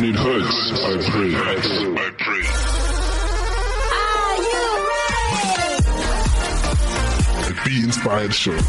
When 0.00 0.08
it 0.08 0.16
hurts, 0.16 0.58
I 0.72 0.96
pray. 1.10 1.34
I 1.36 1.60
pray. 2.16 2.44
Are 4.00 4.36
you 4.48 4.64
ready? 4.88 5.76
The 7.44 7.52
Be 7.66 7.74
Inspired 7.84 8.32
Show. 8.32 8.56
The 8.56 8.62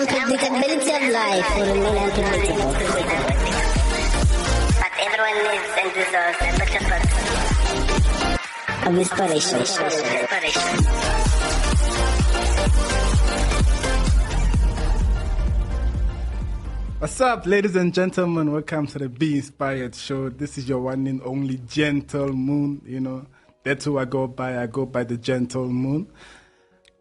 unpredictability 0.00 0.92
of 0.96 1.02
life 1.12 1.48
will 1.54 1.68
remain 1.74 1.98
unpredictable. 1.98 2.72
But 4.80 4.92
everyone 5.04 5.36
needs 5.44 5.68
and 5.76 5.92
deserves 5.92 6.38
a 6.40 6.50
bit 6.56 6.72
Of 8.86 8.92
inspiration. 8.96 9.58
of 9.60 9.68
inspiration. 9.68 11.29
What's 17.00 17.18
up, 17.22 17.46
ladies 17.46 17.76
and 17.76 17.94
gentlemen? 17.94 18.52
Welcome 18.52 18.86
to 18.88 18.98
the 18.98 19.08
Be 19.08 19.36
Inspired 19.36 19.94
Show. 19.94 20.28
This 20.28 20.58
is 20.58 20.68
your 20.68 20.80
one 20.80 21.06
and 21.06 21.22
only 21.22 21.56
Gentle 21.66 22.34
Moon. 22.34 22.82
You 22.84 23.00
know, 23.00 23.26
that's 23.64 23.86
who 23.86 23.96
I 23.96 24.04
go 24.04 24.26
by. 24.26 24.62
I 24.62 24.66
go 24.66 24.84
by 24.84 25.04
the 25.04 25.16
Gentle 25.16 25.70
Moon. 25.70 26.12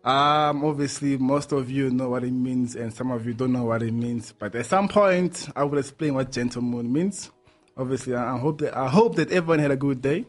Um, 0.05 0.63
obviously, 0.63 1.17
most 1.17 1.51
of 1.51 1.69
you 1.69 1.89
know 1.89 2.07
what 2.11 2.23
it 2.23 2.31
means, 2.31 2.77
and 2.77 2.93
some 2.93 3.11
of 3.11 3.25
you 3.25 3.33
don't 3.33 3.51
know 3.51 3.65
what 3.65 3.83
it 3.83 3.91
means. 3.91 4.31
But 4.31 4.55
at 4.55 4.67
some 4.67 4.87
point, 4.87 5.49
I 5.53 5.65
will 5.65 5.79
explain 5.79 6.13
what 6.13 6.31
Gentle 6.31 6.61
Moon 6.61 6.93
means. 6.93 7.29
Obviously, 7.75 8.15
I 8.15 8.37
hope 8.37 8.61
that 8.61 8.77
I 8.77 8.87
hope 8.87 9.15
that 9.17 9.33
everyone 9.33 9.59
had 9.59 9.71
a 9.71 9.75
good 9.75 10.01
day. 10.01 10.25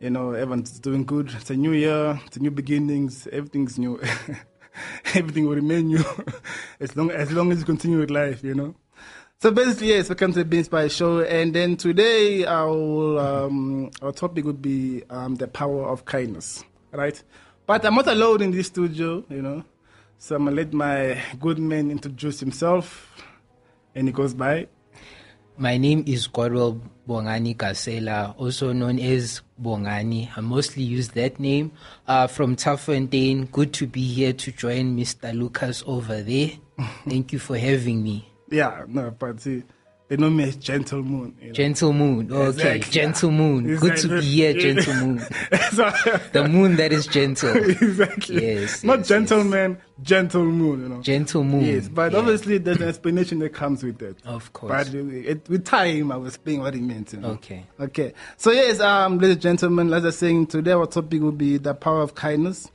You 0.00 0.10
know, 0.10 0.32
everyone's 0.32 0.76
doing 0.80 1.04
good. 1.04 1.30
It's 1.36 1.50
a 1.50 1.56
new 1.56 1.72
year. 1.72 2.20
It's 2.26 2.36
a 2.36 2.40
new 2.40 2.50
beginnings. 2.50 3.28
Everything's 3.30 3.78
new. 3.78 4.00
Everything 5.14 5.46
will 5.46 5.54
remain 5.54 5.86
new 5.86 6.04
as 6.80 6.96
long 6.96 7.12
as 7.12 7.30
long 7.30 7.52
as 7.52 7.60
you 7.60 7.64
continue 7.64 8.00
with 8.00 8.10
life. 8.10 8.42
You 8.42 8.56
know. 8.56 8.74
So 9.40 9.52
basically, 9.52 9.90
yes, 9.90 10.08
welcome 10.08 10.32
to 10.32 10.40
the 10.40 10.44
Be 10.44 10.58
Inspired 10.58 10.90
Show. 10.90 11.20
And 11.20 11.54
then 11.54 11.76
today, 11.76 12.44
our 12.44 13.20
um, 13.20 13.88
our 14.02 14.10
topic 14.10 14.44
would 14.44 14.60
be 14.60 15.04
um, 15.10 15.36
the 15.36 15.46
power 15.46 15.86
of 15.86 16.04
kindness, 16.04 16.64
right? 16.90 17.22
But 17.64 17.84
I'm 17.86 17.94
not 17.94 18.08
alone 18.08 18.42
in 18.42 18.50
this 18.50 18.66
studio, 18.66 19.22
you 19.28 19.40
know. 19.40 19.62
So 20.18 20.34
I'm 20.34 20.46
gonna 20.46 20.56
let 20.56 20.72
my 20.72 21.22
good 21.38 21.60
man 21.60 21.92
introduce 21.92 22.40
himself, 22.40 23.14
and 23.94 24.08
he 24.08 24.12
goes 24.12 24.34
by. 24.34 24.66
My 25.56 25.78
name 25.78 26.02
is 26.08 26.26
Godwell 26.26 26.80
Bongani 27.08 27.56
Kasela, 27.56 28.34
also 28.38 28.72
known 28.72 28.98
as 28.98 29.42
Bongani. 29.62 30.36
I 30.36 30.40
mostly 30.40 30.82
use 30.82 31.10
that 31.10 31.38
name. 31.38 31.70
Uh, 32.08 32.26
from 32.26 32.56
Taffontein. 32.56 33.52
Good 33.52 33.72
to 33.74 33.86
be 33.86 34.02
here 34.02 34.32
to 34.32 34.50
join 34.50 34.96
Mr. 34.96 35.32
Lucas 35.32 35.84
over 35.86 36.22
there. 36.22 36.50
Thank 37.08 37.32
you 37.32 37.38
for 37.38 37.56
having 37.56 38.02
me. 38.02 38.27
Yeah, 38.50 38.84
no, 38.88 39.10
but 39.10 39.40
see, 39.40 39.62
they 40.08 40.16
know 40.16 40.30
me 40.30 40.44
as 40.44 40.56
Gentle 40.56 41.02
Moon. 41.02 41.36
You 41.40 41.48
know? 41.48 41.52
Gentle 41.52 41.92
Moon. 41.92 42.32
Okay, 42.32 42.48
Exactly. 42.48 42.92
Gentle 42.92 43.30
Moon. 43.30 43.64
Good 43.76 43.80
to 43.80 43.86
Exactly. 43.92 44.20
be 44.20 44.26
here, 44.26 44.52
Gentle 44.54 44.94
Moon. 44.94 45.18
The 46.32 46.48
moon 46.50 46.76
that 46.76 46.92
is 46.92 47.06
gentle. 47.06 47.54
exactly. 47.56 48.42
Yes, 48.46 48.82
Not 48.84 48.98
yes, 49.00 49.08
gentleman, 49.08 49.78
gentle 50.02 50.44
moon, 50.44 50.82
you 50.82 50.88
know. 50.88 51.02
Gentle 51.02 51.44
moon. 51.44 51.64
Yes, 51.64 51.88
but 51.88 52.12
Yeah. 52.12 52.18
obviously 52.18 52.58
there's 52.58 52.80
an 52.80 52.88
explanation 52.88 53.38
that 53.40 53.52
comes 53.52 53.82
with 53.84 53.98
that. 53.98 54.16
Of 54.24 54.52
course. 54.54 54.70
But 54.70 54.94
it, 54.94 55.26
it, 55.26 55.48
with 55.48 55.64
time, 55.64 56.10
I 56.10 56.16
will 56.16 56.26
explain 56.26 56.60
what 56.60 56.74
it 56.74 56.80
meant. 56.82 57.12
You 57.12 57.20
know? 57.20 57.28
Okay. 57.32 57.64
Okay. 57.78 58.12
So 58.38 58.50
yes, 58.50 58.80
um, 58.80 59.18
ladies 59.18 59.34
and 59.36 59.42
gentlemen, 59.42 59.92
as 59.92 60.02
I 60.04 60.06
was 60.06 60.18
saying, 60.18 60.46
today 60.48 60.72
our 60.72 60.86
topic 60.86 61.20
will 61.20 61.32
be 61.32 61.58
the 61.58 61.74
power 61.74 62.00
of 62.00 62.14
kindness. 62.14 62.70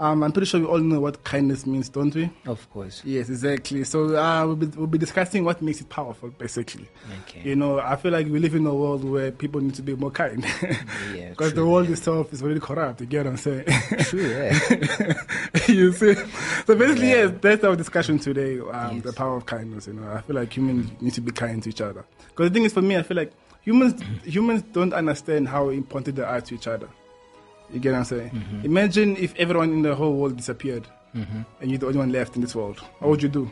Um, 0.00 0.24
I'm 0.24 0.32
pretty 0.32 0.46
sure 0.46 0.58
we 0.60 0.66
all 0.66 0.78
know 0.78 0.98
what 0.98 1.22
kindness 1.22 1.66
means, 1.66 1.88
don't 1.88 2.12
we? 2.14 2.28
Of 2.46 2.68
course. 2.70 3.00
Yes, 3.04 3.28
exactly. 3.28 3.84
So 3.84 4.16
uh, 4.16 4.44
we'll, 4.44 4.56
be, 4.56 4.66
we'll 4.66 4.88
be 4.88 4.98
discussing 4.98 5.44
what 5.44 5.62
makes 5.62 5.80
it 5.80 5.88
powerful, 5.88 6.30
basically. 6.30 6.88
Okay. 7.22 7.48
You 7.48 7.54
know, 7.54 7.78
I 7.78 7.94
feel 7.94 8.10
like 8.10 8.26
we 8.26 8.40
live 8.40 8.56
in 8.56 8.66
a 8.66 8.74
world 8.74 9.04
where 9.04 9.30
people 9.30 9.60
need 9.60 9.74
to 9.74 9.82
be 9.82 9.94
more 9.94 10.10
kind. 10.10 10.44
Yeah, 11.14 11.28
Because 11.30 11.54
the 11.54 11.64
world 11.64 11.88
itself 11.90 12.32
is 12.32 12.42
really 12.42 12.58
corrupt, 12.58 13.00
you 13.00 13.06
get 13.06 13.24
what 13.24 13.32
I'm 13.32 13.36
saying? 13.36 13.64
True, 14.00 14.28
yeah. 14.28 14.58
you 15.68 15.92
see? 15.92 16.14
So 16.66 16.74
basically, 16.74 17.08
yes, 17.10 17.32
that's 17.40 17.62
our 17.62 17.76
discussion 17.76 18.18
today, 18.18 18.58
um, 18.58 19.00
the 19.00 19.12
power 19.12 19.36
of 19.36 19.46
kindness. 19.46 19.86
You 19.86 19.92
know, 19.94 20.10
I 20.10 20.22
feel 20.22 20.34
like 20.36 20.56
humans 20.56 20.90
need 21.00 21.14
to 21.14 21.20
be 21.20 21.30
kind 21.30 21.62
to 21.62 21.68
each 21.68 21.80
other. 21.80 22.04
Because 22.28 22.50
the 22.50 22.54
thing 22.54 22.64
is, 22.64 22.72
for 22.72 22.82
me, 22.82 22.96
I 22.96 23.02
feel 23.02 23.16
like 23.16 23.32
humans 23.62 24.02
humans 24.24 24.62
don't 24.72 24.92
understand 24.92 25.48
how 25.48 25.68
important 25.68 26.16
they 26.16 26.22
are 26.24 26.40
to 26.40 26.54
each 26.54 26.66
other. 26.66 26.88
You 27.74 27.80
get 27.80 27.90
what 27.92 27.98
I'm 27.98 28.04
saying? 28.04 28.30
Mm-hmm. 28.30 28.64
Imagine 28.64 29.16
if 29.16 29.34
everyone 29.36 29.70
in 29.72 29.82
the 29.82 29.94
whole 29.94 30.14
world 30.14 30.36
disappeared 30.36 30.86
and 31.12 31.70
you're 31.70 31.78
the 31.78 31.86
only 31.86 31.98
one 31.98 32.10
left 32.12 32.34
in 32.36 32.42
this 32.42 32.54
world. 32.54 32.78
What 33.00 33.10
would 33.10 33.22
you 33.22 33.28
do? 33.28 33.50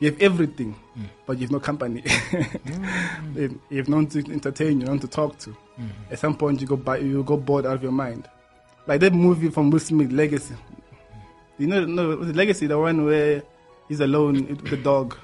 You 0.00 0.10
have 0.10 0.20
everything, 0.20 0.74
Mm. 0.98 1.04
but 1.26 1.36
you 1.38 1.42
have 1.42 1.50
no 1.50 1.60
company. 1.60 2.02
you 3.34 3.42
have- 3.42 3.56
you 3.70 3.76
have 3.78 3.88
no 3.88 3.96
one 3.96 4.06
to 4.08 4.18
entertain 4.32 4.80
you, 4.80 4.86
no 4.86 4.92
one 4.92 5.00
to 5.00 5.08
talk 5.08 5.38
to. 5.40 5.50
Mm-hmm. 5.50 6.12
At 6.12 6.18
some 6.18 6.36
point, 6.36 6.60
you 6.60 6.66
go 6.66 6.76
by, 6.76 6.98
you 6.98 7.22
go 7.24 7.36
bored 7.36 7.66
out 7.66 7.74
of 7.76 7.82
your 7.82 7.92
mind. 7.92 8.28
Like 8.86 9.00
that 9.00 9.12
movie 9.14 9.48
from 9.50 9.70
Will 9.70 9.78
Smith, 9.80 10.12
Legacy. 10.12 10.54
You 11.58 11.66
know, 11.68 11.84
no, 11.84 12.16
was 12.16 12.28
it 12.30 12.36
Legacy, 12.36 12.66
the 12.66 12.78
one 12.78 13.04
where 13.04 13.42
he's 13.88 14.00
alone 14.00 14.46
with 14.48 14.68
the 14.68 14.76
dog. 14.76 15.16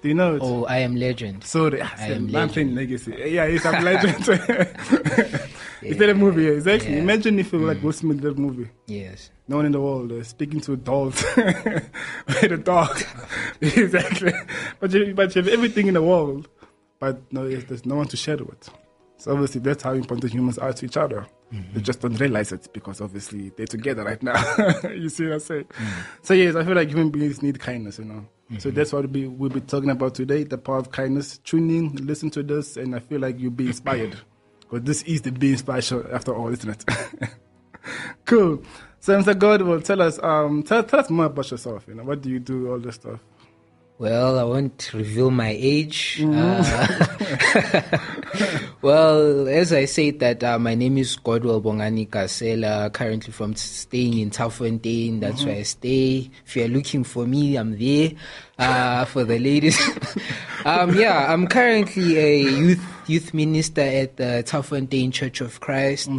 Do 0.00 0.08
you 0.08 0.14
know 0.14 0.36
it? 0.36 0.42
Oh, 0.42 0.64
I 0.66 0.78
am 0.78 0.94
legend. 0.96 1.42
Sorry, 1.44 1.82
I 1.82 2.06
am 2.08 2.34
I'm 2.34 2.48
playing 2.48 2.74
Legacy. 2.74 3.14
Yeah, 3.26 3.44
it's 3.44 3.64
a 3.64 3.72
legend. 3.80 4.24
Is 5.82 5.96
that 5.98 6.10
a 6.10 6.14
movie? 6.14 6.44
Yeah, 6.44 6.50
exactly. 6.50 6.92
Yeah. 6.92 6.98
Imagine 6.98 7.38
if 7.38 7.52
it 7.52 7.56
was 7.56 7.66
like 7.66 7.78
mm. 7.78 7.82
Will 7.82 7.92
Smith 7.92 8.20
that 8.20 8.38
movie. 8.38 8.68
Yes. 8.86 9.30
No 9.46 9.56
one 9.56 9.66
in 9.66 9.72
the 9.72 9.80
world 9.80 10.12
uh, 10.12 10.22
speaking 10.22 10.60
to 10.60 10.72
adults 10.74 11.24
with 11.36 12.42
a 12.42 12.60
dog. 12.62 13.02
exactly. 13.60 14.32
But 14.80 14.92
you, 14.92 15.14
but 15.14 15.34
you 15.34 15.42
have 15.42 15.52
everything 15.52 15.86
in 15.86 15.94
the 15.94 16.02
world, 16.02 16.48
but 16.98 17.20
no, 17.32 17.48
there's 17.48 17.86
no 17.86 17.96
one 17.96 18.08
to 18.08 18.16
share 18.16 18.34
it 18.34 18.46
with. 18.46 18.70
So 19.16 19.32
obviously, 19.32 19.60
that's 19.60 19.82
how 19.82 19.92
important 19.92 20.32
humans 20.32 20.58
are 20.58 20.72
to 20.72 20.86
each 20.86 20.96
other. 20.96 21.26
Mm-hmm. 21.52 21.74
They 21.74 21.80
just 21.80 22.00
don't 22.00 22.14
realize 22.20 22.52
it 22.52 22.68
because 22.72 23.00
obviously 23.00 23.50
they're 23.50 23.66
together 23.66 24.04
right 24.04 24.22
now. 24.22 24.40
you 24.84 25.08
see 25.08 25.24
what 25.24 25.34
I'm 25.34 25.40
saying? 25.40 25.64
Mm. 25.64 26.04
So 26.22 26.34
yes, 26.34 26.54
I 26.54 26.64
feel 26.64 26.74
like 26.74 26.88
human 26.88 27.10
beings 27.10 27.42
need 27.42 27.58
kindness, 27.58 27.98
you 27.98 28.04
know. 28.04 28.26
So 28.58 28.68
mm-hmm. 28.68 28.76
that's 28.76 28.92
what 28.92 29.10
we'll 29.10 29.50
be 29.50 29.60
talking 29.60 29.90
about 29.90 30.14
today: 30.14 30.44
the 30.44 30.56
power 30.56 30.78
of 30.78 30.90
kindness. 30.92 31.38
Tune 31.38 31.70
in, 31.70 32.06
listen 32.06 32.30
to 32.30 32.42
this, 32.42 32.76
and 32.76 32.94
I 32.94 33.00
feel 33.00 33.20
like 33.20 33.38
you'll 33.38 33.50
be 33.50 33.66
inspired. 33.66 34.18
Because 34.68 34.84
this 34.84 35.02
is 35.04 35.22
the 35.22 35.32
Be 35.32 35.52
Inspired 35.52 35.84
show 35.84 36.06
after 36.12 36.34
all, 36.34 36.48
isn't 36.48 36.68
it? 36.68 36.84
cool. 38.26 38.62
So, 39.00 39.18
Mr. 39.18 39.34
Godwell 39.34 39.82
tell 39.82 40.02
us, 40.02 40.18
um, 40.22 40.62
tell, 40.62 40.82
tell 40.82 41.00
us 41.00 41.08
more 41.08 41.26
about 41.26 41.50
yourself. 41.50 41.86
You 41.88 41.94
know, 41.94 42.02
what 42.04 42.20
do 42.20 42.28
you 42.28 42.38
do, 42.38 42.70
all 42.70 42.78
this 42.78 42.96
stuff? 42.96 43.20
Well, 43.98 44.38
I 44.38 44.44
won't 44.44 44.92
reveal 44.92 45.30
my 45.30 45.56
age. 45.58 46.22
Uh, 46.22 47.06
well, 48.82 49.48
as 49.48 49.72
I 49.72 49.86
said, 49.86 50.20
that 50.20 50.44
uh, 50.44 50.58
my 50.58 50.76
name 50.76 50.98
is 50.98 51.16
Godwell 51.16 51.60
Bongani 51.60 52.08
Kasela. 52.08 52.92
Currently, 52.92 53.32
from 53.32 53.56
staying 53.56 54.18
in 54.18 54.30
Taffontein. 54.30 55.18
That's 55.18 55.44
where 55.44 55.56
I 55.56 55.62
stay. 55.62 56.30
If 56.46 56.54
you're 56.54 56.68
looking 56.68 57.02
for 57.02 57.26
me, 57.26 57.56
I'm 57.56 57.76
there. 57.76 58.12
Uh, 58.56 59.04
for 59.04 59.24
the 59.24 59.38
ladies, 59.38 59.80
um, 60.64 60.94
yeah, 60.94 61.32
I'm 61.32 61.48
currently 61.48 62.18
a 62.18 62.38
youth 62.38 62.97
youth 63.08 63.32
minister 63.34 63.80
at 63.80 64.16
the 64.16 64.42
Taffontein 64.46 65.12
Church 65.12 65.40
of 65.40 65.60
Christ. 65.60 66.10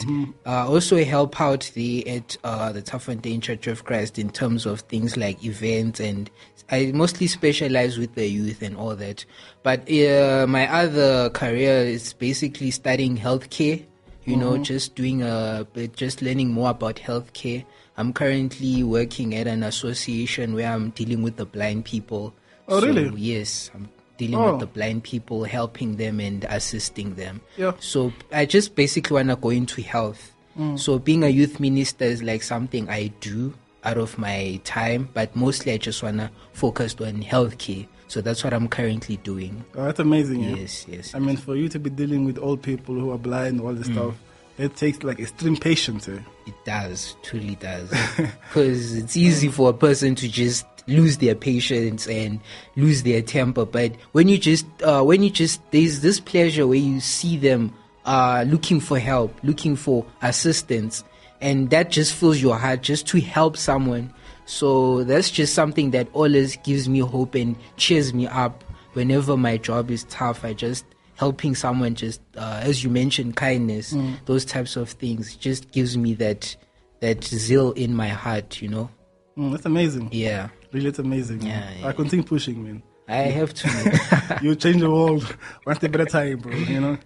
Uh, 0.46 0.68
also 0.68 1.04
help 1.04 1.40
out 1.40 1.72
the 1.74 2.08
at 2.08 2.38
uh, 2.44 2.72
the 2.72 2.82
Taffontein 2.82 3.42
Church 3.42 3.68
of 3.68 3.86
Christ 3.86 4.18
in 4.20 4.30
terms 4.30 4.66
of 4.66 4.82
things 4.82 5.16
like 5.18 5.44
events 5.44 6.00
and 6.00 6.30
I 6.72 6.92
mostly 6.94 7.26
specialize 7.28 7.98
with 7.98 8.14
the 8.14 8.28
youth 8.28 8.62
and 8.62 8.78
all 8.78 8.96
that. 8.96 9.26
But 9.64 9.90
uh, 9.92 10.46
my 10.48 10.68
other 10.72 11.30
career 11.32 11.78
is 11.82 12.14
basically 12.14 12.70
studying 12.72 13.18
healthcare. 13.18 13.86
You 14.26 14.38
know, 14.38 14.60
just 14.60 14.94
doing 14.94 15.24
a 15.24 15.66
bit- 15.74 15.96
just 15.96 16.22
learning 16.22 16.50
more 16.54 16.70
about 16.70 16.98
healthcare. 16.98 17.66
I'm 17.98 18.14
currently 18.14 18.84
working 18.84 19.34
at 19.34 19.48
an 19.48 19.64
association 19.64 20.54
where 20.54 20.72
I'm 20.72 20.92
dealing 20.92 21.24
with 21.24 21.38
the 21.38 21.46
blind 21.48 21.86
people. 21.86 22.36
Oh, 22.68 22.80
So, 22.80 22.86
really? 22.86 23.20
Yes, 23.20 23.72
I'm 23.74 23.90
dealing 24.20 24.36
Oh. 24.38 24.52
with 24.52 24.60
the 24.60 24.68
blind 24.68 25.04
people, 25.04 25.46
helping 25.46 25.96
them 25.98 26.20
and 26.20 26.46
assisting 26.50 27.16
them. 27.16 27.42
Yeah. 27.58 27.72
So 27.80 28.14
I 28.32 28.46
just 28.46 28.76
basically 28.76 29.16
want 29.16 29.30
to 29.30 29.36
go 29.38 29.50
into 29.50 29.82
health. 29.82 30.34
So 30.76 31.00
being 31.00 31.24
a 31.24 31.30
youth 31.30 31.62
minister 31.62 32.04
is 32.04 32.22
like 32.22 32.44
something 32.44 32.90
I 32.90 33.14
do 33.22 33.54
out 33.86 33.98
of 33.98 34.18
my 34.18 34.60
time, 34.66 35.08
but 35.14 35.34
mostly 35.34 35.72
I 35.72 35.78
just 35.78 36.04
want 36.04 36.18
to 36.18 36.30
focus 36.52 36.96
on 37.00 37.24
healthcare. 37.24 37.88
So 38.10 38.20
that's 38.20 38.44
what 38.44 38.54
I'm 38.54 38.68
currently 38.68 39.16
doing. 39.24 39.64
Oh, 39.76 39.86
that's 39.86 40.00
amazing. 40.02 40.44
Yeah? 40.44 40.56
Yes, 40.58 40.86
yes. 40.90 41.16
I 41.16 41.20
mean, 41.20 41.38
for 41.38 41.56
you 41.56 41.70
to 41.70 41.80
be 41.80 41.90
dealing 41.90 42.26
with 42.26 42.38
old 42.40 42.62
people 42.62 42.94
who 42.96 43.10
are 43.12 43.18
blind, 43.18 43.62
all 43.62 43.74
this 43.74 43.88
stuff, 43.88 44.16
it 44.58 44.76
takes 44.76 45.02
like 45.04 45.22
extreme 45.22 45.56
patience. 45.56 46.10
Eh? 46.10 46.20
It 46.46 46.56
does, 46.66 47.16
truly 47.24 47.56
does. 47.56 47.90
Because 48.50 48.96
it's 48.96 49.16
easy 49.16 49.48
for 49.48 49.70
a 49.70 49.74
person 49.74 50.16
to 50.16 50.28
just 50.28 50.66
lose 50.90 51.18
their 51.18 51.36
patience 51.36 52.08
and 52.08 52.40
lose 52.76 53.04
their 53.04 53.22
temper. 53.22 53.66
But 53.66 53.94
when 54.12 54.28
you 54.28 54.38
just, 54.38 54.66
uh, 54.84 55.04
when 55.04 55.24
you 55.24 55.30
just, 55.30 55.62
there's 55.72 56.02
this 56.02 56.20
pleasure 56.20 56.68
where 56.68 56.78
you 56.78 57.00
see 57.00 57.38
them 57.38 57.74
uh, 58.06 58.44
looking 58.48 58.80
for 58.80 59.00
help, 59.00 59.34
looking 59.44 59.76
for 59.76 60.06
assistance, 60.22 61.04
and 61.42 61.70
that 61.70 61.92
just 61.92 62.14
fills 62.14 62.42
your 62.42 62.58
heart 62.58 62.82
just 62.82 63.08
to 63.08 63.22
help 63.22 63.56
someone. 63.56 64.14
So 64.46 65.04
that's 65.04 65.30
just 65.30 65.54
something 65.54 65.92
that 65.92 66.08
always 66.14 66.58
gives 66.58 66.90
me 66.90 67.00
hope 67.00 67.36
and 67.36 67.56
cheers 67.78 68.14
me 68.14 68.26
up 68.28 68.64
whenever 68.94 69.38
my 69.38 69.58
job 69.58 69.92
is 69.92 70.04
tough. 70.06 70.44
I 70.44 70.54
just 70.54 70.86
helping 71.16 71.54
someone 71.54 71.94
just 71.96 72.22
uh, 72.38 72.62
as 72.64 72.82
you 72.82 72.90
mentioned 72.90 73.36
kindness 73.36 73.94
those 74.26 74.46
types 74.46 74.78
of 74.78 74.90
things 74.92 75.36
just 75.36 75.70
gives 75.74 75.98
me 75.98 76.14
that 76.14 76.56
that 77.02 77.22
zeal 77.26 77.74
in 77.74 77.94
my 77.94 78.08
heart 78.08 78.62
you 78.62 78.70
know 78.70 78.90
Mm, 79.38 79.52
that's 79.52 79.66
amazing. 79.66 80.08
yeah 80.14 80.48
Really, 80.72 80.88
it's 80.88 81.00
amazing. 81.00 81.42
Yeah, 81.42 81.68
yeah, 81.80 81.88
I 81.88 81.92
continue 81.94 82.24
pushing, 82.26 82.64
man. 82.64 82.84
i 83.08 83.16
have 83.40 83.52
to 83.56 84.40
you 84.44 84.54
change 84.56 84.82
the 84.82 84.90
world 84.90 85.24
one 85.64 85.76
step 85.76 85.96
at 85.96 86.02
a 86.02 86.06
time, 86.06 86.38
bro. 86.38 86.54
You 86.56 86.80
know. 86.80 86.98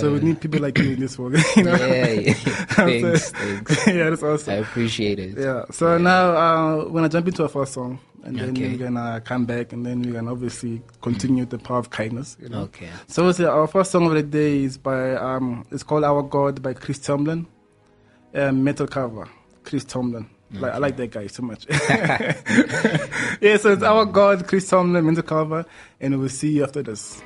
so 0.00 0.14
we 0.14 0.20
need 0.20 0.40
people 0.40 0.60
like 0.60 0.78
you 0.78 0.92
in 0.92 1.00
this 1.00 1.18
world. 1.18 1.36
You 1.56 1.64
know. 1.64 1.74
yeah, 1.76 2.12
yeah. 2.12 2.32
thanks 2.78 3.30
thanks 3.30 3.86
yeah, 3.86 4.08
that's 4.08 4.22
awesome. 4.22 4.54
i 4.54 4.56
appreciate 4.56 5.18
it 5.18 5.36
Yeah. 5.36 5.64
So 5.70 5.98
now 5.98 6.22
uh, 6.44 6.76
we're 6.86 6.92
gonna 6.98 7.10
jump 7.10 7.28
into 7.28 7.42
our 7.42 7.50
first 7.50 7.74
song, 7.74 8.00
and 8.24 8.38
then 8.38 8.50
Okay. 8.50 8.68
we're 8.68 8.78
gonna 8.86 9.20
come 9.20 9.44
back, 9.44 9.74
and 9.74 9.84
then 9.84 10.00
we're 10.00 10.14
gonna 10.14 10.32
obviously 10.32 10.80
continue 11.02 11.44
the 11.44 11.58
power 11.58 11.78
of 11.84 11.90
kindness. 11.90 12.38
You 12.40 12.48
know. 12.48 12.60
okay 12.62 12.88
So 13.08 13.28
uh, 13.28 13.44
our 13.58 13.66
first 13.66 13.90
song 13.90 14.06
of 14.06 14.14
the 14.14 14.22
day 14.22 14.64
is 14.64 14.78
by 14.78 15.14
um, 15.16 15.66
it's 15.70 15.82
called 15.82 16.04
Our 16.04 16.22
God 16.22 16.62
by 16.62 16.72
Chris 16.72 16.98
Tomlin, 16.98 17.46
um, 18.34 18.64
metal 18.64 18.86
cover. 18.86 19.28
Chris 19.62 19.84
Tomlin. 19.84 20.24
Like, 20.52 20.72
I 20.72 20.78
like 20.78 20.96
that 20.96 21.10
guy 21.10 21.26
so 21.28 21.42
much. 21.42 21.66
yeah, 23.40 23.56
so 23.56 23.72
it's 23.72 23.82
Our 23.82 24.04
God, 24.04 24.48
Chris 24.48 24.68
Tomlin, 24.68 25.06
metal 25.06 25.22
cover, 25.22 25.64
and 26.00 26.18
we'll 26.18 26.28
see 26.28 26.50
you 26.50 26.64
after 26.64 26.82
this. 26.82 27.22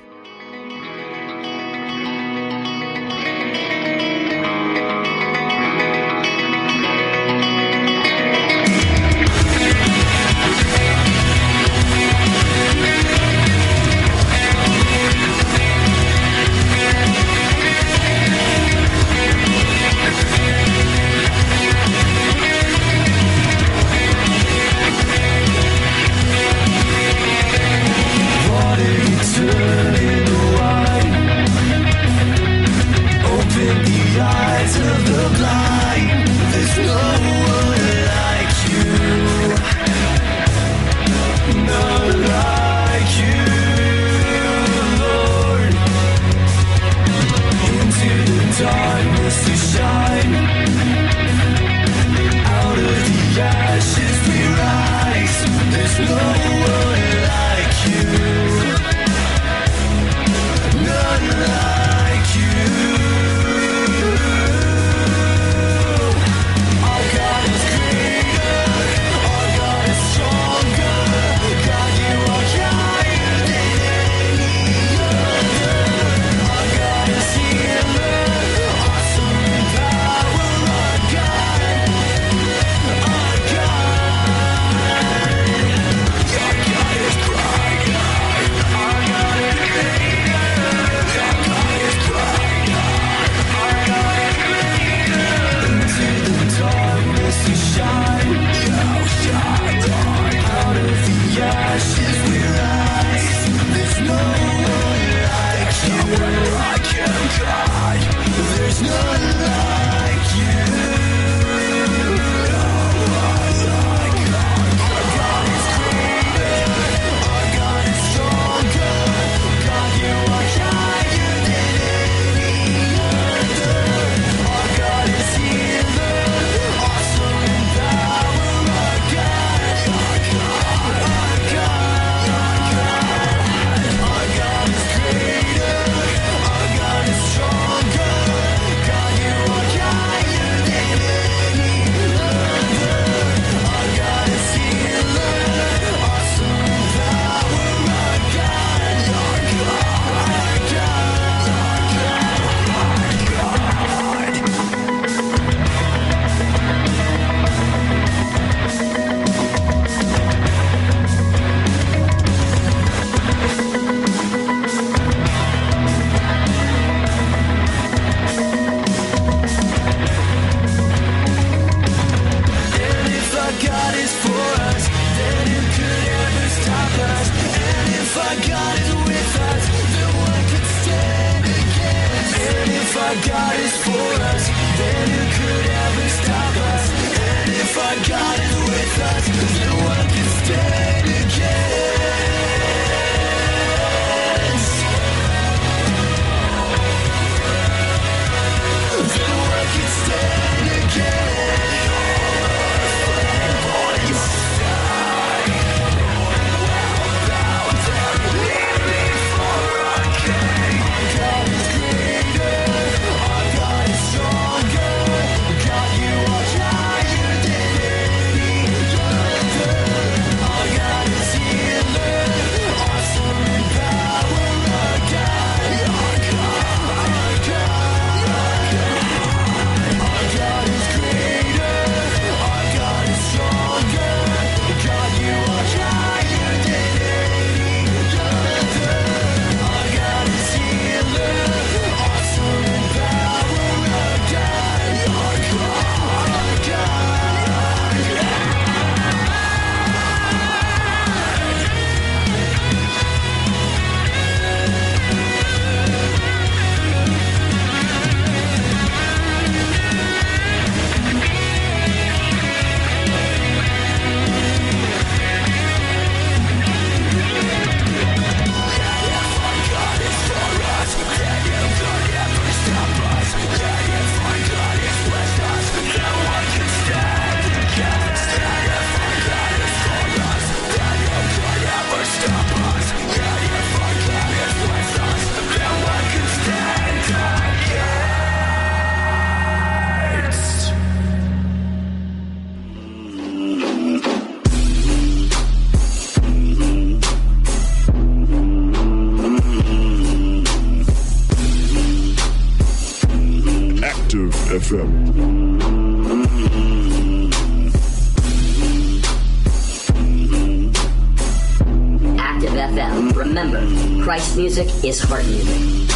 Remember, 313.35 314.05
Christ 314.05 314.37
music 314.37 314.69
is 314.85 315.03
heart 315.03 315.27
music. 315.27 315.91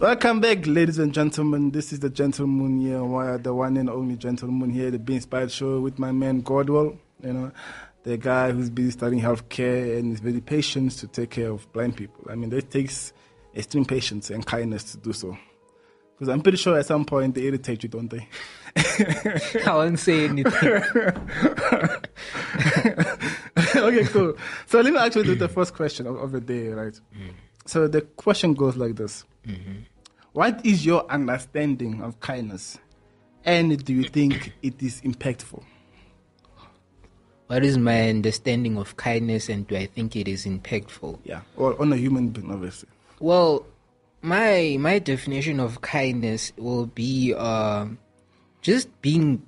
Welcome 0.00 0.40
back, 0.40 0.64
ladies 0.68 1.00
and 1.00 1.12
gentlemen. 1.12 1.72
This 1.72 1.92
is 1.92 1.98
the 1.98 2.10
Gentleman 2.10 2.80
here, 2.80 3.02
why 3.02 3.38
the 3.38 3.52
one 3.52 3.76
and 3.76 3.90
only 3.90 4.14
Gentleman 4.14 4.70
here, 4.70 4.92
the 4.92 5.00
Be 5.00 5.16
Inspired 5.16 5.50
Show 5.50 5.80
with 5.80 5.98
my 5.98 6.12
man 6.12 6.44
Godwell. 6.44 6.96
You 7.24 7.32
know, 7.32 7.50
the 8.04 8.16
guy 8.16 8.52
who's 8.52 8.70
been 8.70 8.92
studying 8.92 9.20
healthcare 9.20 9.98
and 9.98 10.12
is 10.12 10.20
very 10.20 10.40
patient 10.40 10.92
to 10.92 11.08
take 11.08 11.30
care 11.30 11.50
of 11.50 11.72
blind 11.72 11.96
people. 11.96 12.24
I 12.30 12.36
mean, 12.36 12.50
that 12.50 12.70
takes 12.70 13.12
extreme 13.56 13.84
patience 13.84 14.30
and 14.30 14.46
kindness 14.46 14.92
to 14.92 14.98
do 14.98 15.12
so. 15.12 15.36
Because 16.12 16.28
I'm 16.32 16.40
pretty 16.40 16.58
sure 16.58 16.78
at 16.78 16.86
some 16.86 17.04
point 17.04 17.34
they 17.34 17.42
irritate 17.42 17.82
you, 17.82 17.88
don't 17.88 18.08
they? 18.08 18.28
I 18.76 19.72
won't 19.74 19.98
say 19.98 20.24
anything. 20.24 20.52
okay, 23.76 24.04
cool. 24.04 24.36
So 24.66 24.80
let 24.80 24.92
me 24.92 24.98
actually 24.98 25.24
do 25.24 25.34
the 25.34 25.48
first 25.48 25.74
question 25.74 26.06
of, 26.06 26.16
of 26.16 26.32
the 26.32 26.40
day, 26.40 26.68
right? 26.68 26.98
So 27.66 27.88
the 27.88 28.02
question 28.02 28.54
goes 28.54 28.76
like 28.76 28.96
this 28.96 29.24
What 30.32 30.64
is 30.66 30.84
your 30.84 31.10
understanding 31.10 32.02
of 32.02 32.20
kindness? 32.20 32.78
And 33.44 33.84
do 33.84 33.92
you 33.92 34.04
think 34.04 34.52
it 34.62 34.82
is 34.82 35.00
impactful? 35.02 35.62
what 37.46 37.64
is 37.64 37.76
my 37.78 38.08
understanding 38.08 38.78
of 38.78 38.96
kindness 38.96 39.48
and 39.48 39.66
do 39.66 39.76
I 39.76 39.86
think 39.86 40.16
it 40.16 40.28
is 40.28 40.46
impactful? 40.46 41.18
Yeah, 41.24 41.42
or 41.56 41.80
on 41.80 41.92
a 41.92 41.96
human 41.96 42.30
being, 42.30 42.50
obviously. 42.50 42.88
Well, 43.20 43.66
my 44.22 44.76
my 44.80 44.98
definition 44.98 45.60
of 45.60 45.80
kindness 45.80 46.52
will 46.56 46.86
be 46.86 47.34
uh, 47.36 47.86
just 48.64 48.88
being 49.02 49.42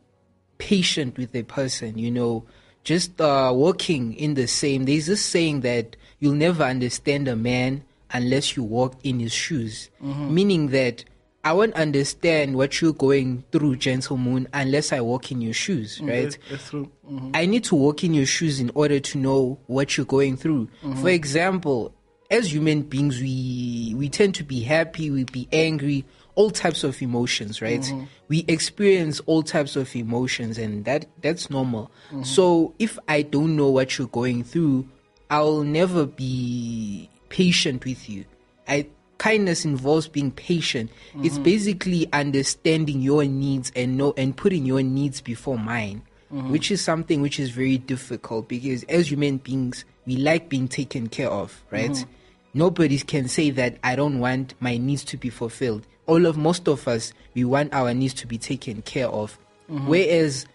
patient 0.58 1.16
with 1.18 1.34
a 1.34 1.42
person. 1.42 1.98
You 1.98 2.10
know, 2.10 2.44
just 2.84 3.20
uh, 3.20 3.50
walking 3.54 4.14
in 4.14 4.34
the 4.34 4.46
same. 4.46 4.84
There's 4.84 5.06
this 5.06 5.24
saying 5.24 5.62
that 5.62 5.96
you'll 6.20 6.34
never 6.34 6.62
understand 6.64 7.26
a 7.28 7.34
man 7.36 7.82
unless 8.12 8.56
you 8.56 8.62
walk 8.62 8.94
in 9.02 9.18
his 9.18 9.32
shoes, 9.32 9.90
meaning 10.00 10.68
that. 10.68 11.04
I 11.44 11.52
won't 11.52 11.74
understand 11.74 12.56
what 12.56 12.80
you're 12.80 12.92
going 12.92 13.44
through, 13.52 13.76
Gentle 13.76 14.16
Moon, 14.16 14.48
unless 14.52 14.92
I 14.92 15.00
walk 15.00 15.30
in 15.30 15.40
your 15.40 15.52
shoes, 15.52 16.00
right? 16.02 16.36
That's, 16.50 16.68
true. 16.70 16.90
Mhm. 17.08 17.30
I 17.36 17.46
need 17.46 17.62
to 17.70 17.76
walk 17.76 18.02
in 18.02 18.14
your 18.14 18.26
shoes 18.26 18.58
in 18.58 18.72
order 18.74 18.98
to 18.98 19.16
know 19.18 19.56
what 19.68 19.96
you're 19.96 20.06
going 20.06 20.36
through. 20.36 20.68
For 21.00 21.08
example, 21.08 21.94
as 22.32 22.52
human 22.52 22.82
beings, 22.82 23.20
we 23.20 23.94
we 23.96 24.08
tend 24.08 24.34
to 24.34 24.42
be 24.42 24.62
happy, 24.62 25.08
we 25.12 25.22
be 25.22 25.46
angry, 25.52 26.04
all 26.36 26.50
types 26.50 26.84
of 26.84 27.02
emotions, 27.02 27.60
right? 27.60 27.80
Mm-hmm. 27.80 28.04
We 28.28 28.44
experience 28.46 29.20
all 29.20 29.42
types 29.42 29.74
of 29.74 29.94
emotions, 29.96 30.58
and 30.58 30.84
that 30.84 31.06
that's 31.20 31.50
normal. 31.50 31.90
Mm-hmm. 32.08 32.22
So 32.22 32.74
if 32.78 32.98
I 33.08 33.22
don't 33.22 33.56
know 33.56 33.70
what 33.70 33.98
you're 33.98 34.06
going 34.06 34.44
through, 34.44 34.86
I'll 35.30 35.62
never 35.62 36.06
be 36.06 37.10
patient 37.28 37.84
with 37.84 38.08
you. 38.08 38.24
I 38.68 38.86
kindness 39.18 39.64
involves 39.64 40.08
being 40.08 40.30
patient. 40.30 40.90
It's 41.22 41.34
mm-hmm. 41.34 41.42
basically 41.42 42.12
understanding 42.12 43.00
your 43.00 43.24
needs 43.24 43.72
and 43.74 43.96
know 43.96 44.14
and 44.16 44.36
putting 44.36 44.66
your 44.66 44.82
needs 44.82 45.20
before 45.22 45.58
mine, 45.58 46.02
which 46.30 46.70
is 46.70 46.82
something 46.82 47.22
which 47.22 47.40
is 47.40 47.50
very 47.50 47.78
difficult 47.78 48.46
because 48.48 48.84
as 48.84 49.10
human 49.10 49.38
beings, 49.38 49.86
we 50.04 50.16
like 50.16 50.50
being 50.50 50.68
taken 50.68 51.08
care 51.08 51.30
of, 51.30 51.64
right? 51.70 52.04
Nobody 52.52 52.98
can 52.98 53.28
say 53.28 53.50
that 53.50 53.78
I 53.82 53.96
don't 53.96 54.18
want 54.18 54.54
my 54.60 54.76
needs 54.76 55.04
to 55.04 55.16
be 55.16 55.30
fulfilled. 55.30 55.86
All 56.06 56.26
of 56.26 56.36
most 56.36 56.68
of 56.68 56.86
us, 56.86 57.12
we 57.34 57.44
want 57.44 57.74
our 57.74 57.92
needs 57.92 58.14
to 58.14 58.26
be 58.26 58.38
taken 58.38 58.82
care 58.82 59.08
of. 59.08 59.38
Mm-hmm. 59.70 59.88
Whereas 59.88 60.46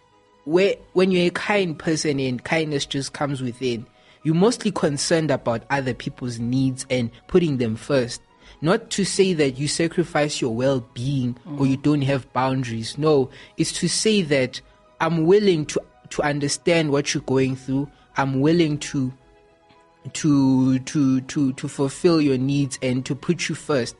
where 0.45 0.75
when 0.93 1.11
you're 1.11 1.27
a 1.27 1.31
kind 1.31 1.77
person 1.77 2.19
and 2.19 2.43
kindness 2.43 2.85
just 2.85 3.13
comes 3.13 3.41
within, 3.41 3.85
you're 4.23 4.35
mostly 4.35 4.71
concerned 4.71 5.31
about 5.31 5.63
other 5.69 5.93
people's 5.93 6.39
needs 6.39 6.85
and 6.89 7.11
putting 7.27 7.57
them 7.57 7.75
first. 7.75 8.21
Not 8.61 8.91
to 8.91 9.03
say 9.03 9.33
that 9.33 9.57
you 9.57 9.67
sacrifice 9.67 10.39
your 10.39 10.55
well 10.55 10.85
being 10.93 11.35
or 11.45 11.51
mm-hmm. 11.51 11.65
you 11.65 11.77
don't 11.77 12.01
have 12.03 12.31
boundaries. 12.31 12.97
No, 12.97 13.29
it's 13.57 13.71
to 13.73 13.87
say 13.87 14.21
that 14.23 14.61
I'm 14.99 15.25
willing 15.25 15.65
to 15.67 15.81
to 16.11 16.21
understand 16.21 16.91
what 16.91 17.13
you're 17.13 17.23
going 17.23 17.55
through. 17.55 17.89
I'm 18.17 18.41
willing 18.41 18.77
to 18.79 19.11
to 20.13 20.79
to 20.79 21.21
to 21.21 21.53
to 21.53 21.67
fulfill 21.67 22.21
your 22.21 22.37
needs 22.37 22.77
and 22.81 23.05
to 23.05 23.15
put 23.15 23.49
you 23.49 23.55
first. 23.55 23.95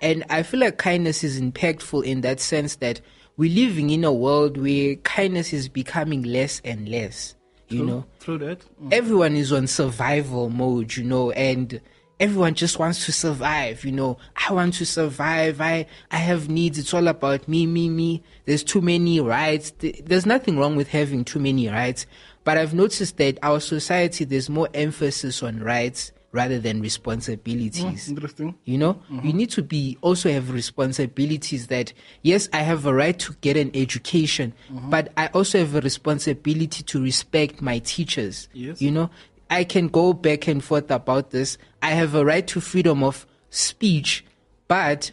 And 0.00 0.24
I 0.30 0.42
feel 0.42 0.60
like 0.60 0.78
kindness 0.78 1.22
is 1.24 1.40
impactful 1.40 2.04
in 2.04 2.22
that 2.22 2.40
sense 2.40 2.76
that 2.76 3.00
we're 3.36 3.54
living 3.54 3.90
in 3.90 4.04
a 4.04 4.12
world 4.12 4.56
where 4.56 4.96
kindness 4.96 5.52
is 5.52 5.68
becoming 5.68 6.22
less 6.22 6.60
and 6.64 6.88
less. 6.88 7.34
You 7.68 7.84
know, 7.84 8.04
through 8.18 8.38
that. 8.38 8.58
Mm. 8.82 8.92
everyone 8.92 9.36
is 9.36 9.52
on 9.52 9.68
survival 9.68 10.50
mode, 10.50 10.96
you 10.96 11.04
know, 11.04 11.30
and 11.30 11.80
everyone 12.18 12.54
just 12.54 12.80
wants 12.80 13.06
to 13.06 13.12
survive, 13.12 13.84
you 13.84 13.92
know. 13.92 14.18
I 14.48 14.52
want 14.52 14.74
to 14.74 14.84
survive. 14.84 15.60
I 15.60 15.86
I 16.10 16.16
have 16.16 16.48
needs. 16.48 16.80
It's 16.80 16.92
all 16.92 17.06
about 17.06 17.46
me, 17.46 17.66
me, 17.66 17.88
me. 17.88 18.24
There's 18.44 18.64
too 18.64 18.80
many 18.80 19.20
rights. 19.20 19.72
There's 19.78 20.26
nothing 20.26 20.58
wrong 20.58 20.74
with 20.74 20.88
having 20.88 21.24
too 21.24 21.38
many 21.38 21.68
rights, 21.68 22.06
but 22.42 22.58
I've 22.58 22.74
noticed 22.74 23.18
that 23.18 23.38
our 23.40 23.60
society 23.60 24.24
there's 24.24 24.50
more 24.50 24.68
emphasis 24.74 25.40
on 25.40 25.60
rights 25.60 26.10
rather 26.32 26.58
than 26.58 26.80
responsibilities. 26.80 28.06
Mm, 28.06 28.08
interesting. 28.08 28.54
You 28.64 28.78
know, 28.78 28.94
mm-hmm. 28.94 29.26
you 29.26 29.32
need 29.32 29.50
to 29.50 29.62
be 29.62 29.98
also 30.00 30.30
have 30.30 30.50
responsibilities 30.50 31.66
that 31.68 31.92
yes, 32.22 32.48
I 32.52 32.58
have 32.58 32.86
a 32.86 32.94
right 32.94 33.18
to 33.18 33.34
get 33.40 33.56
an 33.56 33.70
education, 33.74 34.54
mm-hmm. 34.72 34.90
but 34.90 35.12
I 35.16 35.26
also 35.28 35.58
have 35.58 35.74
a 35.74 35.80
responsibility 35.80 36.82
to 36.84 37.02
respect 37.02 37.60
my 37.60 37.80
teachers. 37.80 38.48
Yes. 38.52 38.80
You 38.80 38.90
know, 38.92 39.10
I 39.50 39.64
can 39.64 39.88
go 39.88 40.12
back 40.12 40.46
and 40.46 40.62
forth 40.62 40.90
about 40.90 41.30
this. 41.30 41.58
I 41.82 41.90
have 41.90 42.14
a 42.14 42.24
right 42.24 42.46
to 42.48 42.60
freedom 42.60 43.02
of 43.02 43.26
speech, 43.50 44.24
but 44.68 45.10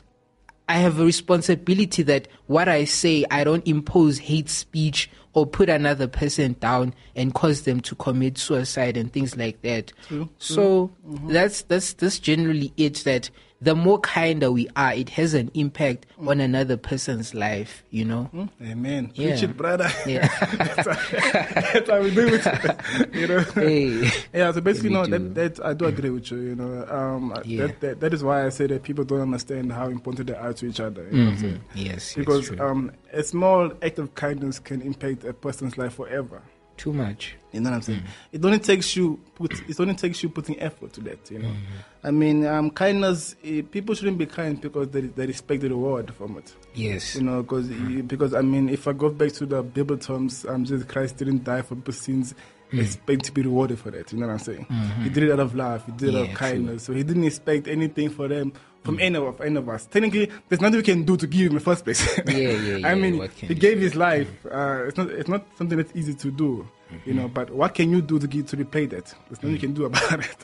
I 0.69 0.75
have 0.77 0.99
a 0.99 1.05
responsibility 1.05 2.03
that 2.03 2.27
what 2.45 2.67
I 2.67 2.83
say, 2.83 3.25
I 3.31 3.43
don't 3.43 3.65
impose 3.67 4.19
hate 4.19 4.49
speech 4.49 5.09
or 5.37 5.45
put 5.45 5.69
another 5.69 6.07
person 6.07 6.55
down 6.59 6.91
and 7.15 7.31
cause 7.35 7.61
them 7.61 7.79
to 7.79 7.93
commit 7.93 8.39
suicide 8.39 8.97
and 8.97 9.13
things 9.13 9.37
like 9.37 9.61
that. 9.61 9.93
So 10.39 10.87
mm-hmm. 10.87 11.15
Mm-hmm. 11.15 11.31
that's 11.31 11.61
that's 11.61 11.93
that's 11.93 12.17
generally 12.17 12.73
it. 12.75 12.95
That 13.05 13.29
the 13.61 13.75
more 13.75 13.99
kinder 13.99 14.51
we 14.51 14.67
are, 14.75 14.93
it 14.93 15.09
has 15.09 15.33
an 15.33 15.49
impact 15.53 16.05
on 16.19 16.39
another 16.39 16.77
person's 16.77 17.33
life. 17.33 17.83
You 17.89 18.05
know. 18.05 18.49
Amen. 18.61 19.11
Yeah. 19.15 19.29
Preach 19.31 19.43
it, 19.43 19.57
brother. 19.57 19.89
Yeah. 20.05 20.27
that's, 20.55 20.87
how, 20.87 21.61
that's 21.71 21.89
how 21.89 22.01
we 22.01 22.13
do 22.13 22.27
it. 22.33 23.13
you 23.13 23.27
know. 23.27 23.39
Hey. 23.39 24.11
Yeah, 24.33 24.51
so 24.51 24.61
basically, 24.61 24.91
no, 24.91 25.05
that, 25.05 25.35
that 25.35 25.65
I 25.65 25.73
do 25.73 25.85
agree 25.85 26.09
with 26.09 26.29
you. 26.31 26.37
You 26.39 26.55
know, 26.55 26.85
um, 26.87 27.33
Yeah. 27.45 27.67
that, 27.67 27.79
that 27.81 27.99
that 28.01 28.13
is 28.13 28.23
why 28.23 28.45
I 28.45 28.49
say 28.49 28.67
that 28.67 28.83
people 28.83 29.03
don't 29.03 29.21
understand 29.21 29.71
how 29.71 29.87
important 29.87 30.27
they 30.27 30.35
are 30.35 30.53
to 30.53 30.65
each 30.67 30.79
other. 30.79 31.07
You 31.11 31.17
know 31.17 31.23
what 31.25 31.31
I'm 31.33 31.37
saying? 31.39 31.61
Yes, 31.75 32.13
because 32.15 32.51
um, 32.59 32.91
a 33.11 33.23
small 33.23 33.71
act 33.81 33.99
of 33.99 34.13
kindness 34.15 34.59
can 34.59 34.81
impact 34.81 35.23
a 35.23 35.33
person's 35.33 35.77
life 35.77 35.95
forever. 35.95 36.41
Too 36.77 36.93
much. 36.93 37.35
You 37.51 37.61
know 37.61 37.71
what 37.71 37.75
I'm 37.77 37.81
saying? 37.81 37.99
Mm. 38.01 38.05
It 38.33 38.45
only 38.45 38.59
takes 38.59 38.95
you 38.95 39.19
put. 39.33 39.51
It 39.67 39.79
only 39.79 39.95
takes 39.95 40.21
you 40.21 40.29
putting 40.29 40.59
effort 40.59 40.93
to 40.93 41.01
that. 41.01 41.31
You 41.31 41.39
know, 41.39 41.47
Mm-hmm. 41.49 42.07
I 42.07 42.11
mean, 42.11 42.45
um, 42.45 42.69
kindness. 42.69 43.35
eh, 43.43 43.63
people 43.69 43.95
shouldn't 43.95 44.17
be 44.19 44.27
kind 44.27 44.61
because 44.61 44.89
they 44.89 45.01
they 45.01 45.25
respect 45.25 45.61
the 45.61 45.69
reward 45.69 46.13
from 46.13 46.37
it. 46.37 46.53
Yes. 46.75 47.15
You 47.15 47.23
know, 47.23 47.41
because 47.41 47.67
because 48.03 48.33
I 48.35 48.41
mean, 48.41 48.69
if 48.69 48.87
I 48.87 48.93
go 48.93 49.09
back 49.09 49.31
to 49.33 49.45
the 49.47 49.63
Bible 49.63 49.97
terms, 49.97 50.45
um, 50.45 50.65
Jesus 50.65 50.85
Christ 50.85 51.17
didn't 51.17 51.43
die 51.43 51.63
for 51.63 51.75
people's 51.75 51.99
sins. 51.99 52.35
Mm. 52.71 52.81
Expect 52.81 53.23
to 53.25 53.31
be 53.31 53.41
rewarded 53.43 53.79
for 53.79 53.91
that. 53.91 54.11
You 54.11 54.19
know 54.19 54.27
what 54.27 54.33
I'm 54.33 54.39
saying? 54.39 54.65
He 55.03 55.09
did 55.09 55.23
it 55.23 55.31
out 55.31 55.39
of 55.39 55.55
love. 55.55 55.85
He 55.85 55.91
did 55.93 56.09
it 56.13 56.15
out 56.15 56.17
Mm-hmm. 56.17 56.17
Yeah, 56.17 56.31
of 56.33 56.37
true. 56.37 56.47
kindness. 56.47 56.83
So 56.83 56.93
he 56.93 57.03
didn't 57.03 57.23
expect 57.23 57.67
anything 57.67 58.09
for 58.09 58.27
them 58.27 58.51
from 58.83 58.99
any 58.99 59.17
of 59.17 59.39
any 59.41 59.55
of 59.57 59.67
us. 59.69 59.85
Technically, 59.85 60.29
there's 60.49 60.59
nothing 60.61 60.77
we 60.77 60.83
can 60.83 61.03
do 61.03 61.15
to 61.17 61.27
give 61.27 61.41
him 61.41 61.47
in 61.49 61.53
the 61.55 61.59
first 61.61 61.83
place. 61.85 62.05
Yeah, 62.27 62.33
yeah, 62.33 62.77
yeah. 62.77 62.87
I 62.87 62.95
mean, 62.95 63.21
he 63.35 63.53
gave 63.55 63.77
do? 63.77 63.83
his 63.83 63.95
life. 63.95 64.29
Uh, 64.45 64.85
it's 64.87 64.97
not 64.97 65.09
it's 65.11 65.29
not 65.29 65.45
something 65.57 65.77
that's 65.77 65.95
easy 65.95 66.13
to 66.13 66.31
do. 66.31 66.67
You 67.05 67.13
know, 67.15 67.27
but 67.27 67.49
what 67.49 67.73
can 67.73 67.89
you 67.91 68.01
do 68.01 68.17
to 68.17 68.27
give, 68.27 68.47
to 68.47 68.55
repay 68.57 68.85
that? 68.85 69.05
There's 69.27 69.43
nothing 69.43 69.51
you 69.51 69.59
can 69.59 69.73
do 69.73 69.85
about 69.85 70.19
it. 70.23 70.37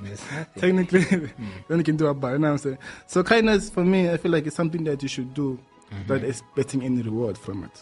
Technically, 0.57 0.99
there's 1.09 1.29
nothing 1.69 1.77
you 1.77 1.83
can 1.83 1.95
do 1.97 2.07
about 2.07 2.29
it. 2.29 2.31
You 2.33 2.39
know 2.39 2.47
what 2.47 2.51
I'm 2.53 2.57
saying? 2.57 2.77
So 3.07 3.23
kindness, 3.23 3.69
for 3.69 3.85
me, 3.85 4.09
I 4.09 4.17
feel 4.17 4.31
like 4.31 4.45
it's 4.45 4.55
something 4.57 4.83
that 4.83 5.01
you 5.01 5.07
should 5.09 5.33
do 5.33 5.57
without 6.07 6.23
expecting 6.27 6.83
any 6.83 7.01
reward 7.01 7.37
from 7.37 7.63
it. 7.63 7.81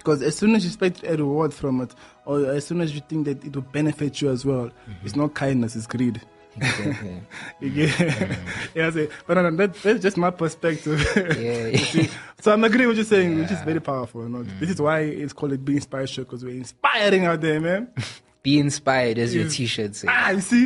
Because 0.00 0.22
as 0.22 0.34
soon 0.34 0.54
as 0.54 0.64
you 0.64 0.68
expect 0.68 1.04
a 1.04 1.14
reward 1.14 1.52
from 1.52 1.82
it, 1.82 1.94
or 2.24 2.46
as 2.46 2.66
soon 2.66 2.80
as 2.80 2.94
you 2.94 3.02
think 3.06 3.26
that 3.26 3.44
it 3.44 3.54
will 3.54 3.62
benefit 3.62 4.22
you 4.22 4.30
as 4.30 4.46
well, 4.46 4.70
it's 5.04 5.14
not 5.14 5.34
kindness, 5.34 5.76
it's 5.76 5.86
greed. 5.86 6.20
Exactly. 6.56 7.20
Yeah, 7.60 7.84
I 8.86 8.90
say, 8.90 9.08
but 9.26 9.34
no, 9.34 9.50
no, 9.50 9.56
that, 9.56 9.74
that's 9.74 10.00
just 10.00 10.16
my 10.16 10.30
perspective. 10.30 10.98
Yeah. 11.38 11.76
See? 11.84 12.08
so 12.40 12.52
I'm 12.52 12.64
agree 12.64 12.86
with 12.86 12.96
you 12.96 13.04
saying, 13.04 13.38
which 13.38 13.50
is 13.50 13.60
very 13.62 13.80
powerful. 13.80 14.22
You 14.22 14.30
know? 14.30 14.42
This 14.58 14.70
is 14.70 14.80
why 14.80 15.00
it's 15.00 15.34
called 15.34 15.52
it 15.52 15.64
being 15.64 15.76
inspired 15.76 16.08
show 16.08 16.22
because 16.24 16.42
we're 16.42 16.54
inspiring 16.56 17.26
out 17.26 17.42
there, 17.42 17.60
man. 17.60 17.92
Be 18.42 18.58
inspired, 18.58 19.18
as 19.18 19.34
your 19.34 19.50
T-shirt 19.50 19.94
says. 19.94 20.08
Ah, 20.10 20.30
you 20.30 20.40
see? 20.40 20.64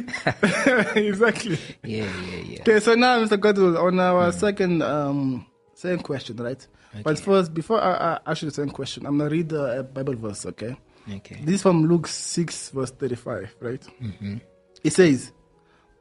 exactly. 0.95 1.59
Yeah, 1.83 2.05
yeah, 2.05 2.37
yeah. 2.47 2.61
Okay, 2.61 2.79
so 2.79 2.95
now, 2.95 3.19
Mr. 3.19 3.37
Godwell, 3.37 3.83
on 3.83 3.99
our 3.99 4.31
second 4.31 4.81
um 4.81 5.45
second 5.75 6.05
question, 6.05 6.37
right? 6.37 6.65
But 7.03 7.19
first, 7.19 7.53
before 7.53 7.81
I, 7.81 8.15
I 8.15 8.19
ask 8.27 8.43
you 8.43 8.49
the 8.49 8.55
same 8.55 8.71
question, 8.71 9.07
I'm 9.07 9.19
gonna 9.19 9.31
read 9.31 9.49
the 9.49 9.63
uh, 9.63 9.83
Bible 9.83 10.15
verse, 10.15 10.47
okay? 10.47 10.77
Okay. 11.13 11.41
This 11.43 11.57
is 11.57 11.63
from 11.63 11.87
Luke 11.87 12.07
6, 12.07 12.71
verse 12.71 12.91
35, 12.91 13.57
right? 13.61 13.83
Mm-hmm. 14.03 14.37
It 14.83 14.93
says, 14.93 15.33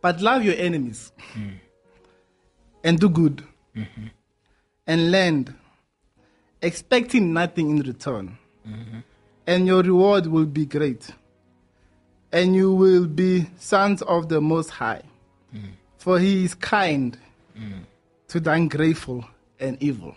But 0.02 0.22
love 0.22 0.44
your 0.44 0.56
enemies 0.56 1.12
mm. 1.34 1.54
and 2.84 3.00
do 3.00 3.10
good 3.10 3.44
mm-hmm. 3.76 4.08
and 4.88 5.12
lend, 5.12 5.54
expecting 6.62 7.34
nothing 7.34 7.70
in 7.72 7.80
return, 7.80 8.38
mm-hmm. 8.68 9.00
and 9.48 9.68
your 9.68 9.82
reward 9.82 10.28
will 10.28 10.46
be 10.46 10.66
great, 10.66 11.10
and 12.32 12.56
you 12.56 12.74
will 12.74 13.08
be 13.08 13.48
sons 13.58 14.02
of 14.04 14.30
the 14.30 14.40
Most 14.40 14.70
High, 14.70 15.02
mm. 15.54 15.72
for 15.98 16.20
He 16.20 16.46
is 16.46 16.54
kind 16.54 17.18
mm. 17.58 17.82
to 18.30 18.40
the 18.40 18.52
ungrateful 18.52 19.26
and 19.60 19.82
evil. 19.82 20.16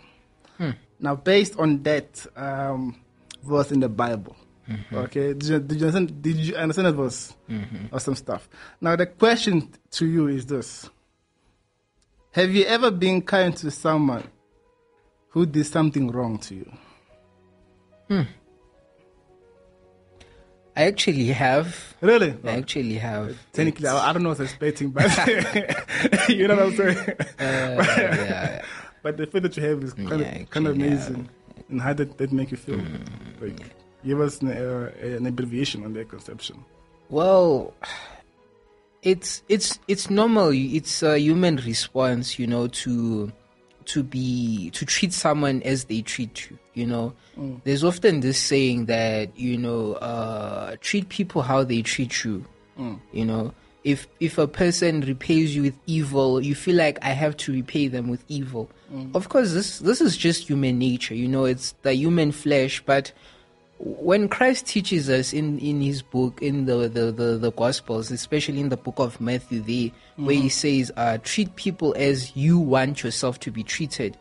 Hmm. 0.57 0.71
Now, 0.99 1.15
based 1.15 1.57
on 1.59 1.83
that 1.83 2.25
um, 2.35 2.95
verse 3.43 3.71
in 3.71 3.79
the 3.79 3.89
Bible, 3.89 4.35
mm-hmm. 4.69 4.95
okay, 4.95 5.33
did 5.33 5.43
you, 5.43 5.59
did 5.59 5.79
you 5.79 5.87
understand? 5.87 6.21
Did 6.21 6.35
you 6.37 6.55
understand 6.55 6.87
that 6.87 6.93
verse 6.93 7.33
mm-hmm. 7.49 7.95
or 7.95 7.99
some 7.99 8.15
stuff? 8.15 8.49
Now, 8.81 8.95
the 8.95 9.05
question 9.05 9.71
to 9.91 10.05
you 10.05 10.27
is 10.27 10.45
this: 10.45 10.89
Have 12.31 12.51
you 12.51 12.65
ever 12.65 12.89
been 12.89 13.21
kind 13.21 13.55
to 13.57 13.69
someone 13.69 14.23
who 15.29 15.45
did 15.45 15.65
something 15.65 16.09
wrong 16.09 16.39
to 16.39 16.55
you? 16.55 16.73
Hmm. 18.07 18.21
I 20.77 20.83
actually 20.83 21.25
have. 21.27 21.95
Really? 22.01 22.35
I 22.43 22.51
actually 22.57 22.95
have. 22.95 23.35
Technically, 23.51 23.87
I, 23.87 24.09
I 24.09 24.13
don't 24.13 24.21
know 24.21 24.29
what 24.29 24.39
I 24.39 24.43
was 24.43 24.51
expecting, 24.51 24.91
but 24.91 25.09
you 26.29 26.47
know 26.47 26.55
what 26.55 26.65
I'm 26.65 26.75
saying. 26.75 26.97
Uh, 27.39 27.83
yeah. 27.97 28.61
But 29.03 29.17
the 29.17 29.25
fact 29.27 29.43
that 29.43 29.57
you 29.57 29.63
have 29.63 29.83
is 29.83 29.93
kind 29.93 30.21
Yeah, 30.21 30.35
of 30.41 30.49
kind 30.49 30.67
of 30.67 30.75
amazing. 30.75 31.29
And 31.69 31.81
how 31.81 31.93
did 31.93 32.17
that 32.17 32.31
make 32.31 32.51
you 32.51 32.57
feel? 32.57 32.79
Like, 33.41 33.59
give 34.05 34.19
us 34.21 34.41
an, 34.41 34.49
uh, 34.49 34.91
an 35.01 35.25
abbreviation 35.25 35.83
on 35.85 35.93
that 35.93 36.09
conception. 36.09 36.63
Well, 37.09 37.73
it's 39.03 39.43
it's 39.47 39.79
it's 39.87 40.09
normal. 40.09 40.49
It's 40.53 41.03
a 41.03 41.17
human 41.19 41.57
response, 41.57 42.39
you 42.39 42.47
know, 42.47 42.67
to 42.67 43.31
to 43.85 44.03
be 44.03 44.69
to 44.71 44.85
treat 44.85 45.13
someone 45.13 45.61
as 45.63 45.85
they 45.85 46.01
treat 46.01 46.49
you. 46.49 46.57
You 46.73 46.87
know, 46.87 47.13
there's 47.63 47.83
often 47.83 48.19
this 48.19 48.39
saying 48.39 48.85
that 48.87 49.37
you 49.37 49.57
know, 49.57 49.93
uh, 49.93 50.75
treat 50.81 51.09
people 51.09 51.41
how 51.41 51.63
they 51.63 51.81
treat 51.81 52.23
you. 52.23 52.45
You 53.11 53.25
know, 53.25 53.53
if 53.83 54.07
if 54.19 54.37
a 54.37 54.47
person 54.47 55.01
repays 55.01 55.55
you 55.55 55.61
with 55.61 55.75
evil, 55.85 56.41
you 56.41 56.55
feel 56.55 56.75
like 56.75 56.97
I 57.01 57.09
have 57.09 57.37
to 57.37 57.53
repay 57.53 57.87
them 57.87 58.07
with 58.09 58.23
evil. 58.27 58.69
Of 59.13 59.29
course, 59.29 59.53
this 59.53 59.79
this 59.79 60.01
is 60.01 60.15
just 60.15 60.47
human 60.49 60.79
nature. 60.79 61.15
You 61.15 61.27
know, 61.27 61.45
it's 61.45 61.73
the 61.81 61.93
human 61.93 62.31
flesh, 62.31 62.81
but 62.85 63.11
when 63.79 64.27
Christ 64.27 64.65
teaches 64.65 65.09
us 65.09 65.33
in, 65.33 65.59
in 65.59 65.81
his 65.81 66.01
book, 66.01 66.41
in 66.41 66.65
the, 66.65 66.89
the, 66.89 67.11
the, 67.11 67.37
the 67.37 67.51
Gospels, 67.51 68.09
especially 68.09 68.59
in 68.59 68.69
the 68.69 68.77
book 68.77 68.95
of 68.97 69.21
Matthew, 69.21 69.61
there, 69.61 69.91
where 70.15 70.35
he 70.35 70.49
says, 70.49 70.91
uh, 70.97 71.19
treat 71.23 71.55
people 71.55 71.93
as 71.95 72.35
you 72.35 72.57
want 72.57 73.03
yourself 73.03 73.39
to 73.41 73.51
be 73.51 73.61
treated, 73.61 74.17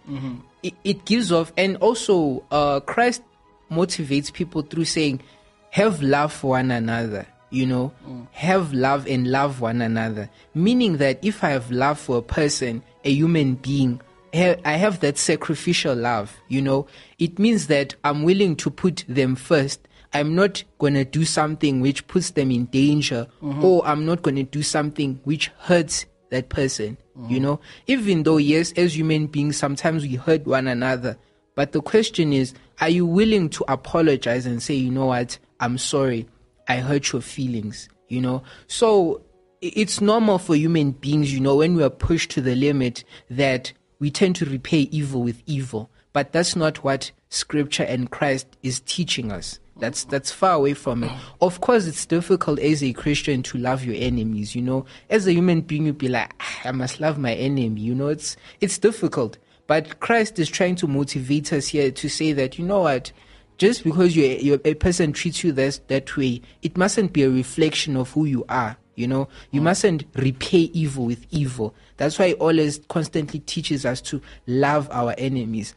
it, 0.63 0.75
it 0.85 1.05
gives 1.07 1.33
off, 1.33 1.55
and 1.57 1.79
also 1.79 2.45
uh, 2.51 2.81
Christ 2.81 3.23
motivates 3.71 4.31
people 4.31 4.61
through 4.61 4.85
saying, 4.85 5.23
have 5.71 6.03
love 6.03 6.35
for 6.35 6.51
one 6.51 6.71
another. 6.71 7.27
You 7.51 7.67
know, 7.67 7.93
mm. 8.07 8.27
have 8.33 8.73
love 8.73 9.07
and 9.07 9.31
love 9.31 9.61
one 9.61 9.81
another. 9.81 10.29
Meaning 10.55 10.97
that 10.97 11.25
if 11.25 11.45
I 11.45 11.51
have 11.51 11.71
love 11.71 11.99
for 11.99 12.19
a 12.19 12.23
person, 12.23 12.83
a 13.05 13.11
human 13.11 13.55
being, 13.55 14.01
I 14.35 14.73
have 14.73 15.01
that 15.01 15.17
sacrificial 15.17 15.95
love, 15.95 16.37
you 16.49 16.61
know. 16.61 16.87
It 17.19 17.39
means 17.39 17.69
that 17.69 17.95
I'm 18.05 18.23
willing 18.23 18.57
to 18.57 18.71
put 18.71 19.05
them 19.09 19.35
first. 19.37 19.81
I'm 20.13 20.35
not 20.35 20.63
going 20.79 20.95
to 20.95 21.05
do 21.05 21.25
something 21.25 21.81
which 21.81 22.07
puts 22.07 22.31
them 22.31 22.51
in 22.51 22.67
danger, 22.67 23.29
mm-hmm. 23.43 23.65
or 23.65 23.87
I'm 23.87 24.05
not 24.05 24.23
going 24.23 24.37
to 24.37 24.43
do 24.43 24.63
something 24.63 25.21
which 25.25 25.49
hurts 25.59 26.07
that 26.31 26.49
person, 26.49 26.97
you 27.29 27.39
mm. 27.39 27.43
know. 27.43 27.61
Even 27.87 28.25
though, 28.25 28.37
yes, 28.37 28.73
as 28.73 28.97
human 28.97 29.27
beings, 29.27 29.57
sometimes 29.57 30.03
we 30.03 30.15
hurt 30.17 30.47
one 30.47 30.67
another. 30.67 31.17
But 31.55 31.73
the 31.73 31.81
question 31.81 32.33
is, 32.33 32.55
are 32.81 32.89
you 32.91 33.07
willing 33.07 33.49
to 33.51 33.65
apologize 33.69 34.45
and 34.45 34.63
say, 34.63 34.75
you 34.75 34.91
know 34.91 35.07
what, 35.07 35.39
I'm 35.61 35.79
sorry, 35.79 36.27
I 36.69 36.77
hurt 36.77 37.13
your 37.13 37.23
feelings, 37.23 37.89
you 38.09 38.21
know? 38.21 38.43
So 38.67 39.23
it's 39.61 40.01
normal 40.01 40.39
for 40.39 40.55
human 40.55 40.93
beings, 40.93 41.33
you 41.33 41.41
know, 41.41 41.57
when 41.57 41.75
we 41.77 41.83
are 41.83 41.91
pushed 41.91 42.31
to 42.33 42.41
the 42.41 42.55
limit 42.55 43.05
that 43.31 43.73
we 43.99 44.11
tend 44.11 44.37
to 44.37 44.45
repay 44.45 44.81
evil 44.91 45.23
with 45.23 45.43
evil. 45.47 45.91
But 46.13 46.33
that's 46.33 46.57
not 46.57 46.83
what 46.83 47.11
scripture 47.29 47.83
and 47.83 48.11
Christ 48.11 48.47
is 48.63 48.81
teaching 48.81 49.31
us. 49.33 49.61
That's 49.79 50.05
that's 50.05 50.33
far 50.33 50.55
away 50.55 50.73
from 50.73 51.05
it. 51.05 51.13
Of 51.43 51.61
course, 51.61 51.87
it's 51.87 52.07
difficult 52.07 52.59
as 52.59 52.83
a 52.83 52.95
Christian 52.95 53.43
to 53.45 53.59
love 53.59 53.85
your 53.85 53.97
enemies. 53.99 54.55
You 54.55 54.63
know, 54.63 54.87
as 55.11 55.27
a 55.27 55.35
human 55.35 55.61
being, 55.61 55.85
you'd 55.85 55.99
be 55.99 56.09
like, 56.09 56.33
"Ah, 56.41 56.61
I 56.65 56.73
must 56.73 56.99
love 56.99 57.19
my 57.19 57.35
enemy. 57.35 57.83
You 57.83 57.95
know, 57.95 58.09
it's 58.09 58.39
it's 58.63 58.79
difficult. 58.79 59.37
But 59.67 60.01
Christ 60.01 60.39
is 60.39 60.49
trying 60.49 60.77
to 60.77 60.87
motivate 60.87 61.53
us 61.53 61.69
here 61.69 61.91
to 61.91 62.09
say 62.09 62.33
that 62.33 62.59
you 62.59 62.65
know 62.65 62.81
what, 62.81 63.13
just 63.59 63.85
because 63.85 64.15
you 64.15 64.25
you 64.25 64.61
a 64.65 64.75
person 64.75 65.13
treats 65.13 65.43
you 65.43 65.53
that 65.53 65.81
that 65.89 66.17
way, 66.17 66.43
it 66.63 66.77
mustn't 66.77 67.13
be 67.13 67.23
a 67.23 67.31
reflection 67.31 67.97
of 67.97 68.11
who 68.13 68.25
you 68.25 68.45
are. 68.49 68.77
You 68.95 69.07
know, 69.07 69.29
you 69.51 69.61
mm. 69.61 69.65
mustn't 69.65 70.05
repay 70.15 70.71
evil 70.73 71.05
with 71.05 71.27
evil. 71.31 71.75
That's 71.99 72.19
why 72.19 72.33
always 72.35 72.81
constantly 72.89 73.41
teaches 73.41 73.85
us 73.85 74.01
to 74.03 74.23
love 74.47 74.89
our 74.91 75.15
enemies. 75.19 75.75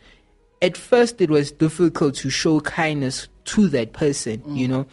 At 0.62 0.78
first, 0.78 1.22
it 1.22 1.30
was 1.30 1.52
difficult 1.52 2.16
to 2.16 2.30
show 2.30 2.60
kindness 2.62 3.28
to 3.46 3.68
that 3.70 3.94
person. 3.94 4.40
Mm. 4.40 4.58
You 4.58 4.68
know, 4.70 4.86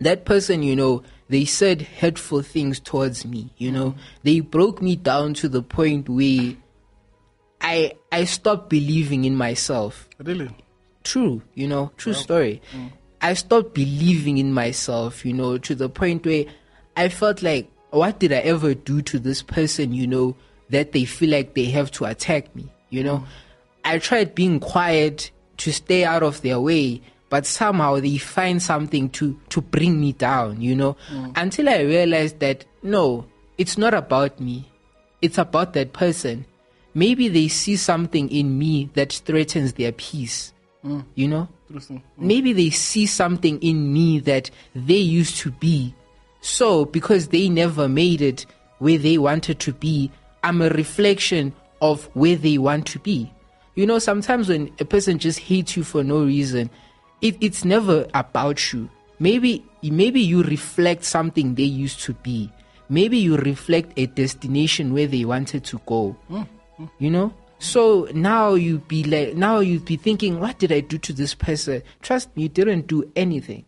that 0.00 0.24
person, 0.24 0.62
you 0.62 0.74
know, 0.74 1.02
they 1.28 1.44
said 1.44 1.82
hurtful 1.82 2.42
things 2.42 2.80
towards 2.80 3.24
me. 3.26 3.52
You 3.58 3.70
know, 3.70 3.92
mm. 3.92 3.98
they 4.22 4.40
broke 4.40 4.80
me 4.80 4.96
down 4.96 5.34
to 5.34 5.48
the 5.48 5.62
point 5.62 6.08
where 6.08 6.54
I 7.60 7.92
I 8.10 8.24
stopped 8.24 8.68
believing 8.68 9.24
in 9.24 9.36
myself 9.36 10.08
Really? 10.18 10.50
True, 11.04 11.42
you 11.54 11.66
know, 11.68 11.90
true 11.96 12.14
story. 12.14 12.60
Mm. 12.72 12.92
I 13.20 13.34
stopped 13.34 13.74
believing 13.74 14.38
in 14.38 14.52
myself, 14.52 15.24
you 15.24 15.32
know, 15.32 15.58
to 15.58 15.74
the 15.74 15.88
point 15.88 16.26
where 16.26 16.46
I 16.96 17.08
felt 17.08 17.42
like, 17.42 17.70
what 17.90 18.18
did 18.18 18.32
I 18.32 18.38
ever 18.38 18.74
do 18.74 19.02
to 19.02 19.18
this 19.18 19.42
person, 19.42 19.92
you 19.92 20.06
know, 20.06 20.34
that 20.70 20.92
they 20.92 21.04
feel 21.04 21.30
like 21.30 21.54
they 21.54 21.66
have 21.66 21.90
to 21.92 22.06
attack 22.06 22.54
me, 22.56 22.66
you 22.90 23.04
know? 23.04 23.18
Mm. 23.18 23.26
I 23.84 23.98
tried 23.98 24.34
being 24.34 24.60
quiet 24.60 25.30
to 25.58 25.72
stay 25.72 26.04
out 26.04 26.22
of 26.22 26.42
their 26.42 26.58
way, 26.60 27.02
but 27.28 27.46
somehow 27.46 28.00
they 28.00 28.18
find 28.18 28.62
something 28.62 29.10
to, 29.10 29.38
to 29.50 29.60
bring 29.60 30.00
me 30.00 30.12
down, 30.12 30.60
you 30.60 30.74
know, 30.74 30.96
mm. 31.10 31.32
until 31.36 31.68
I 31.68 31.80
realized 31.80 32.40
that 32.40 32.64
no, 32.82 33.26
it's 33.58 33.78
not 33.78 33.94
about 33.94 34.40
me. 34.40 34.68
It's 35.20 35.38
about 35.38 35.72
that 35.74 35.92
person. 35.92 36.46
Maybe 36.94 37.28
they 37.28 37.48
see 37.48 37.76
something 37.76 38.28
in 38.30 38.58
me 38.58 38.90
that 38.94 39.12
threatens 39.12 39.74
their 39.74 39.92
peace. 39.92 40.51
Mm. 40.84 41.04
You 41.14 41.28
know? 41.28 41.48
Mm. 41.72 42.02
Maybe 42.18 42.52
they 42.52 42.70
see 42.70 43.06
something 43.06 43.60
in 43.60 43.92
me 43.92 44.20
that 44.20 44.50
they 44.74 44.96
used 44.96 45.36
to 45.38 45.50
be. 45.50 45.94
So, 46.40 46.84
because 46.84 47.28
they 47.28 47.48
never 47.48 47.88
made 47.88 48.20
it 48.20 48.46
where 48.78 48.98
they 48.98 49.16
wanted 49.16 49.60
to 49.60 49.72
be, 49.72 50.10
I'm 50.42 50.60
a 50.60 50.70
reflection 50.70 51.52
of 51.80 52.04
where 52.14 52.36
they 52.36 52.58
want 52.58 52.86
to 52.88 52.98
be. 52.98 53.32
You 53.74 53.86
know, 53.86 53.98
sometimes 53.98 54.48
when 54.48 54.72
a 54.80 54.84
person 54.84 55.18
just 55.18 55.38
hates 55.38 55.76
you 55.76 55.84
for 55.84 56.02
no 56.02 56.24
reason, 56.24 56.68
it, 57.20 57.36
it's 57.40 57.64
never 57.64 58.06
about 58.12 58.72
you. 58.72 58.90
Maybe, 59.18 59.64
maybe 59.82 60.20
you 60.20 60.42
reflect 60.42 61.04
something 61.04 61.54
they 61.54 61.62
used 61.62 62.00
to 62.00 62.12
be. 62.12 62.50
Maybe 62.88 63.18
you 63.18 63.36
reflect 63.36 63.92
a 63.96 64.06
destination 64.06 64.92
where 64.92 65.06
they 65.06 65.24
wanted 65.24 65.64
to 65.64 65.80
go 65.86 66.14
mm, 66.28 66.46
you 66.98 67.10
know 67.10 67.32
so 67.62 68.08
now 68.12 68.54
you 68.54 68.78
be 68.78 69.04
like 69.04 69.36
now 69.36 69.60
you 69.60 69.78
be 69.78 69.96
thinking 69.96 70.40
what 70.40 70.58
did 70.58 70.72
i 70.72 70.80
do 70.80 70.98
to 70.98 71.12
this 71.12 71.32
person? 71.32 71.80
Trust 72.00 72.36
me 72.36 72.42
you 72.44 72.48
didn't 72.48 72.88
do 72.88 73.10
anything. 73.14 73.64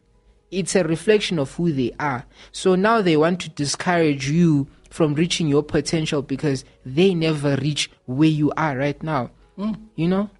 It's 0.50 0.74
a 0.74 0.83
reflection 0.83 1.38
of 1.38 1.54
who 1.54 1.70
they 1.70 1.92
are. 2.00 2.26
So 2.50 2.74
now 2.74 3.02
they 3.02 3.16
want 3.16 3.40
to 3.42 3.50
discourage 3.50 4.28
you 4.28 4.66
from 4.90 5.14
reaching 5.14 5.46
your 5.46 5.62
potential 5.62 6.22
because 6.22 6.64
they 6.85 7.14
never 7.14 7.54
reach 7.57 7.88
where 8.07 8.28
you 8.28 8.52
are 8.57 8.76
right 8.76 9.00
now. 9.00 9.30
Hmm. 9.57 9.74
You 9.94 10.09
know? 10.09 10.30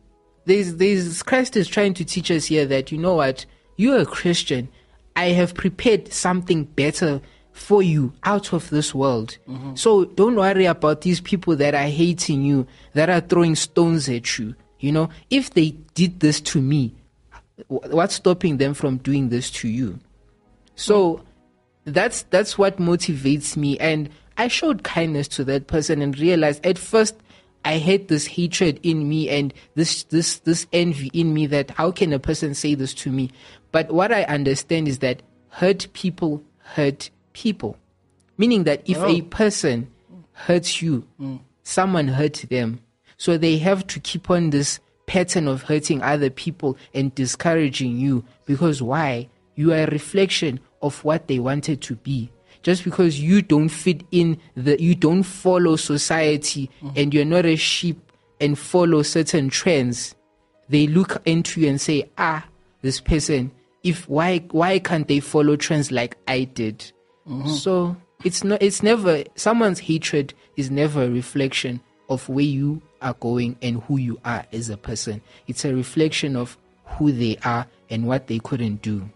There's 0.47 0.75
there's 0.75 1.23
christ 1.23 1.57
is 1.57 1.69
trying 1.69 1.95
to 1.95 2.05
teach 2.05 2.33
us 2.33 2.47
here 2.47 2.67
that 2.67 2.91
you 2.91 2.99
know 2.99 3.15
what? 3.15 3.47
You're 3.77 3.99
a 3.99 4.07
christian. 4.07 4.69
I 5.15 5.27
have 5.27 5.55
prepared 5.55 6.13
something 6.13 6.65
better 6.65 7.21
for 7.55 7.83
you 7.83 8.13
out 8.25 8.53
of 8.53 8.69
this 8.69 8.95
world. 8.95 9.39
Mm-hmm. 9.49 9.77
So 9.77 10.05
don't 10.05 10.37
worry 10.37 10.67
about 10.67 11.01
these 11.01 11.21
people 11.21 11.57
that 11.57 11.75
are 11.75 11.89
hating 11.89 12.45
you, 12.45 12.67
that 12.93 13.09
are 13.09 13.21
throwing 13.21 13.55
stones 13.55 14.09
at 14.09 14.39
you. 14.39 14.55
You 14.81 14.93
know, 14.93 15.09
if 15.31 15.51
they 15.55 15.71
did 15.95 16.21
this 16.21 16.41
to 16.43 16.61
me, 16.61 16.95
what's 17.69 18.17
stopping 18.17 18.59
them 18.59 18.75
from 18.75 18.99
doing 18.99 19.31
this 19.31 19.51
to 19.53 19.69
you? 19.69 19.99
So 20.75 21.23
that's 21.85 22.23
that's 22.25 22.57
what 22.57 22.79
motivates 22.79 23.57
me 23.57 23.79
and 23.79 24.09
i 24.39 24.49
showed 24.49 24.83
kindness 24.83 25.29
to 25.29 25.45
that 25.45 25.67
person 25.67 26.01
and 26.01 26.19
realized 26.19 26.65
at 26.65 26.79
first 26.79 27.15
i 27.65 27.73
had 27.73 28.09
this 28.09 28.27
hatred 28.27 28.81
in 28.83 29.09
me 29.09 29.29
and 29.29 29.53
this 29.75 30.05
this 30.05 30.39
this 30.41 30.67
envy 30.73 31.11
in 31.13 31.35
me 31.35 31.47
that 31.47 31.71
how 31.73 31.91
can 31.91 32.13
a 32.13 32.19
person 32.19 32.55
say 32.55 32.75
this 32.75 32.95
to 32.95 33.11
me 33.11 33.31
but 33.71 33.91
what 33.93 34.13
i 34.13 34.23
understand 34.25 34.89
is 34.89 35.01
that 35.01 35.23
hurt 35.51 35.87
people 35.93 36.43
hurt 36.59 37.11
people 37.35 37.77
meaning 38.39 38.65
that 38.65 38.83
if 38.89 38.97
a 38.99 39.21
person 39.23 39.87
hurts 40.33 40.81
you 40.81 41.07
someone 41.65 42.09
hurt 42.09 42.45
them. 42.51 42.81
So 43.17 43.37
they 43.37 43.59
have 43.59 43.87
to 43.89 44.01
keep 44.01 44.31
on 44.31 44.51
this 44.51 44.79
pattern 45.07 45.49
of 45.49 45.63
hurting 45.63 46.03
other 46.03 46.31
people 46.31 46.77
and 46.95 47.15
discouraging 47.15 47.97
you 47.97 48.25
because 48.47 48.81
why? 48.81 49.29
You 49.57 49.73
are 49.73 49.85
a 49.85 49.91
reflection 49.91 50.61
of 50.83 51.03
what 51.05 51.29
they 51.29 51.39
wanted 51.39 51.81
to 51.83 51.97
be. 51.97 52.31
Just 52.63 52.85
because 52.85 53.21
you 53.21 53.43
don't 53.43 53.69
fit 53.69 54.03
in 54.11 54.41
the 54.55 54.81
you 54.81 54.95
don't 54.95 55.23
follow 55.23 55.77
society 55.77 56.71
and 56.97 57.13
you're 57.13 57.25
not 57.25 57.45
a 57.45 57.57
sheep 57.57 58.13
and 58.41 58.59
follow 58.59 59.03
certain 59.03 59.49
trends 59.49 60.15
they 60.71 60.87
look 60.87 61.21
into 61.27 61.61
you 61.61 61.69
and 61.69 61.79
say 61.81 62.11
ah 62.17 62.45
this 62.81 63.01
person 63.01 63.53
if 63.85 64.09
why 64.09 64.39
why 64.51 64.79
can't 64.79 65.09
they 65.09 65.21
follow 65.21 65.57
trends 65.57 65.93
like 65.93 66.17
i 66.27 66.45
did 66.45 66.91
so 67.47 67.97
it's 68.25 68.45
not 68.45 68.63
it's 68.63 68.83
never 68.83 69.25
someone's 69.35 69.79
hatred 69.81 70.35
is 70.57 70.71
never 70.71 71.05
a 71.05 71.11
reflection 71.11 71.81
of 72.09 72.29
where 72.29 72.45
you 72.45 72.81
are 73.01 73.15
going 73.15 73.57
and 73.63 73.83
who 73.85 73.97
you 73.99 74.19
are 74.25 74.45
as 74.53 74.69
a 74.69 74.77
person 74.77 75.21
it's 75.47 75.65
a 75.65 75.75
reflection 75.75 76.37
of 76.37 76.57
who 76.85 77.11
they 77.13 77.37
are 77.45 77.67
and 77.91 78.07
what 78.07 78.27
they 78.27 78.39
couldn't 78.39 78.83
do 78.83 79.09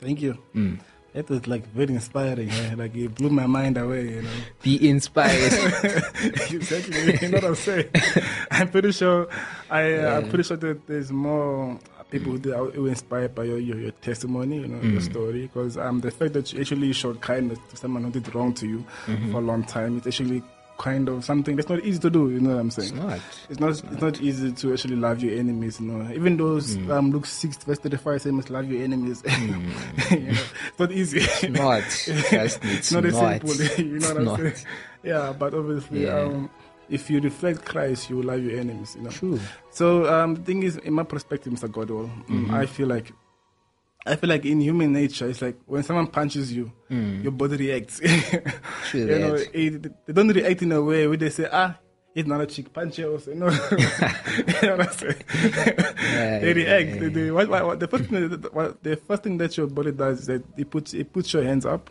Thank 0.00 0.20
you. 0.20 0.36
Mm. 0.54 0.78
That 1.14 1.30
was 1.30 1.46
like 1.46 1.66
very 1.72 1.94
inspiring. 1.94 2.50
eh? 2.50 2.74
Like 2.76 2.94
it 2.94 3.14
blew 3.14 3.30
my 3.30 3.46
mind 3.46 3.78
away. 3.78 4.10
You 4.10 4.22
know. 4.22 4.30
be 4.62 4.88
inspired 4.90 5.52
exactly. 6.50 7.18
You 7.22 7.28
know 7.28 7.36
what 7.38 7.44
I'm 7.44 7.54
saying? 7.54 7.88
I'm 8.50 8.68
pretty 8.68 8.92
sure. 8.92 9.28
I 9.70 9.94
uh, 9.94 10.18
I'm 10.20 10.28
pretty 10.28 10.42
sure 10.44 10.58
that 10.58 10.86
there's 10.86 11.10
more 11.10 11.78
people 12.10 12.36
who 12.36 12.52
are 12.54 12.70
who 12.70 12.86
are 12.86 12.88
inspired 12.90 13.34
by 13.34 13.44
your 13.44 13.58
your, 13.58 13.78
your 13.78 13.90
testimony, 14.02 14.58
you 14.60 14.68
know, 14.68 14.80
your 14.82 15.00
story. 15.00 15.42
Because 15.42 15.76
um, 15.78 16.00
the 16.00 16.10
fact 16.10 16.32
that 16.34 16.52
you 16.52 16.60
actually 16.60 16.92
showed 16.92 17.20
kindness 17.20 17.58
to 17.70 17.76
someone 17.76 18.04
who 18.04 18.10
did 18.10 18.34
wrong 18.34 18.54
to 18.54 18.66
you 18.68 18.84
for 19.30 19.38
a 19.38 19.40
long 19.40 19.64
time, 19.64 19.96
it's 19.98 20.06
actually 20.06 20.42
kind 20.76 21.08
of 21.08 21.24
something 21.24 21.54
that's 21.54 21.68
not 21.68 21.78
easy 21.84 22.00
to 22.00 22.10
do. 22.10 22.30
You 22.30 22.40
know 22.40 22.50
what 22.50 22.58
I'm 22.58 22.70
saying? 22.70 22.88
it's 22.88 22.96
not 22.98 23.20
It's 23.48 23.60
not. 23.60 23.92
It's 23.92 24.02
not 24.02 24.20
easy 24.20 24.50
to 24.52 24.72
actually 24.72 24.96
love 24.96 25.22
your 25.22 25.38
enemies. 25.38 25.80
You 25.80 25.86
know, 25.86 26.12
even 26.12 26.36
those 26.36 26.76
Mm. 26.76 26.90
um, 26.90 27.10
Luke 27.12 27.26
six 27.26 27.56
verse 27.58 27.78
thirty 27.78 27.96
five 27.96 28.20
says, 28.22 28.32
must 28.32 28.50
love 28.50 28.68
your 28.70 28.82
enemies. 28.82 29.22
you 29.40 29.46
know, 29.48 29.62
it's 30.68 30.78
not 30.78 30.90
easy. 30.92 31.18
It's 31.20 31.42
not. 31.48 31.82
It's 32.68 32.92
not, 32.92 33.04
as 33.04 33.14
not. 33.14 33.46
simple. 33.46 33.54
you 33.84 33.84
know 33.84 33.96
It's 33.96 34.08
what 34.08 34.16
I'm 34.18 34.24
not. 34.24 34.38
saying? 34.40 34.54
Yeah, 35.04 35.32
but 35.38 35.54
obviously, 35.54 36.04
Yeah. 36.04 36.20
um, 36.22 36.50
if 36.88 37.10
you 37.10 37.20
reflect 37.20 37.64
Christ, 37.64 38.10
you 38.10 38.16
will 38.16 38.24
love 38.24 38.42
your 38.42 38.58
enemies. 38.58 38.94
You 38.96 39.02
know. 39.02 39.10
True. 39.10 39.40
So 39.70 40.12
um, 40.12 40.34
the 40.34 40.42
thing 40.42 40.62
is, 40.62 40.76
in 40.78 40.92
my 40.92 41.02
perspective, 41.04 41.52
Mr. 41.52 41.68
Godwell, 41.68 42.08
mm, 42.08 42.26
Mm-hmm. 42.26 42.54
I 42.54 42.66
feel 42.66 42.88
like. 42.88 43.12
I 44.06 44.16
feel 44.16 44.28
like 44.28 44.44
in 44.44 44.60
human 44.60 44.92
nature, 44.92 45.30
it's 45.30 45.40
like 45.40 45.56
when 45.64 45.82
someone 45.82 46.08
punches 46.08 46.52
you, 46.52 46.70
your 46.90 47.32
body 47.32 47.56
reacts. 47.56 48.00
Mm. 48.94 49.08
You 49.08 49.18
know, 49.18 49.34
it, 49.34 50.06
they 50.06 50.12
don't 50.12 50.28
react 50.28 50.62
in 50.62 50.70
a 50.72 50.80
way 50.80 51.08
where 51.08 51.16
they 51.16 51.30
say, 51.30 51.48
ah, 51.50 51.74
it's 52.14 52.28
not 52.28 52.40
a 52.40 52.46
chick 52.46 52.72
punch 52.72 52.98
you 52.98 53.10
also. 53.10 53.34
No. 53.34 53.46
you 53.50 53.56
know 54.62 54.76
what 54.76 54.88
I'm 54.88 54.92
saying? 54.92 55.22
they 56.42 56.52
react. 56.54 57.00
They, 57.00 57.08
they, 57.08 57.30
what, 57.30 57.48
what, 57.48 57.66
what, 57.66 57.80
the, 57.80 57.88
first 57.88 58.04
thing 58.04 58.30
what, 58.52 58.82
the 58.84 58.96
first 58.96 59.22
thing 59.24 59.38
that 59.38 59.56
your 59.56 59.66
body 59.66 59.90
does 59.90 60.20
is 60.20 60.26
that 60.26 60.44
it 60.56 60.70
puts, 60.70 60.94
it 60.94 61.12
puts 61.12 61.32
your 61.32 61.42
hands 61.42 61.66
up, 61.66 61.90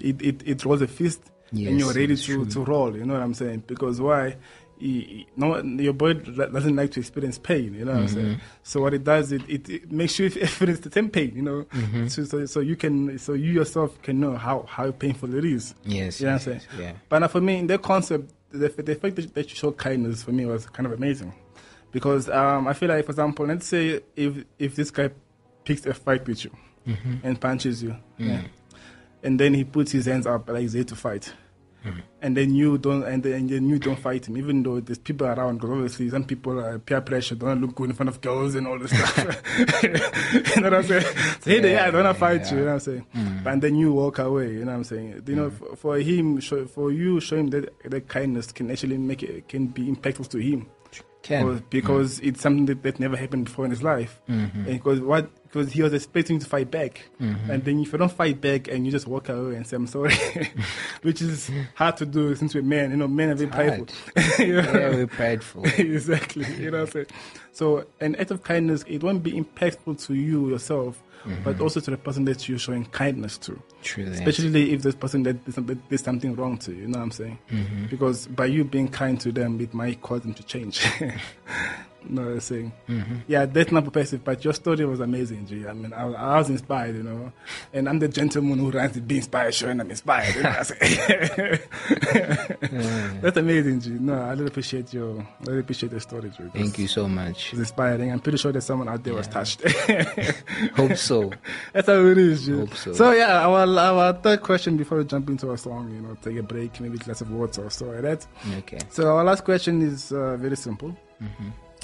it, 0.00 0.20
it, 0.20 0.42
it 0.44 0.64
rolls 0.64 0.82
a 0.82 0.88
fist, 0.88 1.30
and 1.52 1.60
Mm-hmm. 1.60 1.78
You're 1.78 1.92
ready 1.92 2.16
to, 2.16 2.22
true. 2.22 2.44
to 2.46 2.60
roll. 2.64 2.96
You 2.96 3.04
know 3.04 3.14
what 3.14 3.22
I'm 3.22 3.34
saying? 3.34 3.64
Because 3.66 4.00
why? 4.00 4.36
Y- 4.80 5.06
y- 5.08 5.26
No, 5.36 5.62
your 5.62 5.92
body 5.92 6.14
doesn't 6.34 6.74
like 6.74 6.90
to 6.92 7.00
experience 7.00 7.38
pain. 7.38 7.74
You 7.74 7.84
know 7.84 7.92
what 7.92 8.00
I'm 8.00 8.06
Mm-hmm. 8.08 8.14
saying? 8.20 8.40
So 8.64 8.80
what 8.80 8.94
it 8.94 9.04
does, 9.04 9.30
it, 9.30 9.42
it, 9.48 9.68
it 9.68 9.92
makes 9.92 10.18
you 10.18 10.26
experience 10.46 10.80
the 10.80 10.90
same 10.90 11.08
pain. 11.10 11.32
You 11.36 11.42
know, 11.42 11.62
Mm-hmm. 11.70 12.06
so, 12.08 12.24
so 12.24 12.46
so 12.46 12.60
you 12.60 12.74
can 12.76 13.18
so 13.18 13.34
you 13.34 13.52
yourself 13.52 14.00
can 14.02 14.18
know 14.18 14.36
how 14.36 14.64
how 14.68 14.90
painful 14.90 15.34
it 15.34 15.44
is. 15.44 15.74
Yes, 15.84 16.20
you 16.20 16.26
know 16.26 16.32
yes, 16.32 16.46
what 16.46 16.54
I'm 16.54 16.60
saying? 16.60 16.80
yeah. 16.80 16.92
But 17.08 17.18
now 17.20 17.28
for 17.28 17.40
me, 17.40 17.58
in 17.58 17.66
that 17.68 17.82
concept, 17.82 18.32
the, 18.50 18.68
the 18.68 18.94
fact 18.96 19.16
that, 19.16 19.34
that 19.34 19.50
you 19.50 19.54
showed 19.56 19.76
kindness 19.76 20.22
for 20.24 20.32
me 20.32 20.46
was 20.46 20.66
kind 20.66 20.86
of 20.86 20.92
amazing, 20.92 21.32
because 21.92 22.28
um, 22.28 22.66
I 22.66 22.72
feel 22.72 22.88
like, 22.88 23.04
for 23.04 23.12
example, 23.12 23.46
let's 23.46 23.66
say 23.66 24.00
if 24.16 24.44
if 24.58 24.74
this 24.74 24.90
guy 24.90 25.10
picks 25.64 25.86
a 25.86 25.94
fight 25.94 26.26
with 26.26 26.44
you 26.44 26.50
Mm-hmm. 26.88 27.14
and 27.22 27.40
punches 27.40 27.80
you, 27.84 27.90
Mm. 28.18 28.26
yeah, 28.28 28.40
and 29.22 29.38
then 29.38 29.54
he 29.54 29.64
puts 29.64 29.92
his 29.92 30.06
hands 30.06 30.26
up 30.26 30.48
like 30.48 30.62
he's 30.62 30.72
there 30.72 30.84
to 30.84 30.96
fight. 30.96 31.32
Mm-hmm. 31.84 32.00
And 32.20 32.36
then 32.36 32.54
you 32.54 32.78
don't, 32.78 33.02
and 33.02 33.22
then, 33.24 33.32
and 33.32 33.50
then 33.50 33.68
you 33.68 33.78
don't 33.78 33.98
fight 33.98 34.28
him, 34.28 34.38
even 34.38 34.62
though 34.62 34.78
there's 34.78 34.98
people 34.98 35.26
around. 35.26 35.56
Because 35.56 35.70
obviously, 35.70 36.10
some 36.10 36.24
people 36.24 36.60
are 36.60 36.78
peer 36.78 37.00
pressure, 37.00 37.34
don't 37.34 37.60
look 37.60 37.74
good 37.74 37.90
in 37.90 37.96
front 37.96 38.08
of 38.08 38.20
girls 38.20 38.54
and 38.54 38.68
all 38.68 38.78
this 38.78 38.90
stuff. 38.90 39.18
you 39.82 40.62
know 40.62 40.70
what 40.70 40.74
I'm 40.74 40.82
saying? 40.84 41.16
So 41.40 41.50
here 41.50 41.60
they 41.60 41.76
are, 41.76 41.88
I 41.88 41.90
don't 41.90 42.04
want 42.04 42.14
to 42.14 42.20
fight 42.20 42.50
you. 42.52 42.58
You 42.58 42.64
know 42.64 42.66
what 42.66 42.74
I'm 42.74 42.80
saying? 42.80 43.06
Mm-hmm. 43.16 43.44
But 43.44 43.60
then 43.60 43.74
you 43.74 43.92
walk 43.92 44.20
away. 44.20 44.52
You 44.52 44.60
know 44.60 44.66
what 44.66 44.76
I'm 44.76 44.84
saying? 44.84 45.22
You 45.26 45.34
know, 45.34 45.50
mm-hmm. 45.50 45.74
for, 45.74 45.76
for 45.76 45.98
him, 45.98 46.38
show, 46.38 46.66
for 46.66 46.92
you 46.92 47.18
showing 47.18 47.50
that 47.50 47.72
that 47.90 48.08
kindness 48.08 48.52
can 48.52 48.70
actually 48.70 48.98
make 48.98 49.24
it 49.24 49.48
can 49.48 49.66
be 49.66 49.90
impactful 49.90 50.28
to 50.28 50.38
him. 50.38 50.66
Can. 51.22 51.46
Because, 51.46 51.60
because 51.70 52.20
it's 52.20 52.40
something 52.40 52.66
that, 52.66 52.82
that 52.84 53.00
never 53.00 53.16
happened 53.16 53.46
before 53.46 53.64
in 53.64 53.72
his 53.72 53.82
life. 53.82 54.20
And 54.28 54.66
because 54.66 55.00
what 55.00 55.30
because 55.52 55.70
he 55.72 55.82
was 55.82 55.92
expecting 55.92 56.38
to 56.38 56.46
fight 56.46 56.70
back, 56.70 57.02
and 57.20 57.62
then 57.64 57.80
if 57.80 57.92
you 57.92 57.98
don't 57.98 58.10
fight 58.10 58.40
back 58.40 58.68
and 58.68 58.86
you 58.86 58.90
just 58.90 59.06
walk 59.06 59.28
away 59.28 59.56
and 59.56 59.66
say 59.66 59.76
I'm 59.76 59.86
sorry, 59.86 60.14
which 61.02 61.20
is 61.20 61.50
hard 61.74 61.98
to 61.98 62.06
do 62.06 62.34
since 62.34 62.54
we're 62.54 62.62
men. 62.62 62.90
You 62.90 62.96
know, 62.96 63.06
men 63.08 63.28
are 63.30 63.34
very 63.34 63.50
prideful. 63.50 63.86
You 64.38 64.54
know? 64.62 64.72
yeah, 64.72 64.88
we're 64.90 65.06
prideful. 65.06 65.64
exactly. 65.76 66.46
You 66.54 66.70
know 66.70 66.78
what 66.80 66.86
I'm 66.88 66.92
saying? 66.92 67.06
So 67.52 67.84
an 68.00 68.16
act 68.16 68.30
of 68.30 68.42
kindness, 68.42 68.82
it 68.88 69.02
won't 69.02 69.22
be 69.22 69.32
impactful 69.32 70.04
to 70.06 70.14
you 70.14 70.48
yourself, 70.48 71.02
but 71.44 71.60
also 71.60 71.80
to 71.80 71.90
the 71.90 71.96
person 71.98 72.24
that 72.24 72.48
you're 72.48 72.58
showing 72.58 72.86
kindness 72.86 73.36
to. 73.38 73.60
True. 73.82 74.04
Especially 74.06 74.72
if 74.72 74.82
this 74.82 74.94
person 74.94 75.22
that 75.24 75.44
did, 75.44 75.54
some- 75.54 75.66
that 75.66 75.88
did 75.90 76.00
something 76.00 76.34
wrong 76.34 76.56
to 76.58 76.72
you, 76.72 76.78
you 76.82 76.88
know 76.88 76.98
what 76.98 77.04
I'm 77.04 77.10
saying? 77.10 77.38
Because 77.90 78.26
by 78.26 78.46
you 78.46 78.64
being 78.64 78.88
kind 78.88 79.20
to 79.20 79.30
them, 79.30 79.60
it 79.60 79.74
might 79.74 80.00
cause 80.00 80.22
them 80.22 80.32
to 80.34 80.42
change. 80.44 80.80
Know 82.08 82.22
what 82.22 82.30
I'm 82.32 82.40
saying? 82.40 82.72
Yeah, 83.28 83.46
that's 83.46 83.70
not 83.72 83.90
passive, 83.92 84.24
but 84.24 84.44
your 84.44 84.52
story 84.54 84.84
was 84.84 85.00
amazing, 85.00 85.46
G. 85.46 85.66
I 85.66 85.72
mean, 85.72 85.92
I, 85.92 86.04
was- 86.04 86.14
I 86.16 86.36
was 86.38 86.50
inspired, 86.50 86.96
you 86.96 87.02
know. 87.02 87.32
And 87.72 87.88
I'm 87.88 87.98
the 87.98 88.08
gentleman 88.08 88.58
who 88.58 88.70
runs 88.70 88.92
the 88.92 89.00
Be 89.00 89.16
Inspired 89.16 89.54
show, 89.54 89.68
and 89.68 89.80
I'm 89.80 89.90
inspired. 89.90 90.34
You 90.34 90.42
know 90.42 90.62
saying? 90.62 91.58
That's 93.22 93.36
amazing, 93.36 93.80
G. 93.80 93.90
No, 93.90 94.14
I 94.14 94.30
really 94.32 94.46
appreciate 94.46 94.92
your, 94.92 95.20
I 95.20 95.44
really 95.46 95.60
appreciate 95.60 95.90
the 95.92 96.00
story, 96.00 96.30
G. 96.30 96.44
Thank 96.52 96.78
you 96.78 96.86
so 96.88 97.08
much. 97.08 97.50
It's 97.52 97.58
inspiring. 97.60 98.10
I'm 98.12 98.20
pretty 98.20 98.38
sure 98.38 98.52
that 98.52 98.60
someone 98.62 98.88
out 98.88 99.02
there 99.04 99.14
was 99.14 99.28
touched. 99.28 99.62
Hope 100.76 100.96
so. 100.96 101.30
That's 101.72 101.86
how 101.86 102.04
it 102.06 102.18
is. 102.18 102.46
G. 102.46 102.52
Hope 102.52 102.74
so. 102.74 102.92
So 102.92 103.12
yeah, 103.12 103.46
our 103.46 103.66
our 103.78 104.12
third 104.14 104.42
question 104.42 104.76
before 104.76 104.98
we 104.98 105.04
jump 105.04 105.28
into 105.30 105.50
our 105.50 105.56
song, 105.56 105.90
you 105.92 106.00
know, 106.00 106.16
take 106.22 106.36
a 106.38 106.42
break, 106.42 106.80
maybe 106.80 106.96
a 106.96 106.98
glass 106.98 107.20
of 107.20 107.30
water 107.30 107.64
or 107.64 107.70
so 107.70 107.86
like 107.86 108.02
that. 108.02 108.26
Okay. 108.58 108.78
So 108.90 109.16
our 109.16 109.24
last 109.24 109.44
question 109.44 109.82
is 109.82 110.12
uh, 110.12 110.36
very 110.36 110.56
simple. 110.56 110.96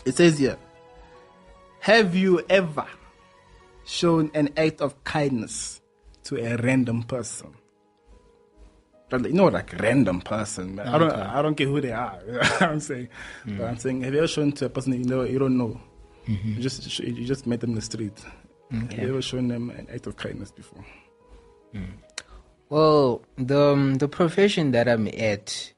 It 0.04 0.16
says 0.16 0.38
here, 0.38 0.56
have 1.80 2.14
you 2.14 2.42
ever 2.48 2.86
shown 3.84 4.30
an 4.34 4.50
act 4.56 4.80
of 4.80 5.02
kindness 5.04 5.80
to 6.24 6.36
a 6.36 6.56
random 6.58 7.02
person? 7.02 7.54
But, 9.10 9.24
You 9.24 9.32
know, 9.32 9.46
like 9.46 9.72
random 9.80 10.20
person. 10.20 10.74
man. 10.74 10.88
I 10.88 10.98
don't. 10.98 11.12
I 11.12 11.40
don't 11.40 11.54
care 11.54 11.66
who 11.66 11.80
they 11.80 11.92
are. 11.92 12.18
You 12.26 12.32
know 12.34 12.56
I'm 12.60 12.80
saying, 12.80 13.08
mm. 13.46 13.58
but 13.58 13.64
I'm 13.64 13.78
saying, 13.78 14.02
have 14.02 14.12
you 14.12 14.18
ever 14.18 14.28
shown 14.28 14.52
to 14.52 14.66
a 14.66 14.68
person 14.68 14.92
that 14.92 14.98
you 14.98 15.04
know 15.04 15.22
you 15.22 15.38
don't 15.38 15.56
know? 15.56 15.80
Mm-hmm. 16.28 16.48
You 16.54 16.62
just 16.62 16.98
you 16.98 17.24
just 17.24 17.46
met 17.46 17.60
them 17.60 17.70
in 17.70 17.76
the 17.76 17.82
street. 17.82 18.12
Mm. 18.70 18.92
Have 18.92 19.02
you 19.02 19.08
ever 19.08 19.22
shown 19.22 19.48
them 19.48 19.70
an 19.70 19.86
act 19.92 20.06
of 20.06 20.16
kindness 20.16 20.50
before? 20.50 20.84
Mm. 21.74 21.86
Well, 22.68 23.22
the 23.38 23.72
um, 23.72 23.94
the 23.94 24.08
profession 24.08 24.72
that 24.72 24.88
I'm 24.88 25.08
at, 25.08 25.72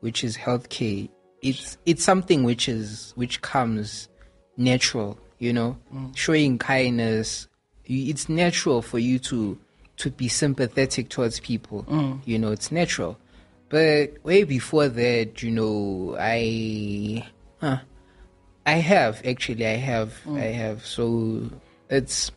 which 0.00 0.24
is 0.24 0.36
healthcare, 0.36 1.08
it's 1.42 1.76
it's 1.84 2.04
something 2.04 2.44
which 2.44 2.68
is 2.68 3.12
which 3.16 3.42
comes 3.42 4.08
natural. 4.56 5.18
You 5.38 5.52
know, 5.52 5.76
mm. 5.92 6.16
showing 6.16 6.58
kindness. 6.58 7.48
It's 7.84 8.28
natural 8.28 8.80
for 8.80 9.00
you 9.00 9.18
to 9.20 9.58
to 9.96 10.10
be 10.10 10.28
sympathetic 10.28 11.08
towards 11.08 11.40
people. 11.40 11.84
Mm. 11.84 12.20
You 12.24 12.38
know, 12.38 12.52
it's 12.52 12.70
natural. 12.70 13.18
But 13.68 14.22
way 14.22 14.44
before 14.44 14.88
that, 14.88 15.42
you 15.42 15.50
know, 15.50 16.16
I, 16.20 17.26
huh, 17.60 17.78
I 18.66 18.72
have 18.72 19.22
actually, 19.24 19.66
I 19.66 19.76
have, 19.76 20.14
mm. 20.26 20.38
I 20.38 20.52
have. 20.52 20.84
So 20.84 21.48
it's 21.88 22.30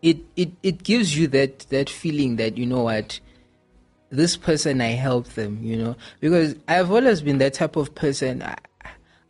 it 0.00 0.18
it 0.36 0.52
it 0.62 0.82
gives 0.82 1.16
you 1.16 1.26
that 1.28 1.60
that 1.70 1.90
feeling 1.90 2.36
that 2.36 2.56
you 2.56 2.66
know 2.66 2.84
what 2.84 3.20
this 4.10 4.36
person 4.36 4.80
I 4.80 4.88
helped 4.90 5.36
them, 5.36 5.58
you 5.62 5.76
know, 5.76 5.96
because 6.20 6.54
I've 6.66 6.90
always 6.90 7.20
been 7.20 7.38
that 7.38 7.54
type 7.54 7.76
of 7.76 7.94
person. 7.94 8.42
I, 8.42 8.56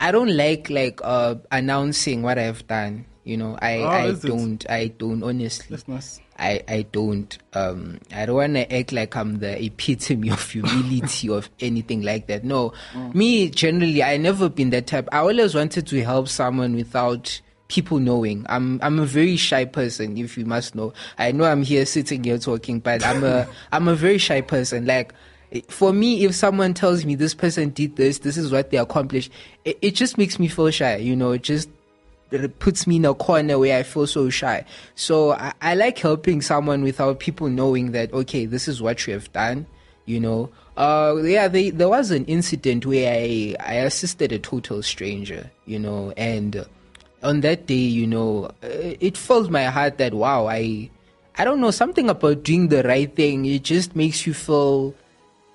I 0.01 0.12
don't 0.12 0.37
like 0.37 0.71
like 0.71 1.01
uh 1.03 1.37
announcing 1.51 2.23
what 2.23 2.38
I've 2.38 2.67
done. 2.67 3.07
You 3.25 3.37
know, 3.37 3.59
I 3.61 3.77
Oh, 3.79 3.88
I 3.88 4.12
don't 4.12 4.71
I 4.71 4.87
don't 4.88 5.23
honestly. 5.23 5.67
That's 5.71 5.88
nice. 5.88 6.21
I, 6.38 6.62
I 6.69 6.83
don't 6.93 7.37
um 7.53 7.99
I 8.14 8.25
don't 8.27 8.37
want 8.37 8.55
to 8.55 8.73
act 8.75 8.93
like 8.93 9.17
I'm 9.17 9.41
the 9.41 9.62
epitome 9.62 10.31
of 10.31 10.49
humility 10.51 11.29
of 11.29 11.51
anything 11.61 12.03
like 12.03 12.29
that. 12.29 12.45
No, 12.45 12.73
me 13.12 13.51
generally 13.51 14.03
I 14.03 14.17
never 14.17 14.49
been 14.49 14.71
that 14.71 14.87
type. 14.87 15.09
I 15.11 15.19
always 15.19 15.55
wanted 15.55 15.87
to 15.88 16.05
help 16.05 16.29
someone 16.29 16.75
without 16.75 17.41
people 17.68 17.98
knowing. 17.98 18.44
I'm 18.48 18.81
I'm 18.83 18.98
a 18.98 19.07
very 19.07 19.37
shy 19.37 19.64
person, 19.64 20.16
if 20.18 20.37
you 20.37 20.44
must 20.44 20.74
know. 20.74 20.92
I 21.18 21.33
know 21.33 21.44
I'm 21.44 21.62
here 21.62 21.87
sitting 21.87 22.24
here 22.24 22.38
talking, 22.38 22.81
but 22.81 23.04
I'm 23.04 23.22
a 23.22 23.46
I'm 23.72 23.88
a 23.88 23.94
very 23.94 24.18
shy 24.18 24.40
person. 24.40 24.87
Like 24.87 25.12
for 25.68 25.92
me, 25.92 26.24
if 26.24 26.35
someone 26.35 26.74
tells 26.74 27.04
me 27.04 27.14
this 27.14 27.35
person 27.35 27.70
did 27.70 27.96
this, 27.96 28.18
this 28.18 28.37
is 28.37 28.50
what 28.52 28.70
they 28.70 28.76
accomplished, 28.76 29.31
it, 29.64 29.78
it 29.81 29.94
just 29.94 30.18
makes 30.18 30.38
me 30.38 30.48
feel 30.48 30.70
shy. 30.70 30.96
You 30.96 31.16
know, 31.16 31.33
it 31.33 31.42
just 31.42 31.68
it 32.31 32.59
puts 32.59 32.87
me 32.87 32.96
in 32.96 33.04
a 33.04 33.14
corner 33.14 33.59
where 33.59 33.78
I 33.78 33.83
feel 33.83 34.07
so 34.07 34.28
shy. 34.28 34.64
So 34.94 35.33
I, 35.33 35.52
I 35.62 35.74
like 35.74 35.98
helping 35.98 36.42
someone 36.42 36.83
without 36.83 37.20
people 37.20 37.48
knowing 37.48 37.92
that 37.92 38.12
okay, 38.12 38.46
this 38.46 38.66
is 38.66 38.83
what 38.83 39.07
you 39.07 39.12
have 39.12 39.33
done. 39.33 39.66
You 40.07 40.20
know, 40.20 40.50
uh, 40.78 41.16
yeah, 41.22 41.48
they, 41.48 41.68
there 41.68 41.88
was 41.90 42.11
an 42.11 42.24
incident 42.24 42.87
where 42.87 43.12
I 43.12 43.57
I 43.61 43.74
assisted 43.74 44.33
a 44.33 44.38
total 44.38 44.83
stranger. 44.83 45.50
You 45.66 45.78
know, 45.78 46.12
and 46.16 46.66
on 47.22 47.40
that 47.40 47.66
day, 47.66 47.74
you 47.74 48.07
know, 48.07 48.46
uh, 48.62 48.94
it 49.00 49.16
filled 49.16 49.50
my 49.50 49.64
heart 49.64 49.98
that 49.98 50.14
wow, 50.14 50.46
I 50.46 50.90
I 51.37 51.44
don't 51.44 51.61
know 51.61 51.70
something 51.70 52.09
about 52.11 52.42
doing 52.42 52.68
the 52.68 52.83
right 52.83 53.14
thing. 53.14 53.46
It 53.46 53.62
just 53.62 53.94
makes 53.94 54.26
you 54.26 54.35
feel 54.35 54.94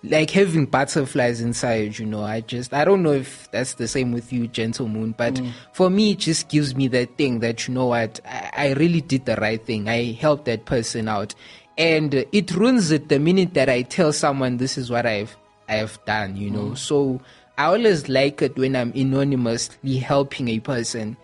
like 0.04 0.30
having 0.32 0.66
butterflies 0.66 1.42
inside, 1.42 1.98
you 1.98 2.06
know. 2.06 2.24
I 2.24 2.42
just 2.42 2.74
I 2.74 2.86
don't 2.86 3.04
know 3.04 3.14
if 3.14 3.50
that's 3.52 3.76
the 3.76 3.88
same 3.88 4.12
with 4.12 4.32
you, 4.34 4.48
Gentle 4.48 4.88
Moon, 4.88 5.14
but 5.18 5.42
for 5.72 5.90
me 5.90 6.12
it 6.12 6.20
just 6.20 6.50
gives 6.50 6.76
me 6.76 6.88
that 6.90 7.18
thing 7.18 7.40
that 7.40 7.68
you 7.68 7.74
know 7.74 7.88
what, 7.88 8.20
I, 8.26 8.52
I 8.56 8.74
really 8.74 9.02
did 9.02 9.26
the 9.26 9.36
right 9.38 9.64
thing. 9.64 9.88
I 9.88 10.12
helped 10.14 10.46
that 10.46 10.66
person 10.66 11.08
out. 11.08 11.34
And 11.76 12.14
it 12.32 12.52
ruins 12.52 12.92
it 12.92 13.10
the 13.10 13.18
minute 13.18 13.56
that 13.56 13.68
I 13.68 13.82
tell 13.82 14.14
someone 14.14 14.58
this 14.58 14.78
is 14.78 14.92
what 14.92 15.06
I've 15.06 15.36
I've 15.68 15.98
done, 16.06 16.36
you 16.36 16.52
know. 16.52 16.76
So 16.76 17.20
I 17.58 17.66
always 17.66 18.10
like 18.10 18.42
it 18.42 18.58
when 18.58 18.76
I'm 18.76 18.92
anonymously 18.96 19.98
helping 19.98 20.50
a 20.50 20.60
person. 20.60 21.18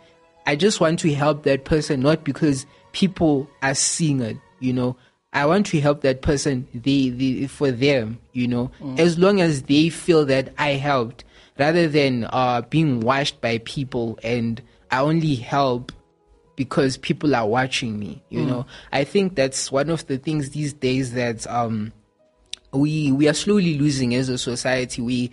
I 0.50 0.56
just 0.56 0.80
want 0.82 0.98
to 1.02 1.14
help 1.14 1.44
that 1.44 1.64
person 1.64 2.00
not 2.00 2.24
because 2.24 2.66
people 2.92 3.48
are 3.62 3.76
seeing 3.76 4.20
it, 4.20 4.38
you 4.60 4.74
know. 4.74 4.98
I 5.32 5.46
want 5.46 5.68
to 5.68 5.80
help 5.80 6.02
that 6.02 6.24
person 6.24 6.68
they, 6.74 7.10
they 7.10 7.46
for 7.46 7.70
them, 7.70 8.18
you 8.34 8.48
know, 8.48 8.72
as 8.98 9.20
long 9.20 9.42
as 9.42 9.62
they 9.62 9.90
feel 9.90 10.26
that 10.26 10.52
I 10.58 10.70
helped, 10.70 11.24
rather 11.60 11.88
than 11.88 12.28
uh, 12.32 12.64
being 12.64 13.02
watched 13.02 13.42
by 13.42 13.60
people 13.60 14.18
and 14.24 14.60
I 14.90 15.02
only 15.02 15.36
help 15.36 15.92
because 16.56 16.98
people 16.98 17.36
are 17.36 17.48
watching 17.48 18.00
me, 18.00 18.24
you 18.30 18.44
know. 18.44 18.66
I 18.92 19.04
think 19.04 19.36
that's 19.36 19.72
one 19.72 19.92
of 19.92 20.08
the 20.08 20.18
things 20.18 20.50
these 20.50 20.74
days 20.74 21.14
that 21.14 21.46
um 21.46 21.94
we 22.72 23.12
we 23.12 23.30
are 23.30 23.36
slowly 23.36 23.78
losing 23.78 24.16
as 24.16 24.30
a 24.30 24.40
society. 24.40 25.04
We 25.04 25.30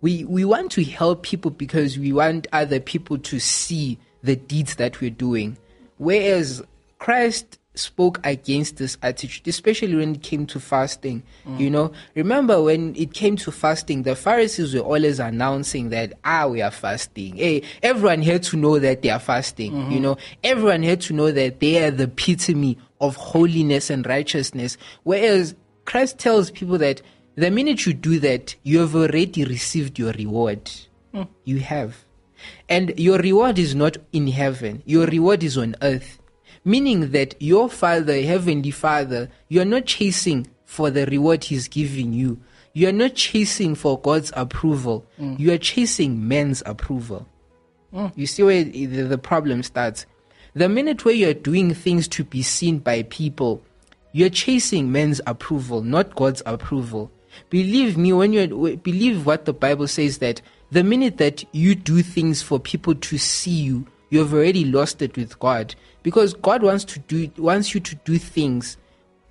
we 0.00 0.24
we 0.24 0.46
want 0.46 0.72
to 0.72 0.84
help 0.84 1.22
people 1.22 1.50
because 1.50 1.98
we 1.98 2.14
want 2.14 2.46
other 2.50 2.80
people 2.80 3.18
to 3.18 3.38
see 3.38 3.98
the 4.24 4.36
deeds 4.36 4.76
that 4.76 5.00
we're 5.00 5.10
doing. 5.10 5.56
Whereas 5.98 6.62
Christ 6.98 7.58
spoke 7.74 8.20
against 8.24 8.76
this 8.76 8.96
attitude, 9.02 9.46
especially 9.48 9.96
when 9.96 10.14
it 10.14 10.22
came 10.22 10.46
to 10.46 10.60
fasting. 10.60 11.22
Mm. 11.46 11.60
You 11.60 11.70
know, 11.70 11.92
remember 12.14 12.62
when 12.62 12.94
it 12.96 13.12
came 13.12 13.36
to 13.36 13.50
fasting, 13.50 14.04
the 14.04 14.14
Pharisees 14.14 14.74
were 14.74 14.80
always 14.80 15.18
announcing 15.18 15.90
that, 15.90 16.14
ah, 16.24 16.46
we 16.46 16.62
are 16.62 16.70
fasting. 16.70 17.36
Hey, 17.36 17.62
everyone 17.82 18.22
had 18.22 18.42
to 18.44 18.56
know 18.56 18.78
that 18.78 19.02
they 19.02 19.10
are 19.10 19.18
fasting. 19.18 19.72
Mm-hmm. 19.72 19.90
You 19.90 20.00
know, 20.00 20.16
everyone 20.42 20.82
had 20.82 21.00
to 21.02 21.12
know 21.12 21.32
that 21.32 21.60
they 21.60 21.84
are 21.84 21.90
the 21.90 22.04
epitome 22.04 22.78
of 23.00 23.16
holiness 23.16 23.90
and 23.90 24.06
righteousness. 24.06 24.76
Whereas 25.02 25.54
Christ 25.84 26.18
tells 26.18 26.50
people 26.50 26.78
that 26.78 27.02
the 27.34 27.50
minute 27.50 27.86
you 27.86 27.92
do 27.92 28.20
that, 28.20 28.54
you 28.62 28.78
have 28.78 28.94
already 28.94 29.44
received 29.44 29.98
your 29.98 30.12
reward. 30.12 30.70
Hmm. 31.12 31.24
You 31.44 31.58
have. 31.58 32.03
And 32.68 32.98
your 32.98 33.18
reward 33.18 33.58
is 33.58 33.74
not 33.74 33.96
in 34.12 34.28
heaven, 34.28 34.82
your 34.86 35.06
reward 35.06 35.42
is 35.42 35.58
on 35.58 35.76
earth. 35.82 36.18
Meaning 36.64 37.10
that 37.10 37.34
your 37.40 37.68
Father, 37.68 38.22
Heavenly 38.22 38.70
Father, 38.70 39.28
you 39.48 39.60
are 39.60 39.66
not 39.66 39.84
chasing 39.84 40.46
for 40.64 40.90
the 40.90 41.04
reward 41.06 41.44
He's 41.44 41.68
giving 41.68 42.12
you. 42.14 42.40
You 42.72 42.88
are 42.88 42.92
not 42.92 43.14
chasing 43.14 43.74
for 43.74 44.00
God's 44.00 44.32
approval. 44.34 45.06
Mm. 45.20 45.38
You 45.38 45.52
are 45.52 45.58
chasing 45.58 46.26
man's 46.26 46.62
approval. 46.66 47.28
Mm. 47.92 48.12
You 48.16 48.26
see 48.26 48.42
where 48.42 48.64
the 48.64 49.18
problem 49.18 49.62
starts. 49.62 50.06
The 50.54 50.68
minute 50.68 51.04
where 51.04 51.14
you're 51.14 51.34
doing 51.34 51.74
things 51.74 52.08
to 52.08 52.24
be 52.24 52.42
seen 52.42 52.78
by 52.78 53.02
people, 53.04 53.62
you're 54.12 54.28
chasing 54.30 54.90
men's 54.90 55.20
approval, 55.26 55.82
not 55.82 56.14
God's 56.14 56.42
approval. 56.46 57.10
Believe 57.50 57.96
me, 57.96 58.12
when 58.12 58.32
you 58.32 58.76
believe 58.76 59.26
what 59.26 59.44
the 59.44 59.52
Bible 59.52 59.88
says 59.88 60.18
that 60.18 60.40
the 60.74 60.82
minute 60.82 61.18
that 61.18 61.44
you 61.52 61.76
do 61.76 62.02
things 62.02 62.42
for 62.42 62.58
people 62.58 62.96
to 62.96 63.16
see 63.16 63.52
you, 63.52 63.86
you 64.10 64.18
have 64.18 64.34
already 64.34 64.64
lost 64.64 65.00
it 65.02 65.16
with 65.16 65.38
God 65.38 65.76
because 66.02 66.34
God 66.34 66.64
wants 66.64 66.84
to 66.86 66.98
do 66.98 67.30
wants 67.38 67.74
you 67.74 67.80
to 67.80 67.94
do 68.04 68.18
things 68.18 68.76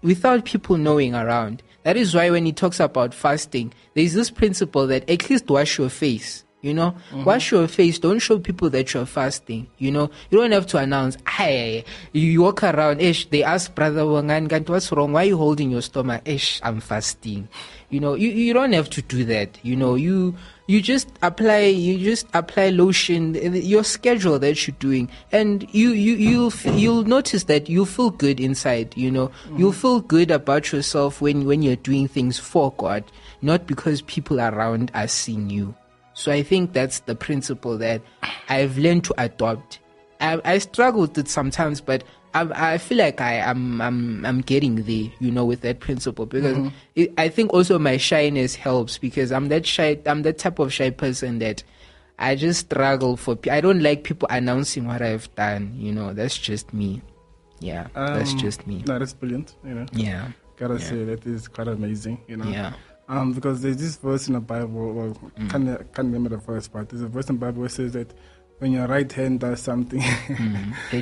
without 0.02 0.46
people 0.46 0.78
knowing 0.78 1.14
around. 1.14 1.62
That 1.84 1.98
is 1.98 2.16
why 2.16 2.30
when 2.30 2.46
he 2.46 2.54
talks 2.54 2.80
about 2.80 3.14
fasting, 3.14 3.74
there 3.94 4.06
is 4.06 4.14
this 4.14 4.32
principle 4.32 4.88
that 4.88 5.10
at 5.10 5.30
least 5.30 5.50
wash 5.50 5.78
your 5.78 5.90
face. 5.90 6.46
You 6.62 6.74
know, 6.74 6.92
mm-hmm. 7.12 7.26
wash 7.26 7.52
your 7.52 7.68
face. 7.68 8.00
Don't 8.00 8.20
show 8.20 8.40
people 8.40 8.70
that 8.70 8.94
you're 8.94 9.06
fasting. 9.06 9.68
You 9.80 9.92
know, 9.92 10.10
you 10.30 10.38
don't 10.38 10.54
have 10.54 10.66
to 10.68 10.78
announce. 10.78 11.18
Hey, 11.28 11.84
you 12.14 12.42
walk 12.42 12.64
around. 12.64 13.02
Ish, 13.02 13.30
they 13.32 13.44
ask 13.44 13.76
brother 13.76 14.04
Wangan, 14.04 14.70
what's 14.70 14.90
wrong? 14.94 15.12
Why 15.12 15.24
are 15.24 15.28
you 15.28 15.38
holding 15.38 15.72
your 15.72 15.82
stomach? 15.82 16.22
Ish, 16.24 16.62
I'm 16.64 16.80
fasting. 16.80 17.50
You 17.90 18.00
know, 18.00 18.14
you, 18.14 18.30
you 18.30 18.54
don't 18.54 18.72
have 18.72 18.90
to 18.92 19.02
do 19.02 19.26
that. 19.26 19.60
You 19.62 19.76
know, 19.76 19.96
you 19.96 20.36
you 20.68 20.82
just 20.82 21.10
apply 21.22 21.60
you 21.60 22.00
just 22.00 22.28
apply 22.34 22.70
lotion 22.70 23.34
your 23.54 23.84
schedule 23.84 24.40
that 24.40 24.68
you're 24.68 24.76
doing. 24.80 25.10
And 25.32 25.68
you 25.74 25.92
you 25.92 26.16
you'll 26.16 26.54
you'll 26.76 27.04
notice 27.04 27.44
that 27.46 27.70
you 27.70 27.86
feel 27.86 28.12
good 28.12 28.40
inside 28.40 28.96
you 28.96 29.12
know. 29.12 29.32
You'll 29.58 29.74
feel 29.74 30.00
good 30.00 30.32
about 30.32 30.72
yourself 30.72 31.22
when 31.22 31.46
when 31.46 31.62
you're 31.62 31.76
doing 31.76 32.08
things 32.08 32.40
for 32.40 32.72
god 32.78 33.04
not 33.42 33.68
because 33.68 34.02
people 34.04 34.40
around 34.40 34.90
are 34.94 35.08
seeing 35.08 35.50
you. 35.50 35.76
So 36.14 36.32
i 36.32 36.44
think 36.44 36.74
that's 36.74 37.00
the 37.02 37.16
principle 37.16 37.78
that 37.80 38.02
i've 38.48 38.78
learned 38.78 39.04
to 39.06 39.14
adopt. 39.18 39.80
I, 40.22 40.40
I 40.46 40.58
struggle 40.60 41.02
with 41.02 41.18
it 41.18 41.28
sometimes 41.28 41.82
but 41.82 42.04
I, 42.34 42.74
I 42.74 42.78
feel 42.78 42.98
like 42.98 43.22
I 43.22 43.34
am 43.36 43.80
I'm, 43.82 44.26
I'm 44.26 44.42
getting 44.42 44.76
there, 44.76 45.12
you 45.20 45.32
know, 45.32 45.46
with 45.46 45.62
that 45.62 45.80
principle 45.80 46.26
because 46.26 46.72
it, 46.96 47.14
I 47.18 47.30
think 47.30 47.54
also 47.54 47.78
my 47.80 47.98
shyness 47.98 48.56
helps 48.56 48.98
because 48.98 49.32
I'm 49.32 49.50
that 49.50 49.66
shy. 49.66 50.00
I'm 50.06 50.24
that 50.24 50.38
type 50.40 50.60
of 50.60 50.74
shy 50.74 50.90
person 50.90 51.40
that 51.40 51.64
I 52.20 52.36
just 52.36 52.62
struggle 52.62 53.18
for. 53.18 53.38
I 53.52 53.62
don't 53.62 53.82
like 53.82 54.04
people 54.04 54.28
announcing 54.32 54.86
what 54.88 55.02
I've 55.02 55.34
done. 55.36 55.74
You 55.78 55.92
know, 55.92 56.14
that's 56.14 56.38
just 56.38 56.74
me. 56.74 57.02
Yeah, 57.60 57.88
that's 57.96 58.34
Um, 58.34 58.38
just 58.40 58.68
me. 58.68 58.84
No, 58.86 59.00
that's 59.00 59.14
brilliant. 59.14 59.56
You 59.64 59.76
know, 59.76 59.86
Yeah, 59.94 60.28
gotta 60.58 60.74
Yeah. 60.76 60.80
say 60.80 61.04
that 61.06 61.26
is 61.26 61.48
quite 61.48 61.68
amazing. 61.68 62.20
You 62.28 62.38
know, 62.38 62.50
yeah. 62.50 62.74
Um, 63.10 63.34
because 63.34 63.62
there's 63.62 63.78
this 63.78 63.98
verse 63.98 64.28
in 64.28 64.34
the 64.34 64.40
Bible, 64.40 64.94
well, 64.94 65.18
Mm. 65.40 65.50
can't, 65.50 65.68
can't 65.94 66.08
remember 66.08 66.30
the 66.30 66.40
first 66.42 66.72
part. 66.74 66.90
There's 66.90 67.02
a 67.04 67.08
verse 67.08 67.30
in 67.30 67.36
the 67.38 67.46
Bible 67.46 67.64
it 67.66 67.70
says 67.72 67.92
that 67.94 68.14
when 68.60 68.72
your 68.72 68.88
right 68.88 69.12
hand 69.12 69.42
does 69.42 69.62
something, 69.62 70.00
Mm. 70.28 70.74
Your 70.92 71.02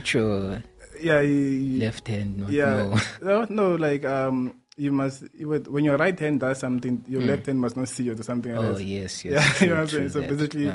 yeah, 1.02 1.22
you, 1.22 1.34
you- 1.34 1.80
left 1.80 2.08
hand 2.08 2.38
not 2.38 2.50
yeah, 2.52 3.00
no, 3.22 3.46
no, 3.50 3.76
like 3.76 4.06
um, 4.06 4.56
you 4.78 4.92
must 4.92 5.24
when 5.44 5.84
your 5.84 5.98
right 5.98 6.18
hand 6.20 6.40
does 6.40 6.60
something, 6.60 7.04
your 7.08 7.22
left 7.22 7.46
hand 7.48 7.60
must 7.60 7.76
not 7.78 7.90
see 7.90 8.10
it 8.10 8.20
or 8.20 8.24
something 8.24 8.56
like 8.56 8.62
Mm. 8.66 8.70
Oh 8.70 8.74
that. 8.74 8.84
yes, 8.84 9.26
yes. 9.26 9.34
yeah, 9.34 9.42
true, 9.58 9.68
you 9.68 9.74
know 9.74 9.76
what 9.76 9.82
I'm 9.82 9.88
saying. 9.90 10.10
So 10.10 10.22
basically. 10.22 10.72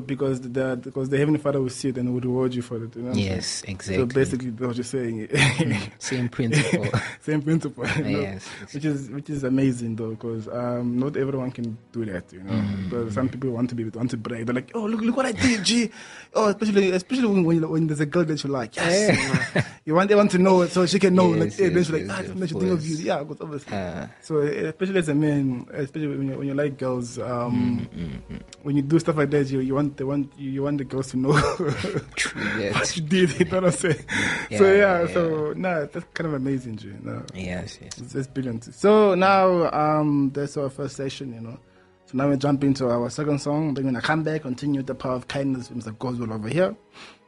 Because 0.00 0.40
the 0.40 0.78
because 0.82 1.08
the 1.08 1.18
heavenly 1.18 1.38
Father 1.40 1.60
will 1.60 1.68
see 1.70 1.88
it 1.88 1.98
and 1.98 2.12
will 2.12 2.20
reward 2.20 2.54
you 2.54 2.62
for 2.62 2.76
it. 2.82 2.94
You 2.96 3.02
know 3.02 3.08
what 3.08 3.16
I'm 3.16 3.22
saying? 3.22 3.26
yes, 3.32 3.62
exactly. 3.66 3.96
So 3.96 4.06
basically, 4.06 4.50
that's 4.50 4.66
what 4.66 4.76
you're 4.76 4.84
saying. 4.84 5.28
Same 5.98 6.28
principle. 6.28 6.86
Same 7.20 7.42
principle. 7.42 7.86
you 7.98 8.04
know, 8.04 8.20
yes. 8.20 8.46
Which 8.72 8.84
is 8.84 9.10
which 9.10 9.30
is 9.30 9.44
amazing 9.44 9.96
though, 9.96 10.10
because 10.10 10.48
um, 10.48 10.98
not 10.98 11.16
everyone 11.16 11.50
can 11.50 11.76
do 11.92 12.04
that. 12.06 12.32
You 12.32 12.40
know, 12.42 12.52
Mm. 12.54 12.84
because 12.90 13.14
some 13.14 13.28
people 13.28 13.50
want 13.50 13.68
to 13.70 13.74
be 13.74 13.84
want 13.84 14.10
to 14.10 14.16
brag. 14.16 14.46
They're 14.46 14.54
like, 14.54 14.70
oh 14.74 14.84
look 14.84 15.00
look 15.00 15.16
what 15.16 15.26
I 15.26 15.32
did, 15.32 15.64
G. 15.64 15.90
Oh, 16.34 16.48
especially 16.48 16.90
especially 16.92 17.26
when 17.26 17.44
when, 17.44 17.68
when 17.68 17.86
there's 17.86 18.00
a 18.00 18.06
girl 18.06 18.24
that 18.24 18.42
you 18.42 18.50
like. 18.50 18.76
Yes, 18.76 19.16
you, 19.54 19.60
know. 19.60 19.66
you 19.84 19.94
want 20.16 20.30
to 20.30 20.38
know 20.38 20.62
it 20.62 20.70
so 20.70 20.86
she 20.86 20.98
can 20.98 21.14
know. 21.14 21.28
like, 21.28 21.50
Yes, 21.50 21.58
hey, 21.58 21.68
then 21.68 21.84
she's 21.84 21.90
like, 21.92 22.02
yes, 22.06 22.10
ah, 22.10 22.22
she 22.46 22.54
think 22.54 22.72
of 22.72 22.86
you. 22.86 22.96
Yeah, 22.96 23.22
because 23.22 23.40
obviously. 23.40 23.76
Uh, 23.76 24.06
So 24.22 24.38
especially 24.38 24.98
as 24.98 25.08
a 25.08 25.14
man, 25.14 25.66
especially 25.72 26.08
when 26.08 26.28
you 26.28 26.38
when 26.38 26.46
you 26.48 26.54
like 26.54 26.78
girls, 26.78 27.18
um, 27.18 27.88
Mm, 27.94 28.40
when 28.62 28.76
you 28.76 28.82
do 28.82 28.98
stuff 28.98 29.16
like 29.16 29.30
that, 29.30 29.50
you, 29.50 29.60
you 29.60 29.74
want 29.74 29.83
the 29.90 30.06
want 30.06 30.32
you, 30.38 30.50
you 30.50 30.62
want 30.62 30.78
the 30.78 30.84
girls 30.84 31.10
to 31.10 31.16
know 31.16 31.32
what 31.32 32.96
you 32.96 33.02
did. 33.02 33.38
You 33.38 33.44
know 33.46 33.60
what 33.60 33.64
I'm 33.64 33.70
saying? 33.72 34.04
Yeah, 34.50 34.58
so 34.58 34.72
yeah, 34.72 35.00
yeah, 35.00 35.06
so 35.06 35.52
nah, 35.56 35.86
that's 35.86 36.06
kind 36.14 36.28
of 36.28 36.34
amazing, 36.34 36.76
G. 36.76 36.92
No. 37.02 37.24
Yes, 37.34 37.78
yes. 37.82 37.98
It's, 37.98 38.14
it's 38.14 38.28
brilliant. 38.28 38.74
So 38.74 39.14
now, 39.14 39.70
um, 39.72 40.30
that's 40.34 40.56
our 40.56 40.70
first 40.70 40.96
session, 40.96 41.34
you 41.34 41.40
know. 41.40 41.58
So 42.06 42.18
now 42.18 42.28
we 42.28 42.36
jump 42.36 42.62
into 42.64 42.88
our 42.88 43.08
second 43.10 43.40
song. 43.40 43.74
Then 43.74 43.86
when 43.86 43.96
I 43.96 44.00
come 44.00 44.22
back, 44.22 44.42
continue 44.42 44.82
the 44.82 44.94
power 44.94 45.14
of 45.14 45.28
kindness 45.28 45.70
with 45.70 45.84
Mr. 45.84 45.98
Gospel 45.98 46.32
over 46.32 46.48
here. 46.48 46.76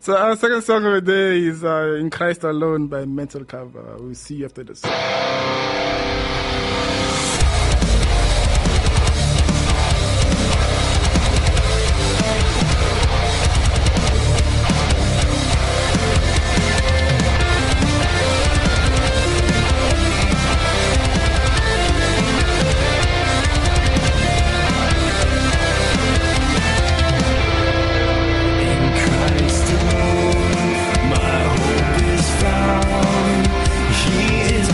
So 0.00 0.16
our 0.16 0.36
second 0.36 0.62
song 0.62 0.84
of 0.84 0.92
the 0.92 1.12
day 1.12 1.38
is 1.38 1.64
uh, 1.64 1.96
In 1.98 2.10
Christ 2.10 2.44
Alone 2.44 2.86
by 2.86 3.06
Mental 3.06 3.44
Cover. 3.44 3.96
We'll 3.98 4.14
see 4.14 4.36
you 4.36 4.44
after 4.44 4.62
this. 4.64 4.82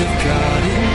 of 0.00 0.06
God 0.22 0.87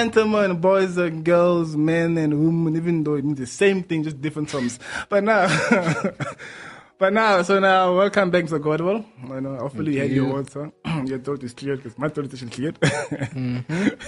gentlemen, 0.00 0.56
boys 0.56 0.96
and 0.96 1.22
girls, 1.22 1.76
men 1.76 2.16
and 2.16 2.32
women, 2.32 2.74
even 2.74 3.04
though 3.04 3.16
it 3.16 3.24
means 3.24 3.38
the 3.38 3.46
same 3.46 3.82
thing, 3.82 4.02
just 4.02 4.18
different 4.18 4.48
terms. 4.48 4.78
But 5.10 5.24
now, 5.24 5.46
but 6.98 7.12
now, 7.12 7.42
so 7.42 7.58
now, 7.58 7.94
welcome 7.94 8.30
back 8.30 8.46
to 8.46 8.58
Godwell. 8.58 9.04
I 9.30 9.40
know, 9.40 9.56
hopefully 9.56 9.96
you 9.96 10.00
had 10.00 10.10
your 10.10 10.32
water. 10.32 10.72
your 11.04 11.18
throat 11.18 11.42
is 11.42 11.52
cleared 11.52 11.82
because 11.82 11.98
my 11.98 12.08
throat 12.08 12.32
is 12.32 12.40
cleared. 12.50 12.78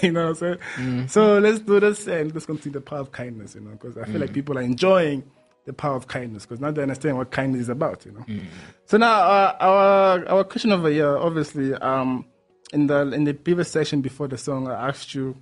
you 0.02 0.12
know 0.12 0.30
what 0.30 0.42
I'm 0.42 0.58
saying? 0.66 1.08
So 1.08 1.38
let's 1.38 1.58
do 1.58 1.78
this 1.78 2.06
and 2.06 2.32
let's 2.32 2.46
continue 2.46 2.72
the 2.72 2.80
power 2.80 3.00
of 3.00 3.12
kindness, 3.12 3.54
you 3.54 3.60
know, 3.60 3.72
because 3.72 3.98
I 3.98 4.06
feel 4.06 4.20
like 4.20 4.32
people 4.32 4.56
are 4.56 4.62
enjoying 4.62 5.22
the 5.66 5.74
power 5.74 5.94
of 5.94 6.08
kindness 6.08 6.46
because 6.46 6.58
now 6.58 6.70
they 6.70 6.80
understand 6.80 7.18
what 7.18 7.30
kindness 7.30 7.60
is 7.60 7.68
about. 7.68 8.06
You 8.06 8.12
know. 8.12 8.24
So 8.86 8.96
now 8.96 9.12
uh, 9.12 9.56
our 9.60 10.26
our 10.26 10.44
question 10.44 10.72
over 10.72 10.88
here, 10.88 11.18
obviously, 11.18 11.74
um, 11.74 12.24
in 12.72 12.86
the 12.86 13.12
in 13.12 13.24
the 13.24 13.34
previous 13.34 13.70
section 13.70 14.00
before 14.00 14.26
the 14.26 14.38
song, 14.38 14.68
I 14.68 14.88
asked 14.88 15.14
you 15.14 15.36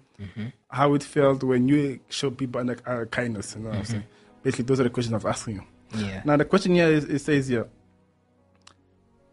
how 0.69 0.95
it 0.95 1.03
felt 1.03 1.43
when 1.43 1.69
you 1.69 2.01
show 2.09 2.31
people 2.31 2.61
under, 2.61 2.77
uh, 2.87 3.05
kindness. 3.07 3.55
You 3.57 3.63
know 3.63 3.71
what 3.71 3.79
I'm 3.79 3.85
saying? 3.85 4.05
Basically, 4.43 4.65
those 4.65 4.81
are 4.81 4.85
the 4.85 4.91
questions 4.91 5.23
I'm 5.23 5.29
asking 5.31 5.55
you. 5.57 5.63
Yeah. 6.07 6.23
Now 6.25 6.37
the 6.37 6.45
question 6.45 6.75
here 6.75 6.89
is, 6.89 7.05
it 7.05 7.19
says 7.21 7.49
here, 7.49 7.69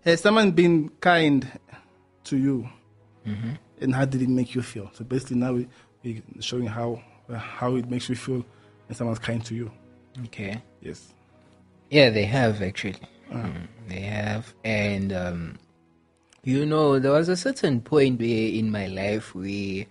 has 0.03 0.21
someone 0.21 0.51
been 0.51 0.89
kind 1.01 1.47
to 2.25 2.38
you, 2.38 2.69
and 3.81 3.93
how 3.93 4.05
did 4.05 4.21
it 4.21 4.29
make 4.29 4.55
you 4.55 4.61
feel? 4.61 4.89
So 4.93 5.03
basically, 5.03 5.38
now 5.38 5.53
we 5.53 5.67
we 6.03 6.23
showing 6.39 6.67
how 6.67 7.01
uh, 7.29 7.35
how 7.35 7.75
it 7.75 7.89
makes 7.89 8.09
you 8.09 8.15
feel 8.15 8.45
when 8.88 8.95
someone's 8.95 9.19
kind 9.19 9.43
to 9.45 9.55
you. 9.55 9.71
Okay. 10.25 10.61
Yes. 10.81 11.13
Yeah, 11.89 12.09
they 12.09 12.25
have 12.25 12.61
actually. 12.61 12.95
Mm, 13.31 13.67
they 13.88 13.99
have, 14.01 14.53
and 14.63 15.11
um, 15.11 15.59
you 16.43 16.65
know, 16.65 16.97
there 16.97 17.11
was 17.11 17.27
a 17.27 17.35
certain 17.35 17.81
point 17.81 18.19
where 18.19 18.29
in 18.29 18.71
my 18.71 18.88
life 18.88 19.35
where 19.35 19.85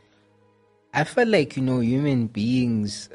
I 0.97 1.05
felt 1.05 1.29
like 1.29 1.59
you 1.59 1.63
know, 1.63 1.81
human 1.81 2.27
beings, 2.27 3.11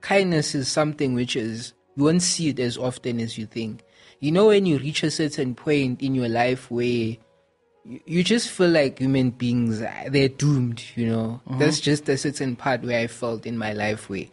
kindness 0.00 0.56
is 0.56 0.66
something 0.66 1.14
which 1.14 1.36
is 1.36 1.72
you 1.96 2.02
won't 2.02 2.22
see 2.22 2.48
it 2.48 2.58
as 2.58 2.76
often 2.76 3.20
as 3.20 3.38
you 3.38 3.46
think. 3.46 3.84
You 4.18 4.32
know, 4.32 4.48
when 4.48 4.66
you 4.66 4.78
reach 4.78 5.04
a 5.04 5.10
certain 5.12 5.54
point 5.54 6.02
in 6.02 6.16
your 6.16 6.28
life 6.28 6.68
where 6.72 7.16
you, 7.84 8.24
just 8.24 8.50
feel 8.50 8.70
like 8.70 8.98
human 8.98 9.30
beings 9.30 9.80
uh, 9.80 10.08
they're 10.10 10.28
doomed. 10.28 10.82
You 10.96 11.06
know, 11.06 11.40
that's 11.58 11.78
just 11.78 12.08
a 12.08 12.18
certain 12.18 12.56
part 12.56 12.82
where 12.82 12.98
I 12.98 13.06
felt 13.06 13.46
in 13.46 13.56
my 13.56 13.72
life 13.74 14.10
where 14.10 14.26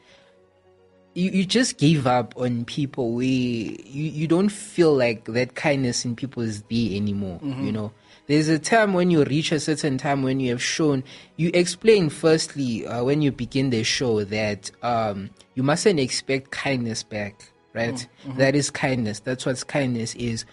you, 1.14 1.30
you 1.30 1.46
just 1.46 1.78
gave 1.78 2.08
up 2.08 2.34
on 2.36 2.66
people 2.66 3.14
where 3.14 3.26
you, 3.26 3.78
you 3.86 4.28
don't 4.28 4.50
feel 4.50 4.94
like 4.94 5.26
that 5.26 5.54
kindness 5.56 6.04
in 6.04 6.16
people 6.16 6.44
is 6.44 6.62
there 6.64 6.96
anymore 6.96 7.40
you 7.64 7.72
know 7.72 7.92
there's 8.28 8.48
a 8.48 8.58
time 8.58 8.94
when 8.94 9.12
you 9.12 9.24
reach 9.26 9.52
a 9.52 9.60
certain 9.60 9.98
time 9.98 10.24
when 10.24 10.40
you 10.40 10.52
have 10.52 10.62
shown 10.64 11.04
you 11.38 11.52
explain 11.54 12.10
firstly 12.10 12.86
uh, 12.88 13.04
when 13.04 13.22
you 13.22 13.32
begin 13.32 13.70
the 13.70 13.84
show 13.84 14.24
that 14.24 14.72
um, 14.82 15.30
you 15.54 15.64
mustn't 15.64 16.00
expect 16.00 16.52
kindness 16.52 17.04
back 17.04 17.52
right 17.74 18.08
That 18.38 18.56
is 18.56 18.70
kindness 18.70 19.20
that's 19.20 19.46
what 19.46 19.66
kindness 19.68 20.16
is 20.16 20.46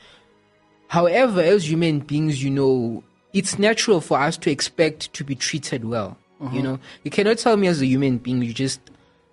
However, 0.88 1.40
as 1.40 1.70
human 1.70 2.00
beings, 2.00 2.44
you 2.44 2.50
know, 2.50 3.02
it's 3.32 3.58
natural 3.58 4.02
for 4.02 4.20
us 4.20 4.36
to 4.36 4.50
expect 4.50 5.10
to 5.14 5.24
be 5.24 5.34
treated 5.34 5.86
well. 5.86 6.18
You 6.52 6.60
know, 6.60 6.78
you 7.04 7.10
cannot 7.10 7.38
tell 7.38 7.56
me 7.56 7.68
as 7.68 7.80
a 7.80 7.86
human 7.86 8.18
being 8.18 8.42
you 8.42 8.52
just 8.52 8.80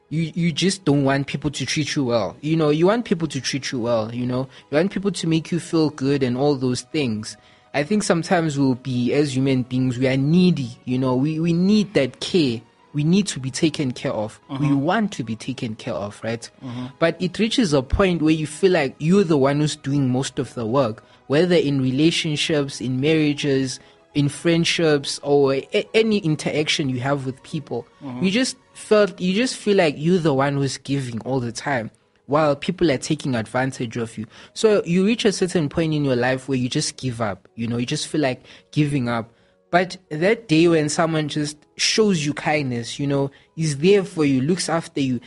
you 0.09 0.31
you 0.35 0.51
just 0.53 0.85
don't 0.85 1.03
want 1.03 1.25
people 1.27 1.49
to 1.49 1.65
treat 1.65 1.95
you 1.95 2.05
well. 2.05 2.37
You 2.39 2.55
know, 2.55 2.69
you 2.69 2.85
want 2.85 3.03
people 3.03 3.27
to 3.27 3.41
treat 3.41 3.71
you 3.73 3.79
well. 3.79 4.13
You 4.13 4.25
know, 4.27 4.47
you 4.69 4.77
want 4.77 4.91
people 4.91 5.11
to 5.11 5.27
make 5.27 5.51
you 5.51 5.59
feel 5.59 5.89
good 5.89 6.21
and 6.23 6.37
all 6.37 6.55
those 6.55 6.83
things. 6.83 7.35
I 7.73 7.83
think 7.83 8.03
sometimes 8.03 8.57
we'll 8.57 8.75
be 8.75 9.13
as 9.13 9.35
human 9.35 9.63
beings 9.63 9.97
we 9.97 10.07
are 10.07 10.17
needy. 10.17 10.69
You 10.85 10.97
know, 10.97 11.15
we 11.15 11.39
we 11.39 11.53
need 11.53 11.93
that 11.93 12.19
care. 12.19 12.61
We 12.91 13.03
need 13.03 13.27
to 13.27 13.39
be 13.39 13.51
taken 13.51 13.91
care 13.91 14.11
of. 14.11 14.39
We 14.49 14.55
uh-huh. 14.55 14.77
want 14.77 15.11
to 15.13 15.23
be 15.23 15.35
taken 15.35 15.75
care 15.75 15.93
of, 15.93 16.19
right? 16.23 16.49
Uh-huh. 16.63 16.89
But 16.97 17.21
it 17.21 17.37
reaches 17.37 17.71
a 17.71 17.83
point 17.83 18.23
where 18.23 18.33
you 18.33 18.47
feel 18.47 18.71
like 18.71 18.95
you're 18.97 19.23
the 19.23 19.37
one 19.37 19.59
who's 19.59 19.75
doing 19.75 20.09
most 20.09 20.39
of 20.39 20.55
the 20.55 20.65
work, 20.65 21.03
whether 21.27 21.55
in 21.55 21.81
relationships, 21.81 22.81
in 22.81 22.99
marriages, 22.99 23.79
in 24.15 24.27
friendships, 24.27 25.19
or 25.21 25.53
a- 25.53 25.87
any 25.93 26.17
interaction 26.17 26.89
you 26.89 26.99
have 26.99 27.27
with 27.27 27.41
people. 27.43 27.85
Uh-huh. 28.03 28.21
You 28.21 28.31
just 28.31 28.57
felt, 28.73 29.21
you 29.21 29.35
just 29.35 29.55
feel 29.55 29.77
like 29.77 29.93
you're 29.95 30.17
the 30.17 30.33
one 30.33 30.55
who's 30.55 30.79
giving 30.79 31.21
all 31.21 31.39
the 31.39 31.51
time 31.51 31.91
while 32.29 32.55
people 32.55 32.91
are 32.91 32.97
taking 32.97 33.33
advantage 33.33 33.97
of 33.97 34.15
you. 34.15 34.27
So 34.53 34.83
you 34.85 35.03
reach 35.03 35.25
a 35.25 35.31
certain 35.31 35.67
point 35.67 35.95
in 35.95 36.05
your 36.05 36.15
life 36.15 36.47
where 36.47 36.59
you 36.59 36.69
just 36.69 36.95
give 36.95 37.21
up. 37.21 37.47
You 37.55 37.67
know, 37.67 37.77
you 37.77 37.87
just 37.87 38.07
feel 38.07 38.21
like 38.21 38.45
giving 38.71 39.09
up. 39.09 39.33
But 39.71 39.97
that 40.09 40.47
day 40.47 40.67
when 40.67 40.89
someone 40.89 41.27
just 41.27 41.57
shows 41.75 42.23
you 42.23 42.35
kindness, 42.35 42.99
you 42.99 43.07
know, 43.07 43.31
is 43.57 43.77
there 43.79 44.03
for 44.03 44.25
you, 44.25 44.41
looks 44.41 44.69
after 44.69 45.01
you, 45.01 45.19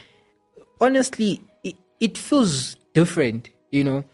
honestly, 0.81 1.41
it, 1.65 1.75
it 1.99 2.17
feels 2.17 2.77
different, 2.95 3.51
you 3.73 3.83
know. 3.83 4.05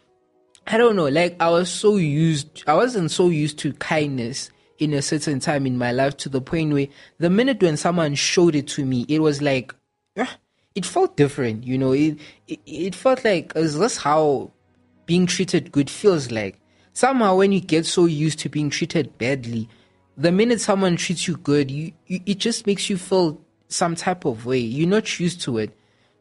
I 0.67 0.79
don't 0.79 0.97
know, 0.97 1.09
like 1.09 1.37
I 1.41 1.51
was 1.51 1.71
so 1.71 1.97
used, 1.97 2.65
I 2.67 2.75
wasn't 2.75 3.11
so 3.11 3.29
used 3.29 3.59
to 3.61 3.75
kindness 3.75 4.51
in 4.79 4.95
a 4.95 5.03
certain 5.03 5.41
time 5.41 5.67
in 5.67 5.77
my 5.77 5.93
life 5.93 6.17
to 6.19 6.31
the 6.31 6.41
point 6.41 6.73
where 6.73 6.87
the 7.19 7.29
minute 7.29 7.63
when 7.63 7.77
someone 7.77 8.15
showed 8.15 8.55
it 8.55 8.67
to 8.69 8.85
me, 8.87 9.05
it 9.09 9.21
was 9.21 9.43
like, 9.43 9.75
ah, 10.19 10.39
it 10.79 10.87
felt 10.87 11.17
different, 11.17 11.65
you 11.71 11.77
know. 11.83 11.93
It, 11.93 12.19
it 12.47 12.61
it 12.89 12.95
felt 12.95 13.25
like 13.25 13.53
is 13.57 13.79
this 13.79 13.97
how 13.99 14.51
being 15.07 15.27
treated 15.27 15.73
good 15.73 15.91
feels 15.91 16.31
like? 16.31 16.55
Somehow, 16.93 17.37
when 17.37 17.53
you 17.53 17.61
get 17.61 17.87
so 17.87 18.07
used 18.07 18.39
to 18.41 18.49
being 18.49 18.71
treated 18.71 19.17
badly, 19.19 19.69
the 20.17 20.33
minute 20.33 20.61
someone 20.61 20.97
treats 20.97 21.29
you 21.29 21.37
good, 21.37 21.71
you, 21.71 21.93
you 22.07 22.21
it 22.27 22.39
just 22.39 22.67
makes 22.67 22.91
you 22.91 22.97
feel 22.99 23.41
some 23.69 23.95
type 23.95 24.25
of 24.25 24.47
way. 24.47 24.59
You're 24.59 24.89
not 24.89 25.21
used 25.21 25.41
to 25.43 25.59
it. 25.59 25.71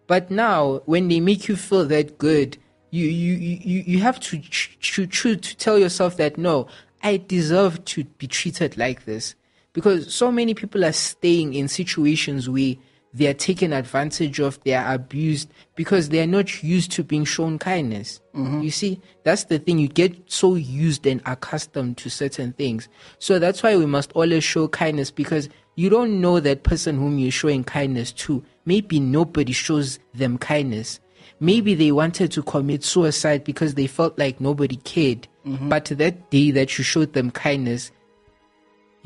But 0.08 0.30
now, 0.32 0.82
when 0.86 1.08
they 1.10 1.20
make 1.20 1.48
you 1.50 1.56
feel 1.56 1.86
that 1.86 2.18
good, 2.18 2.58
you 2.92 3.06
you 3.06 3.34
you, 3.34 3.84
you- 3.86 4.00
have 4.00 4.20
to 4.30 4.40
ch- 4.40 4.78
ch- 4.80 5.10
to 5.26 5.36
tell 5.36 5.78
yourself 5.78 6.16
that 6.18 6.38
no, 6.38 6.68
I 7.04 7.18
deserve 7.18 7.84
to 7.92 8.04
be 8.20 8.28
treated 8.28 8.78
like 8.78 9.04
this, 9.06 9.36
because 9.74 10.14
so 10.14 10.32
many 10.32 10.54
people 10.54 10.86
are 10.86 10.94
staying 10.94 11.54
in 11.54 11.68
situations 11.68 12.48
where 12.50 12.76
they 13.14 13.28
are 13.28 13.34
taken 13.34 13.74
advantage 13.74 14.40
of, 14.40 14.64
they 14.64 14.74
are 14.74 14.94
abused 14.94 15.50
because 15.76 16.10
they 16.10 16.20
are 16.20 16.28
not 16.28 16.64
used 16.64 16.92
to 16.92 17.04
being 17.04 17.26
shown 17.26 17.58
kindness. 17.58 18.22
Mm-hmm. 18.36 18.62
You 18.62 18.72
see, 18.72 19.02
that's 19.24 19.46
the 19.46 19.60
thing. 19.60 19.80
You 19.80 19.88
get 19.88 20.16
so 20.32 20.56
used 20.56 21.06
and 21.08 21.22
accustomed 21.26 21.98
to 21.98 22.10
certain 22.10 22.54
things. 22.54 22.88
So 23.20 23.40
that's 23.40 23.64
why 23.64 23.76
we 23.76 23.86
must 23.86 24.12
always 24.14 24.44
show 24.44 24.68
kindness 24.68 25.10
because 25.12 25.50
you 25.76 25.90
don't 25.90 26.22
know 26.22 26.40
that 26.40 26.64
person 26.64 26.98
whom 26.98 27.18
you're 27.18 27.32
showing 27.32 27.64
kindness 27.64 28.12
to. 28.14 28.44
Maybe 28.66 29.00
nobody 29.00 29.54
shows 29.54 30.00
them 30.14 30.38
kindness. 30.38 31.00
Maybe 31.40 31.76
they 31.76 31.92
wanted 31.92 32.32
to 32.32 32.44
commit 32.44 32.84
suicide 32.84 33.44
because 33.44 33.76
they 33.76 33.88
felt 33.88 34.18
like 34.18 34.42
nobody 34.42 34.78
cared. 34.78 35.28
Mm-hmm. 35.46 35.70
But 35.70 35.86
that 35.86 36.30
day 36.32 36.52
that 36.52 36.78
you 36.78 36.84
showed 36.84 37.14
them 37.14 37.32
kindness, 37.32 37.92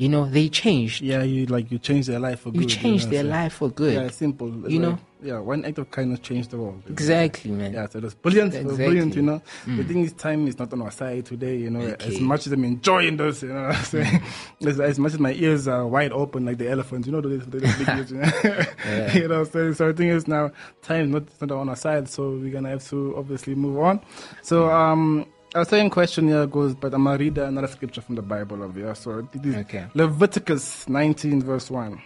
you 0.02 0.08
know, 0.08 0.24
they 0.36 0.48
changed. 0.48 1.00
Yeah, 1.00 1.22
you 1.22 1.46
like 1.46 1.70
you 1.70 1.78
change 1.78 2.06
their 2.06 2.18
life 2.18 2.40
for 2.40 2.48
You 2.50 2.60
good. 2.60 2.68
changed 2.68 3.04
know, 3.06 3.10
their 3.12 3.22
so- 3.22 3.28
life 3.30 3.52
for 3.54 3.68
good. 3.70 3.94
Yeah, 3.94 4.08
simple. 4.10 4.48
You 4.48 4.80
like- 4.80 4.80
know? 4.80 4.98
Yeah, 5.24 5.38
one 5.38 5.64
act 5.64 5.78
of 5.78 5.88
kindness 5.92 6.18
changed 6.18 6.50
the 6.50 6.56
world. 6.56 6.82
Exactly, 6.88 7.52
man. 7.52 7.72
Yeah, 7.74 7.86
so 7.88 8.00
that's 8.00 8.12
brilliant. 8.14 8.50
Brilliant, 8.54 8.72
Exactly. 8.72 8.96
Mm. 9.12 9.14
you 9.14 9.22
know. 9.22 9.42
The 9.76 9.84
thing 9.84 10.00
is, 10.00 10.12
time 10.14 10.48
is 10.48 10.58
not 10.58 10.72
on 10.72 10.82
our 10.82 10.90
side 10.90 11.26
today, 11.26 11.56
you 11.58 11.70
know. 11.70 11.94
As 12.00 12.18
much 12.18 12.48
as 12.48 12.52
I'm 12.52 12.64
enjoying 12.64 13.16
this, 13.18 13.42
you 13.44 13.50
know 13.50 13.66
I'm 13.78 13.84
saying? 13.84 14.20
as, 14.66 14.80
as 14.80 14.98
much 14.98 15.12
as 15.14 15.20
my 15.20 15.32
ears 15.34 15.68
are 15.68 15.86
wide 15.86 16.10
open 16.10 16.44
like 16.44 16.58
the 16.58 16.68
elephants, 16.68 17.06
you 17.06 17.12
know, 17.12 17.20
those, 17.20 17.46
those 17.46 17.62
big 17.62 17.88
ears, 17.88 18.10
you 18.10 18.18
know. 18.18 19.08
you 19.14 19.28
know, 19.28 19.44
so, 19.44 19.72
so 19.72 19.92
the 19.92 19.94
thing 19.94 20.08
is 20.08 20.26
now, 20.26 20.50
time 20.82 21.04
is 21.04 21.10
not, 21.10 21.48
not 21.48 21.50
on 21.60 21.68
our 21.68 21.76
side, 21.76 22.08
so 22.08 22.30
we're 22.30 22.60
to 22.60 22.68
have 22.70 22.88
to 22.88 23.14
obviously 23.16 23.54
move 23.54 23.78
on. 23.78 24.00
So, 24.42 24.68
um, 24.72 25.24
our 25.54 25.64
second 25.64 25.90
question 25.90 26.28
here 26.28 26.46
goes, 26.46 26.74
but 26.74 26.94
I'm 26.94 27.04
going 27.04 27.18
to 27.18 27.24
read 27.24 27.38
another 27.38 27.66
scripture 27.68 28.00
from 28.00 28.14
the 28.14 28.22
Bible 28.22 28.62
over 28.62 28.78
here. 28.78 28.94
So, 28.94 29.26
it 29.32 29.44
is 29.44 29.56
Okay. 29.56 29.86
Leviticus 29.94 30.88
19, 30.88 31.42
verse 31.42 31.70
one 31.70 32.00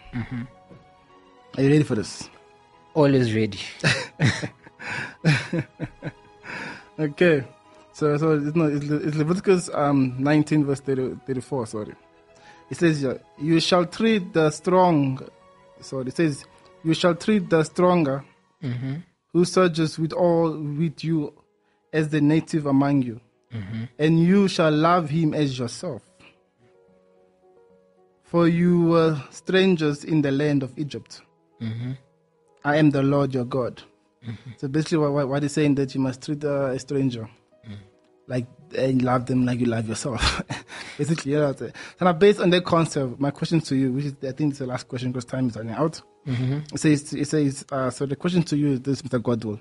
Are 1.57 1.63
you 1.63 1.71
ready 1.71 1.83
for 1.85 1.95
this? 1.95 2.29
Always 2.95 3.35
ready. 3.35 3.59
Okay. 6.99 7.45
So, 7.93 8.17
so 8.17 8.33
it's, 8.33 8.57
no, 8.57 8.65
it's, 8.67 9.17
Leviticus 9.17 9.71
um, 9.75 10.17
19, 10.19 10.65
verse 10.65 10.81
30, 10.81 11.17
34. 11.27 11.67
Sorry. 11.67 11.95
It 12.71 12.77
says, 12.77 13.01
here, 13.01 13.21
You 13.39 13.61
shall 13.61 13.85
treat 13.87 14.33
the 14.33 14.51
strong. 14.51 15.21
Sorry, 15.81 16.07
it 16.09 16.17
says, 16.17 16.45
You 16.85 16.95
shall 16.95 17.15
treat 17.15 17.49
the 17.51 17.65
stronger 17.65 18.25
who 19.33 19.45
sojourns 19.45 19.99
with 19.99 20.13
all 20.13 20.51
with 20.53 21.05
you 21.05 21.33
as 21.93 22.09
the 22.09 22.21
native 22.21 22.67
among 22.67 23.03
you, 23.03 23.21
Mm-hmm. 23.57 23.85
and 23.99 24.21
you 24.21 24.49
shall 24.49 24.71
love 24.71 25.09
him 25.11 25.33
as 25.35 25.59
yourself. 25.59 26.03
For 28.25 28.49
you 28.49 28.83
were 28.83 29.23
strangers 29.31 30.05
in 30.05 30.23
the 30.23 30.33
land 30.33 30.63
of 30.63 30.77
Egypt. 30.77 31.23
Mm-hmm. 31.61 31.93
I 32.65 32.77
am 32.77 32.91
the 32.91 33.03
Lord 33.03 33.33
your 33.33 33.45
God. 33.45 33.83
Mm-hmm. 34.27 34.51
So 34.59 34.69
basically, 34.69 34.99
what, 34.99 35.13
what, 35.13 35.29
what 35.29 35.43
he's 35.43 35.53
saying 35.53 35.77
that 35.77 35.95
you 35.95 36.01
must 36.01 36.23
treat 36.23 36.45
uh, 36.45 36.67
a 36.67 36.79
stranger 36.79 37.29
like 38.29 38.47
and 38.77 39.03
love 39.03 39.27
them 39.27 39.47
like 39.47 39.61
you 39.61 39.67
love 39.67 39.89
yourself. 39.89 40.43
basically, 40.99 41.33
yeah. 41.33 41.41
that's 41.41 41.63
it. 41.63 41.77
So 41.99 42.05
now, 42.05 42.13
based 42.13 42.41
on 42.41 42.51
that 42.51 42.65
concept, 42.65 43.21
my 43.21 43.31
question 43.31 43.61
to 43.61 43.77
you, 43.77 43.93
which 43.93 44.07
is 44.07 44.15
I 44.27 44.33
think 44.33 44.51
it's 44.51 44.59
the 44.59 44.67
last 44.67 44.89
question 44.89 45.13
because 45.13 45.25
time 45.25 45.49
is 45.49 45.57
running 45.57 45.75
out. 45.75 46.01
It 46.73 46.79
says, 46.81 47.13
it 47.13 47.29
says. 47.29 47.65
Uh, 47.71 47.91
so 47.91 48.07
the 48.07 48.17
question 48.17 48.43
to 48.45 48.57
you 48.57 48.73
is 48.73 48.81
this, 48.81 49.03
Mr. 49.03 49.21
Godwell: 49.21 49.61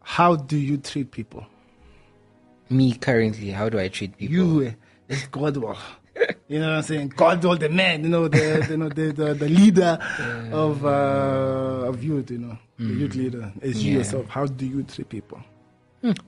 How 0.00 0.36
do 0.36 0.56
you 0.56 0.78
treat 0.78 1.10
people? 1.10 1.46
Me 2.72 2.94
currently, 2.94 3.50
how 3.50 3.68
do 3.68 3.78
I 3.78 3.88
treat 3.88 4.16
people? 4.16 4.34
You, 4.34 4.66
uh, 4.68 4.72
it's 5.08 5.26
Godwell. 5.26 5.76
You 6.48 6.60
know 6.60 6.68
what 6.68 6.76
I'm 6.76 6.82
saying? 6.82 7.10
Godwell, 7.10 7.58
the 7.58 7.68
man. 7.68 8.02
You 8.04 8.08
know 8.08 8.28
the, 8.28 8.66
you 8.70 8.76
know 8.76 8.88
the 8.88 9.12
the, 9.12 9.34
the 9.34 9.48
leader 9.48 9.98
of 10.52 10.84
uh, 10.84 11.88
of 11.88 12.02
youth. 12.02 12.30
You 12.30 12.38
know 12.38 12.58
the 12.78 12.84
youth 12.94 13.14
leader. 13.14 13.52
As 13.60 13.84
you 13.84 13.98
yourself, 13.98 14.28
how 14.28 14.46
do 14.46 14.64
you 14.66 14.82
treat 14.84 15.08
people? 15.08 15.40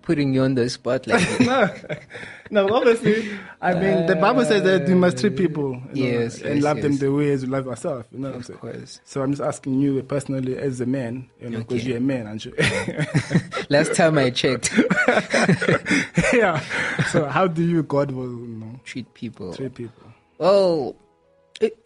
Putting 0.03 0.35
you 0.35 0.43
on 0.43 0.55
the 0.55 0.69
spot 0.71 1.07
like 1.07 1.27
no, 2.55 2.69
obviously, 2.75 3.37
I 3.61 3.75
mean, 3.75 4.07
the 4.07 4.17
Bible 4.17 4.45
says 4.45 4.63
that 4.63 4.89
you 4.89 4.97
must 4.97 5.19
treat 5.19 5.37
people 5.37 5.73
you 5.93 6.05
know, 6.05 6.21
Yes, 6.21 6.41
and 6.41 6.55
yes, 6.57 6.63
love 6.65 6.81
them 6.83 6.97
the 6.99 7.13
way 7.13 7.31
as 7.33 7.43
you 7.43 7.49
love 7.51 7.67
yourself. 7.67 8.07
You 8.13 8.19
know 8.21 8.29
what 8.29 8.35
I'm 8.35 8.41
Of 8.41 8.47
saying? 8.47 8.59
course. 8.61 9.01
So 9.05 9.23
I'm 9.23 9.31
just 9.33 9.43
asking 9.43 9.81
you 9.81 10.03
personally 10.03 10.57
as 10.57 10.81
a 10.81 10.87
man, 10.87 11.29
you 11.41 11.51
know, 11.51 11.59
because 11.59 11.81
Okay. 11.83 11.89
you're 11.89 11.99
a 11.99 12.01
man, 12.01 12.27
aren't 12.27 12.45
you? 12.45 12.55
Last 13.69 13.95
time 13.95 14.17
I 14.19 14.31
checked, 14.31 14.73
yeah. 16.33 16.61
So 17.11 17.27
how 17.27 17.47
do 17.47 17.63
you, 17.63 17.83
Godwell 17.83 18.31
you 18.31 18.57
know, 18.61 18.81
treat 18.85 19.13
people. 19.15 19.53
treat 19.55 19.75
people? 19.75 20.03
Well, 20.39 20.97
it, 21.61 21.77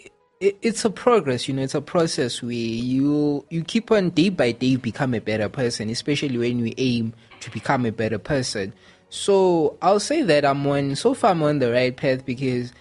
it, 0.41 0.57
it's 0.63 0.85
a 0.85 0.91
progress, 0.91 1.49
you 1.49 1.55
know. 1.55 1.63
It's 1.63 1.75
a 1.75 1.81
process 1.81 2.43
where 2.43 2.53
you 2.53 3.45
you 3.51 3.63
keep 3.65 3.91
on 3.91 4.11
day 4.11 4.29
by 4.31 4.53
day 4.53 4.77
become 4.77 5.15
a 5.15 5.21
better 5.21 5.49
person, 5.49 5.91
especially 5.91 6.39
when 6.39 6.65
you 6.65 6.73
aim 6.79 7.13
to 7.41 7.51
become 7.51 7.85
a 7.87 7.93
better 7.93 8.19
person. 8.19 8.73
So 9.11 9.77
I'll 9.81 10.01
say 10.01 10.23
that 10.23 10.45
I'm 10.45 10.67
on. 10.67 10.97
So 10.97 11.15
far, 11.15 11.31
I'm 11.31 11.43
on 11.43 11.59
the 11.59 11.73
right 11.73 11.97
path 11.97 12.25
because 12.25 12.73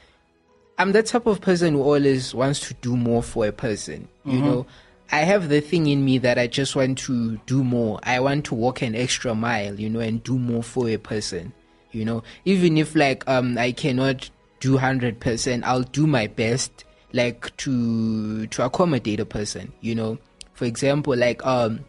I'm 0.78 0.92
the 0.92 1.04
type 1.04 1.26
of 1.26 1.42
person 1.42 1.74
who 1.74 1.82
always 1.82 2.34
wants 2.36 2.60
to 2.68 2.74
do 2.76 2.96
more 2.96 3.24
for 3.24 3.48
a 3.48 3.52
person. 3.52 4.08
You 4.26 4.42
know, 4.42 4.66
I 5.12 5.22
have 5.22 5.48
the 5.48 5.62
thing 5.62 5.88
in 5.88 6.04
me 6.04 6.18
that 6.20 6.38
I 6.38 6.48
just 6.48 6.76
want 6.76 6.98
to 7.00 7.38
do 7.46 7.64
more. 7.64 8.00
I 8.04 8.20
want 8.20 8.46
to 8.46 8.56
walk 8.56 8.82
an 8.82 8.94
extra 8.94 9.34
mile, 9.34 9.80
you 9.80 9.90
know, 9.90 10.02
and 10.02 10.22
do 10.22 10.38
more 10.38 10.64
for 10.64 10.90
a 10.90 10.98
person. 10.98 11.54
You 11.92 12.04
know, 12.04 12.24
even 12.44 12.78
if 12.78 12.96
like 12.96 13.28
um 13.28 13.58
I 13.58 13.72
cannot 13.72 14.30
do 14.60 14.78
hundred 14.78 15.20
percent, 15.20 15.64
I'll 15.64 15.84
do 15.84 16.06
my 16.06 16.28
best, 16.28 16.84
like 17.14 17.56
to 17.58 18.48
to 18.48 18.66
accommodate 18.66 19.22
a 19.22 19.26
person. 19.26 19.72
You 19.80 19.96
know, 19.96 20.18
for 20.54 20.66
example, 20.66 21.16
like 21.16 21.44
um 21.46 21.86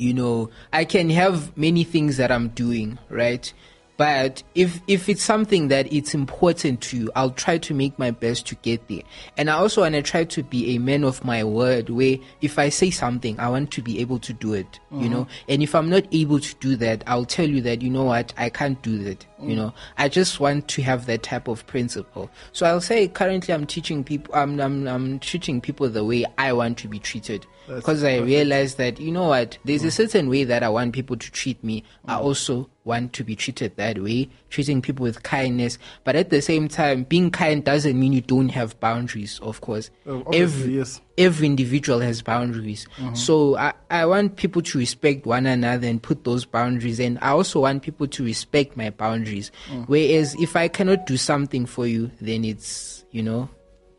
you 0.00 0.14
know 0.14 0.50
i 0.72 0.84
can 0.84 1.10
have 1.10 1.56
many 1.56 1.84
things 1.84 2.16
that 2.16 2.30
i'm 2.32 2.48
doing 2.48 2.98
right? 3.08 3.52
But 3.96 4.42
if 4.54 4.80
if 4.86 5.10
it's 5.10 5.22
something 5.22 5.68
that 5.68 5.92
it's 5.92 6.14
important 6.14 6.80
to 6.84 6.96
you 6.96 7.10
i'll 7.14 7.32
try 7.32 7.58
to 7.58 7.74
make 7.74 7.98
my 7.98 8.10
best 8.10 8.46
to 8.46 8.54
get 8.54 8.88
there. 8.88 9.02
And 9.36 9.50
i 9.50 9.52
also 9.52 9.82
want 9.82 9.94
to 9.94 10.00
try 10.00 10.24
to 10.24 10.42
be 10.42 10.74
a 10.74 10.78
man 10.78 11.04
of 11.04 11.22
my 11.22 11.44
word 11.44 11.90
where 11.90 12.16
if 12.40 12.58
i 12.58 12.70
say 12.70 12.90
something 12.90 13.38
i 13.38 13.50
want 13.50 13.70
to 13.72 13.82
be 13.82 14.00
able 14.00 14.18
to 14.20 14.32
do 14.32 14.54
it 14.54 14.80
you 14.90 15.00
mm-hmm. 15.00 15.12
know? 15.12 15.26
And 15.50 15.62
if 15.62 15.74
i'm 15.74 15.90
not 15.90 16.04
able 16.12 16.40
to 16.40 16.54
do 16.60 16.76
that 16.76 17.04
i'll 17.06 17.26
tell 17.26 17.46
you 17.46 17.60
that 17.60 17.82
you 17.82 17.90
know 17.90 18.04
what? 18.04 18.32
I 18.38 18.48
can't 18.48 18.80
do 18.80 18.96
that 19.04 19.26
you 19.42 19.56
know 19.56 19.72
i 19.98 20.08
just 20.08 20.40
want 20.40 20.68
to 20.68 20.82
have 20.82 21.06
that 21.06 21.22
type 21.22 21.48
of 21.48 21.66
principle 21.66 22.30
so 22.52 22.66
i'll 22.66 22.80
say 22.80 23.08
currently 23.08 23.52
i'm 23.54 23.66
teaching 23.66 24.04
people 24.04 24.34
i'm 24.34 24.60
i'm, 24.60 24.86
I'm 24.86 25.18
treating 25.18 25.60
people 25.60 25.88
the 25.88 26.04
way 26.04 26.24
i 26.38 26.52
want 26.52 26.78
to 26.78 26.88
be 26.88 26.98
treated 26.98 27.46
because 27.76 28.04
I 28.04 28.18
realize 28.18 28.76
that 28.76 29.00
you 29.00 29.12
know 29.12 29.28
what, 29.28 29.58
there's 29.64 29.84
a 29.84 29.88
mm. 29.88 29.92
certain 29.92 30.28
way 30.28 30.44
that 30.44 30.62
I 30.62 30.68
want 30.68 30.92
people 30.92 31.16
to 31.16 31.30
treat 31.30 31.62
me. 31.62 31.84
I 32.06 32.14
mm. 32.14 32.20
also 32.20 32.68
want 32.84 33.12
to 33.14 33.24
be 33.24 33.36
treated 33.36 33.76
that 33.76 34.02
way, 34.02 34.28
treating 34.48 34.82
people 34.82 35.04
with 35.04 35.22
kindness. 35.22 35.78
But 36.04 36.16
at 36.16 36.30
the 36.30 36.42
same 36.42 36.68
time, 36.68 37.04
being 37.04 37.30
kind 37.30 37.64
doesn't 37.64 37.98
mean 37.98 38.12
you 38.12 38.22
don't 38.22 38.48
have 38.48 38.78
boundaries. 38.80 39.38
Of 39.40 39.60
course, 39.60 39.90
oh, 40.06 40.20
obviously, 40.26 40.40
every 40.40 40.76
yes. 40.78 41.00
Every 41.20 41.46
individual 41.46 42.00
has 42.00 42.22
boundaries. 42.22 42.86
So 43.14 43.56
I, 43.56 43.72
I 43.90 44.06
want 44.06 44.36
people 44.36 44.62
to 44.62 44.78
respect 44.78 45.26
one 45.26 45.46
another 45.46 45.86
and 45.86 46.02
put 46.02 46.24
those 46.24 46.44
boundaries. 46.44 46.98
And 46.98 47.18
I 47.20 47.28
also 47.30 47.60
want 47.60 47.82
people 47.82 48.06
to 48.08 48.24
respect 48.24 48.76
my 48.76 48.90
boundaries. 48.90 49.52
Whereas 49.86 50.34
if 50.40 50.56
I 50.56 50.68
cannot 50.68 51.06
do 51.06 51.16
something 51.16 51.66
for 51.66 51.86
you, 51.86 52.10
then 52.20 52.44
it's 52.44 53.04
you 53.12 53.22
know, 53.22 53.48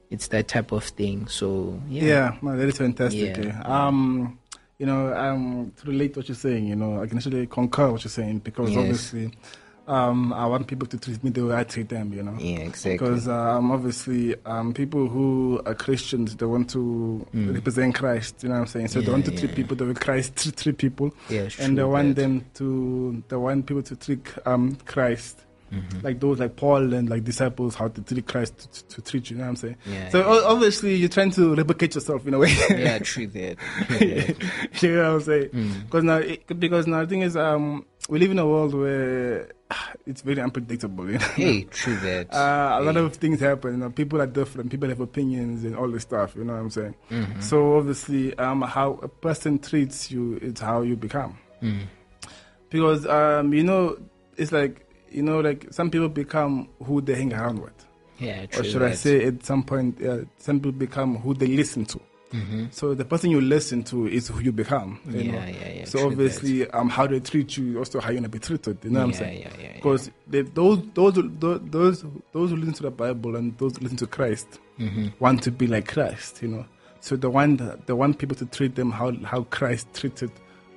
it's 0.10 0.28
that 0.30 0.48
type 0.48 0.72
of 0.72 0.84
thing. 0.84 1.28
So 1.28 1.80
yeah. 1.90 2.04
Yeah, 2.04 2.38
no, 2.42 2.58
that 2.58 2.68
is 2.70 2.78
fantastic. 2.78 3.38
Yeah. 3.38 3.62
eh. 3.66 3.68
Um, 3.68 4.40
you 4.80 4.86
know, 4.88 5.14
um, 5.14 5.72
to 5.78 5.88
relate 5.88 6.16
what 6.18 6.28
you're 6.28 6.36
saying, 6.36 6.66
you 6.66 6.76
know, 6.76 7.02
I 7.02 7.08
can 7.08 7.18
actually 7.18 7.46
concur 7.46 7.92
what 7.92 8.04
you're 8.04 8.10
saying 8.10 8.40
because 8.40 8.72
Yes. 8.72 8.80
obviously, 8.80 9.32
um, 9.88 10.32
I 10.34 10.46
want 10.46 10.68
people 10.68 10.88
to 10.88 10.98
treat 10.98 11.24
me 11.24 11.30
the 11.32 11.46
way 11.48 11.56
I 11.56 11.64
treat 11.64 11.90
them. 11.90 12.14
You 12.14 12.24
know. 12.24 12.36
Yeah, 12.40 12.60
exactly. 12.60 12.94
Because 12.94 13.28
um, 13.28 13.72
obviously, 13.72 14.36
um, 14.46 14.74
people 14.74 15.08
who 15.08 15.62
are 15.66 15.74
Christians, 15.76 16.36
they 16.36 16.46
want 16.46 16.70
to 16.72 17.26
represent 17.34 17.96
Christ. 17.96 18.44
You 18.44 18.50
know 18.50 18.56
what 18.56 18.62
I'm 18.62 18.68
saying? 18.68 18.88
So 18.90 19.02
they 19.02 19.08
Mm. 19.08 19.12
Want 19.14 19.26
to 19.26 19.32
yeah, 19.34 19.40
treat 19.40 19.56
people 19.56 19.76
the 19.76 19.86
way 19.86 19.94
Christ 19.94 20.36
treat, 20.38 20.56
treat 20.64 20.78
people, 20.78 21.14
Yeah, 21.30 21.42
it's 21.42 21.60
and 21.60 21.78
they 21.78 21.84
want 21.84 22.16
that. 22.16 22.22
them 22.22 22.46
to, 22.56 23.24
they 23.28 23.36
want 23.36 23.66
people 23.66 23.84
to 23.84 23.96
treat 23.96 24.26
um, 24.46 24.76
Christ. 24.86 25.44
Mm-hmm. 25.74 26.00
Like 26.06 26.20
those, 26.20 26.38
like 26.38 26.58
Paul 26.58 26.94
and 26.94 27.10
like 27.10 27.24
disciples, 27.24 27.76
how 27.76 27.88
to 27.88 28.02
treat 28.02 28.28
Christ 28.28 28.58
to, 28.58 28.68
to, 28.70 28.88
to 28.90 29.02
treat 29.02 29.30
you. 29.30 29.36
You 29.38 29.40
know 29.40 29.46
what 29.46 29.50
I'm 29.52 29.56
saying? 29.56 29.78
Yeah, 29.86 30.10
so 30.10 30.20
yeah. 30.20 30.42
obviously, 30.46 30.96
you're 30.96 31.08
trying 31.08 31.32
to 31.32 31.56
replicate 31.56 31.96
yourself 31.96 32.28
in 32.28 32.34
a 32.34 32.40
way. 32.40 32.54
yeah, 32.72 33.00
true 33.04 33.28
that. 33.28 33.58
True 33.88 33.98
that. 33.98 34.82
you 34.82 34.96
know 34.96 35.04
what 35.14 35.16
I'm 35.16 35.22
saying? 35.22 35.50
Mm. 35.50 35.84
Because 35.86 36.04
now, 36.04 36.16
it, 36.18 36.60
because 36.60 36.88
now 36.88 37.02
the 37.02 37.08
thing 37.08 37.22
is, 37.22 37.38
um, 37.38 37.86
we 38.10 38.20
live 38.20 38.32
in 38.32 38.40
a 38.40 38.48
world 38.48 38.74
where 38.74 39.52
it's 40.06 40.22
very 40.22 40.42
unpredictable. 40.42 41.10
You 41.10 41.20
know? 41.20 41.26
hey, 41.36 41.64
true 41.64 41.98
that. 41.98 42.34
Uh, 42.42 42.78
a 42.80 42.82
lot 42.82 42.98
of 42.98 43.16
things 43.16 43.40
happen. 43.40 43.72
You 43.72 43.78
know, 43.78 43.90
people 43.90 44.22
are 44.22 44.28
different. 44.28 44.72
People 44.72 44.90
have 44.90 45.00
opinions 45.00 45.64
and 45.64 45.76
all 45.76 45.90
this 45.90 46.04
stuff. 46.04 46.36
You 46.36 46.44
know 46.44 46.54
what 46.54 46.60
I'm 46.60 46.70
saying? 46.70 46.96
Mm-hmm. 47.10 47.42
So 47.42 47.78
obviously, 47.78 48.38
um, 48.38 48.62
how 48.62 49.00
a 49.02 49.08
person 49.08 49.60
treats 49.60 50.12
you 50.12 50.38
is 50.38 50.60
how 50.60 50.82
you 50.82 50.96
become. 50.96 51.38
Mm. 51.62 51.82
Because 52.70 53.06
um, 53.06 53.54
you 53.54 53.64
know, 53.64 53.98
it's 54.38 54.52
like 54.52 54.88
you 55.10 55.22
know, 55.22 55.40
like 55.40 55.68
some 55.72 55.92
people 55.92 56.10
become 56.10 56.70
who 56.84 57.02
they 57.02 57.16
hang 57.16 57.34
around 57.34 57.60
with, 57.60 57.86
yeah, 58.18 58.46
true. 58.46 58.62
or 58.62 58.64
should 58.64 58.82
I 58.82 58.94
say, 58.94 59.26
at 59.26 59.46
some 59.46 59.64
point, 59.64 60.02
uh, 60.02 60.20
some 60.38 60.60
people 60.60 60.72
become 60.72 61.18
who 61.18 61.34
they 61.34 61.48
listen 61.48 61.86
to. 61.86 62.00
Mm-hmm. 62.32 62.66
So 62.72 62.94
the 62.94 63.06
person 63.06 63.30
you 63.30 63.42
listen 63.42 63.84
to 63.86 64.08
is 64.08 64.28
who 64.30 64.40
you 64.40 64.52
become. 64.52 65.00
You 65.10 65.20
Yeah, 65.20 65.32
know? 65.32 65.38
yeah, 65.48 65.74
yeah, 65.74 65.86
So 65.86 66.00
true 66.00 66.08
obviously, 66.08 66.70
um, 66.72 66.90
how 66.90 67.08
they 67.08 67.20
treat 67.20 67.58
you, 67.58 67.78
also 67.80 68.00
how 68.00 68.10
you're 68.10 68.16
gonna 68.22 68.30
be 68.30 68.40
treated. 68.40 68.78
You 68.84 68.90
know 68.92 69.00
what 69.00 69.06
I'm 69.08 69.14
saying? 69.14 69.42
yeah, 69.42 69.50
yeah, 69.58 69.64
yeah. 69.64 69.74
Because 69.74 70.10
they, 70.28 70.42
those 70.44 70.80
those 70.94 71.16
those 71.16 71.60
those 71.70 72.06
those 72.32 72.50
who 72.52 72.56
listen 72.56 72.74
to 72.76 72.84
the 72.84 72.92
Bible 72.92 73.36
and 73.36 73.58
those 73.58 73.76
who 73.78 73.84
listen 73.84 73.98
to 73.98 74.08
Christ 74.08 74.60
Mm-hmm. 74.80 75.08
want 75.20 75.44
to 75.44 75.52
be 75.52 75.68
like 75.68 75.88
Christ. 75.88 76.42
You 76.42 76.48
know. 76.48 76.66
So 77.02 77.16
they 77.16 77.28
want 77.28 77.86
they 77.86 77.94
want 77.94 78.18
people 78.18 78.36
to 78.38 78.46
treat 78.46 78.76
them 78.76 78.92
how 78.92 79.12
how 79.24 79.44
Christ 79.44 79.88
treated 79.94 80.32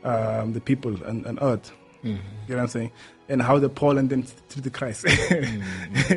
um, 0.05 0.52
the 0.52 0.61
people 0.61 0.92
on, 1.07 1.24
on 1.26 1.38
earth. 1.40 1.72
Mm-hmm. 2.02 2.09
You 2.09 2.16
know 2.48 2.57
what 2.57 2.62
I'm 2.62 2.68
saying? 2.68 2.90
And 3.30 3.40
how 3.40 3.59
the 3.59 3.70
Paul 3.70 3.96
and 3.96 4.11
them 4.11 4.26
treated 4.50 4.72
Christ. 4.74 5.05
Mm-hmm. 5.07 6.14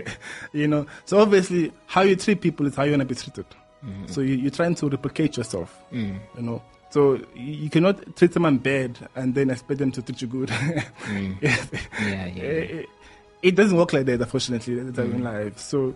you 0.58 0.68
know. 0.68 0.86
So 1.06 1.20
obviously, 1.20 1.72
how 1.86 2.02
you 2.02 2.16
treat 2.16 2.42
people 2.42 2.66
is 2.66 2.76
how 2.76 2.84
you're 2.84 2.92
gonna 2.94 3.06
be 3.06 3.16
treated. 3.16 3.46
Mm-hmm. 3.86 4.08
So 4.08 4.22
you, 4.22 4.36
you're 4.36 4.52
trying 4.52 4.76
to 4.76 4.90
replicate 4.90 5.38
yourself. 5.38 5.78
Mm. 5.92 6.20
You 6.36 6.42
know. 6.42 6.62
So 6.90 7.20
you, 7.36 7.70
cannot 7.70 8.16
treat 8.16 8.34
someone 8.34 8.58
bad 8.58 8.98
and 9.16 9.36
then 9.36 9.50
expect 9.50 9.80
them 9.80 9.92
to 9.92 10.02
treat 10.02 10.22
you 10.22 10.28
good. 10.28 10.50
Mm. 11.08 11.38
Yeah, 11.42 11.56
yeah, 12.02 12.26
yeah. 12.26 12.44
It, 12.44 12.90
it 13.42 13.56
doesn't 13.56 13.78
work 13.78 13.94
like 13.94 14.06
that, 14.08 14.22
unfortunately. 14.22 14.76
That's 14.76 15.00
in 15.00 15.24
life. 15.24 15.58
So 15.58 15.96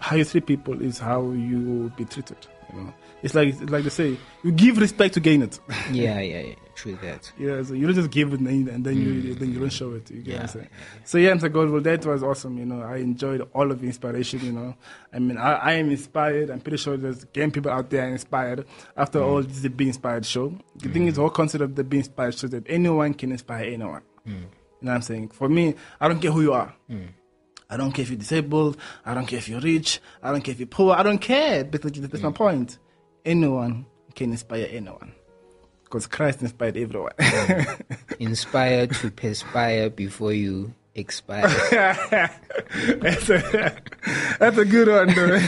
how 0.00 0.16
you 0.16 0.24
treat 0.24 0.46
people 0.46 0.82
is 0.82 0.98
how 0.98 1.30
you 1.30 1.60
will 1.60 1.88
be 1.90 2.04
treated. 2.04 2.36
You 2.72 2.82
know, 2.82 2.94
it's 3.22 3.34
like 3.34 3.48
it's 3.48 3.70
like 3.70 3.84
they 3.84 3.90
say, 3.90 4.16
you 4.42 4.52
give 4.52 4.78
respect 4.78 5.14
to 5.14 5.20
gain 5.20 5.42
it. 5.42 5.58
yeah, 5.92 6.20
yeah, 6.20 6.40
yeah, 6.40 6.54
true 6.74 6.98
that. 7.02 7.30
yeah, 7.38 7.62
so 7.62 7.74
you 7.74 7.86
don't 7.86 7.94
just 7.94 8.10
give 8.10 8.32
it 8.32 8.40
and 8.40 8.84
then 8.84 8.96
you 8.96 9.34
then 9.34 9.52
you 9.52 9.60
don't 9.60 9.72
show 9.72 9.92
it. 9.92 10.10
You 10.10 10.22
get 10.22 10.34
what 10.34 10.42
I'm 10.42 10.46
Mm. 10.46 10.46
Yeah, 10.46 10.46
saying? 10.46 10.68
So 11.04 11.18
yeah, 11.18 11.30
Mr. 11.32 11.50
Godwell, 11.50 11.82
that 11.84 12.04
was 12.06 12.22
awesome. 12.22 12.58
You 12.58 12.66
know, 12.66 12.82
I 12.82 12.96
enjoyed 12.96 13.48
all 13.54 13.70
of 13.70 13.80
the 13.80 13.86
inspiration. 13.86 14.40
You 14.44 14.52
know, 14.52 14.74
I 15.12 15.18
mean, 15.18 15.38
I, 15.38 15.52
I 15.54 15.72
am 15.74 15.90
inspired. 15.90 16.50
I'm 16.50 16.60
pretty 16.60 16.78
sure 16.78 16.96
there's 16.96 17.24
game 17.26 17.50
people 17.50 17.70
out 17.70 17.90
there 17.90 18.04
are 18.06 18.08
inspired. 18.10 18.66
After 18.96 19.18
Mm. 19.20 19.26
all, 19.26 19.42
this 19.42 19.58
is 19.58 19.64
a 19.64 19.70
Be 19.70 19.86
Inspired 19.88 20.26
show. 20.26 20.54
The 20.76 20.88
thing 20.88 21.06
is, 21.06 21.14
the 21.14 21.20
whole 21.22 21.30
concept 21.30 21.62
of 21.62 21.74
the 21.74 21.84
Be 21.84 21.98
Inspired 21.98 22.36
show 22.38 22.48
that 22.48 22.64
anyone 22.68 23.14
can 23.14 23.32
inspire 23.32 23.64
anyone. 23.64 24.02
Mm. 24.26 24.32
You 24.32 24.36
know 24.36 24.90
what 24.90 24.92
I'm 24.96 25.02
saying? 25.02 25.28
For 25.28 25.48
me, 25.48 25.74
I 26.00 26.08
don't 26.08 26.20
care 26.20 26.30
who 26.32 26.42
you 26.42 26.52
are. 26.52 26.74
I 27.70 27.76
don't 27.78 27.92
care 27.92 28.02
if 28.02 28.10
you're 28.10 28.18
disabled. 28.18 28.76
I 29.06 29.14
don't 29.14 29.26
care 29.26 29.38
if 29.38 29.48
you're 29.48 29.60
rich. 29.60 30.00
I 30.22 30.30
don't 30.30 30.42
care 30.42 30.52
if 30.52 30.60
you're 30.60 30.66
poor. 30.66 30.94
I 30.94 31.02
don't 31.02 31.18
care. 31.18 31.64
Basically, 31.64 32.02
that's 32.06 32.22
my 32.22 32.30
point. 32.30 32.78
Anyone 33.24 33.86
can 34.14 34.30
inspire 34.32 34.68
anyone. 34.70 35.12
Because 35.94 36.08
Christ 36.08 36.42
inspired 36.42 36.76
everyone. 36.76 37.12
Inspire 38.18 38.88
to 38.88 39.12
perspire 39.12 39.90
before 39.90 40.32
you 40.32 40.74
expire. 40.92 41.42
that's, 42.98 43.30
a, 43.30 43.76
that's 44.40 44.58
a 44.58 44.64
good 44.64 44.88
one, 44.88 45.14
though. 45.14 45.38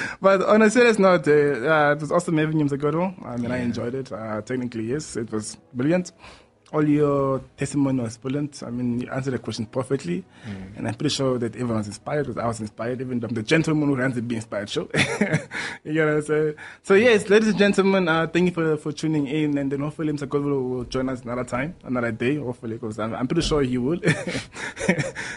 but 0.22 0.40
on 0.40 0.62
a 0.62 0.70
serious 0.70 0.98
note, 0.98 1.28
uh, 1.28 1.32
uh, 1.32 1.92
it 1.92 2.00
was 2.00 2.10
awesome 2.10 2.38
having 2.38 2.60
you, 2.60 2.64
Mr. 2.64 2.80
Godwell. 2.80 3.14
I 3.26 3.36
mean, 3.36 3.50
I 3.50 3.58
enjoyed 3.58 3.94
it. 3.94 4.10
Uh, 4.10 4.40
technically, 4.40 4.84
yes, 4.84 5.18
it 5.18 5.30
was 5.30 5.58
brilliant. 5.74 6.12
All 6.72 6.88
your 6.88 7.40
testimony 7.56 8.02
was 8.02 8.16
brilliant. 8.16 8.62
I 8.62 8.70
mean, 8.70 9.00
you 9.00 9.10
answered 9.10 9.32
the 9.34 9.38
question 9.38 9.66
perfectly. 9.66 10.24
And 10.76 10.88
I'm 10.88 10.94
pretty 10.94 11.14
sure 11.14 11.38
that 11.38 11.54
everyone 11.54 11.78
was 11.78 11.86
inspired 11.86 12.26
because 12.26 12.42
I 12.42 12.46
was 12.46 12.60
inspired, 12.60 13.00
even 13.00 13.20
the 13.20 13.42
gentleman 13.42 13.88
who 13.88 13.96
runs 13.96 14.14
the 14.14 14.22
Be 14.22 14.36
Inspired 14.36 14.70
show. 14.70 14.88
you 15.84 15.92
know 15.92 16.06
what 16.06 16.14
I'm 16.14 16.22
saying? 16.22 16.54
So, 16.82 16.94
yes, 16.94 17.28
ladies 17.28 17.48
and 17.48 17.58
gentlemen, 17.58 18.08
uh, 18.08 18.26
thank 18.26 18.46
you 18.46 18.52
for, 18.52 18.76
for 18.78 18.92
tuning 18.92 19.26
in. 19.26 19.58
And 19.58 19.70
then 19.70 19.80
hopefully 19.80 20.12
Mr. 20.12 20.26
Godwell 20.26 20.62
will 20.68 20.84
join 20.84 21.08
us 21.08 21.22
another 21.22 21.44
time, 21.44 21.74
another 21.84 22.10
day, 22.10 22.36
hopefully, 22.36 22.74
because 22.78 22.98
I'm, 22.98 23.14
I'm 23.14 23.26
pretty 23.26 23.42
sure 23.42 23.62
he 23.62 23.76
will. 23.78 24.00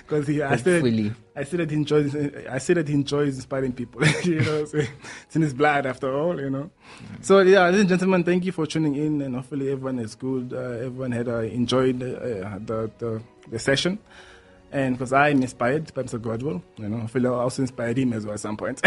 Because 0.08 0.28
he 0.28 0.42
I 0.42 0.56
said, 0.58 0.84
Hopefully. 0.84 1.12
I 1.36 1.44
see 1.44 1.58
that 1.58 1.70
he 1.72 1.76
enjoys. 1.76 2.16
I 2.16 2.60
see 2.60 2.74
that 2.74 2.88
he 2.88 2.94
enjoys 2.94 3.36
inspiring 3.36 3.74
people. 3.74 4.06
you 4.24 4.40
know, 4.40 4.66
so 4.66 4.78
it's 4.78 5.36
in 5.36 5.42
his 5.42 5.54
blood 5.54 5.86
after 5.88 6.16
all. 6.16 6.40
You 6.40 6.50
know. 6.50 6.70
So 7.22 7.40
yeah, 7.40 7.66
ladies 7.66 7.82
and 7.82 7.90
gentlemen, 7.90 8.24
thank 8.24 8.46
you 8.46 8.52
for 8.52 8.68
tuning 8.68 8.96
in, 8.96 9.22
and 9.22 9.36
hopefully 9.36 9.72
everyone 9.72 9.98
is 10.00 10.14
good. 10.14 10.54
Uh, 10.54 10.86
everyone 10.86 11.12
had 11.12 11.28
I 11.28 11.46
enjoyed 11.46 12.04
uh, 12.04 12.60
the, 12.60 12.92
the 13.00 13.22
the 13.50 13.58
session, 13.60 13.98
and 14.72 14.96
because 14.96 15.12
I'm 15.12 15.42
inspired 15.42 15.94
by 15.94 16.04
Mr. 16.04 16.20
Godwell, 16.20 16.62
you 16.78 16.90
know, 16.90 17.02
I 17.04 17.08
feel 17.08 17.28
I 17.28 17.30
also 17.32 17.64
inspired 17.64 17.98
him 17.98 18.14
as 18.14 18.26
well 18.26 18.36
at 18.36 18.40
some 18.40 18.58
point. 18.58 18.82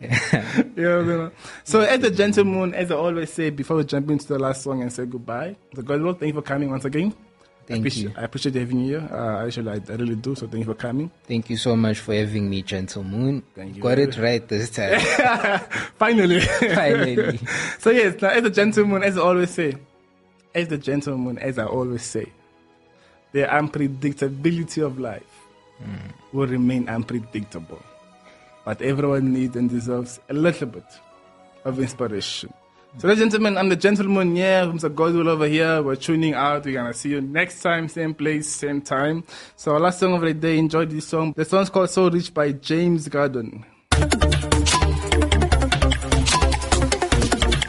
yeah, 0.00 0.30
you 0.76 1.04
know. 1.04 1.30
So, 1.64 1.80
as 1.80 2.02
a 2.02 2.10
gentleman, 2.10 2.74
as 2.74 2.90
I 2.90 2.96
always 2.96 3.32
say 3.32 3.50
before 3.50 3.76
we 3.76 3.84
jump 3.84 4.10
into 4.10 4.26
the 4.26 4.38
last 4.38 4.62
song 4.62 4.82
and 4.82 4.92
say 4.92 5.06
goodbye, 5.06 5.56
Mr. 5.74 5.84
Godwell, 5.84 6.18
thank 6.18 6.34
you 6.34 6.40
for 6.40 6.42
coming 6.42 6.70
once 6.70 6.84
again. 6.84 7.14
I 7.66 7.70
Thank 7.70 7.80
appreciate, 7.80 8.10
you. 8.10 8.14
I 8.16 8.22
appreciate 8.22 8.54
having 8.54 8.80
you 8.80 9.00
here. 9.00 9.08
Uh, 9.10 9.44
actually, 9.44 9.70
I, 9.72 9.92
I 9.92 9.96
really 9.96 10.14
do. 10.14 10.36
So, 10.36 10.46
thank 10.46 10.64
you 10.64 10.72
for 10.72 10.78
coming. 10.78 11.10
Thank 11.24 11.50
you 11.50 11.56
so 11.56 11.74
much 11.74 11.98
for 11.98 12.14
having 12.14 12.48
me, 12.48 12.62
Gentlemoon. 12.62 13.42
Thank 13.56 13.74
you. 13.74 13.82
Got 13.82 13.98
it 13.98 14.16
right 14.18 14.46
this 14.46 14.70
time. 14.70 15.00
Finally. 15.98 16.40
Finally. 16.40 17.40
so 17.80 17.90
yes, 17.90 18.22
now 18.22 18.28
as 18.28 18.44
a 18.44 18.50
gentleman, 18.50 19.02
as 19.02 19.18
I 19.18 19.20
always 19.20 19.50
say, 19.50 19.74
as 20.54 20.68
the 20.68 20.78
gentleman, 20.78 21.38
as 21.38 21.58
I 21.58 21.64
always 21.64 22.02
say, 22.02 22.30
the 23.32 23.42
unpredictability 23.42 24.86
of 24.86 25.00
life 25.00 25.24
will 26.32 26.46
remain 26.46 26.88
unpredictable. 26.88 27.82
But 28.64 28.80
everyone 28.80 29.32
needs 29.32 29.56
and 29.56 29.68
deserves 29.68 30.20
a 30.28 30.34
little 30.34 30.68
bit 30.68 30.86
of 31.64 31.80
inspiration. 31.80 32.52
So, 32.98 33.08
ladies 33.08 33.22
and 33.24 33.30
gentlemen, 33.30 33.58
I'm 33.58 33.68
the 33.68 33.76
gentleman 33.76 34.34
here, 34.34 34.64
Mr. 34.64 34.88
Godwell 34.88 35.28
over 35.28 35.46
here. 35.46 35.82
We're 35.82 35.96
tuning 35.96 36.32
out. 36.32 36.64
We're 36.64 36.72
gonna 36.72 36.94
see 36.94 37.10
you 37.10 37.20
next 37.20 37.60
time, 37.60 37.90
same 37.90 38.14
place, 38.14 38.48
same 38.48 38.80
time. 38.80 39.22
So, 39.54 39.72
our 39.72 39.80
last 39.80 39.98
song 40.00 40.14
of 40.14 40.22
the 40.22 40.32
day, 40.32 40.56
enjoy 40.56 40.86
this 40.86 41.06
song. 41.06 41.34
The 41.36 41.44
song's 41.44 41.68
called 41.68 41.90
So 41.90 42.08
Rich 42.08 42.32
by 42.32 42.52
James 42.52 43.08
Garden. 43.08 43.66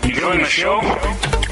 Enjoying 0.03 0.39
the 0.39 0.47
show? 0.47 0.79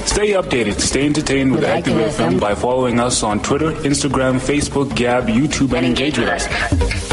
Stay 0.06 0.32
updated, 0.32 0.80
stay 0.80 1.06
entertained 1.06 1.52
with 1.52 1.66
Active 1.66 1.98
FM 1.98 2.40
by 2.40 2.56
following 2.56 3.02
us 3.02 3.24
on 3.24 3.42
Twitter, 3.42 3.74
Instagram, 3.84 4.40
Facebook, 4.40 4.96
Gab, 4.96 5.28
YouTube, 5.28 5.76
and 5.76 5.86
engage 5.86 6.18
with 6.18 6.30
us. 6.30 7.05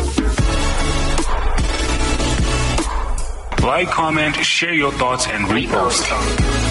Like, 3.72 3.88
comment, 3.88 4.36
share 4.36 4.74
your 4.74 4.92
thoughts, 4.92 5.26
and 5.26 5.46
repost. 5.46 6.61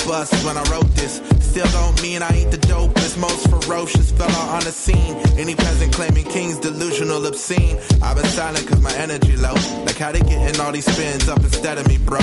Probably 0.00 0.16
on 0.16 0.26
the 0.26 0.40
bus 0.40 0.44
when 0.44 0.56
I 0.56 0.62
wrote 0.70 0.90
this. 0.94 1.20
Still 1.40 1.66
don't 1.66 2.02
mean 2.02 2.22
I 2.22 2.28
ain't 2.30 2.50
the 2.50 2.58
dopest, 2.58 3.18
most 3.18 3.48
ferocious 3.50 4.10
fella 4.12 4.56
on 4.56 4.64
the 4.64 4.72
scene. 4.72 5.16
Any 5.38 5.54
peasant 5.54 5.92
claiming 5.92 6.24
king's 6.24 6.58
delusional, 6.58 7.26
obscene. 7.26 7.78
I've 8.02 8.16
been 8.16 8.26
silent 8.26 8.66
cause 8.68 8.80
my 8.80 8.94
energy 8.94 9.36
low. 9.36 9.54
Like 9.84 9.98
how 9.98 10.12
they 10.12 10.20
getting 10.20 10.60
all 10.60 10.72
these 10.72 10.86
spins 10.90 11.28
up 11.28 11.38
instead 11.38 11.78
of 11.78 11.88
me, 11.88 11.98
bro. 11.98 12.20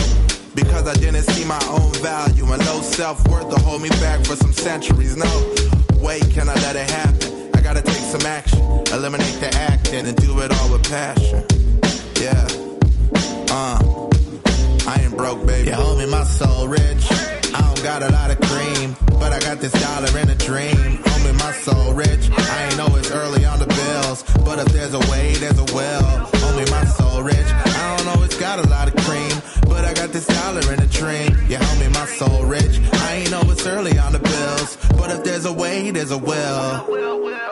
Because 0.55 0.87
I 0.87 0.93
didn't 0.95 1.23
see 1.23 1.45
my 1.45 1.61
own 1.69 1.91
value 2.01 2.45
and 2.51 2.65
low 2.65 2.81
self 2.81 3.27
worth 3.27 3.49
to 3.49 3.59
hold 3.61 3.81
me 3.81 3.89
back 4.01 4.25
for 4.25 4.35
some 4.35 4.53
centuries. 4.53 5.15
No, 5.17 5.29
wait, 6.01 6.23
can 6.31 6.49
I 6.49 6.55
let 6.55 6.75
it 6.75 6.89
happen? 6.89 7.51
I 7.55 7.61
gotta 7.61 7.81
take 7.81 7.95
some 7.95 8.25
action, 8.25 8.59
eliminate 8.93 9.39
the 9.39 9.53
acting, 9.53 10.07
and 10.07 10.15
do 10.15 10.39
it 10.39 10.51
all 10.51 10.71
with 10.71 10.89
passion. 10.89 11.43
Yeah, 12.21 12.47
uh, 13.51 14.09
I 14.87 15.01
ain't 15.03 15.15
broke, 15.17 15.45
baby. 15.45 15.69
Yeah, 15.69 15.77
homie, 15.77 16.09
my 16.09 16.23
soul 16.23 16.67
rich. 16.67 17.36
I 17.57 17.61
don't 17.61 17.83
got 17.83 18.03
a 18.03 18.11
lot 18.11 18.29
of 18.29 18.39
cream, 18.41 18.95
but 19.19 19.33
I 19.33 19.39
got 19.39 19.59
this 19.59 19.71
dollar 19.81 20.15
in 20.19 20.29
a 20.29 20.35
dream. 20.35 20.77
Homie, 21.09 21.39
my 21.39 21.51
soul 21.53 21.93
rich. 21.93 22.29
I 22.31 22.65
ain't 22.65 22.77
know 22.77 22.95
it's 22.97 23.09
early 23.09 23.45
on 23.45 23.57
the 23.57 23.65
bills, 23.65 24.23
but 24.45 24.59
if 24.59 24.67
there's 24.67 24.93
a 24.93 24.99
way, 25.11 25.33
there's 25.33 25.57
a 25.57 25.65
well. 25.73 26.03
Homie, 26.43 26.69
my 26.69 26.85
soul 26.85 27.23
rich. 27.23 27.49
I 27.79 27.97
don't 27.97 28.05
know 28.05 28.23
it's 28.23 28.37
got 28.37 28.59
a 28.63 28.67
lot 28.69 28.87
of 28.87 28.95
cream, 29.05 29.33
but 29.67 29.85
I 29.85 29.93
got 29.95 30.09
this 30.09 30.27
dollar 30.27 30.71
in 30.71 30.79
a 30.79 30.87
dream. 30.87 31.31
Yeah, 31.49 31.59
homie, 31.59 31.91
my 31.95 32.05
soul 32.05 32.45
rich. 32.45 32.79
I 32.93 33.15
ain't 33.15 33.31
know 33.31 33.41
it's 33.45 33.65
early 33.65 33.97
on 33.97 34.11
the 34.13 34.19
bills, 34.19 34.77
but 34.99 35.09
if 35.09 35.23
there's 35.23 35.45
a 35.45 35.53
way, 35.53 35.89
there's 35.89 36.11
a 36.11 36.17
well. 36.17 36.85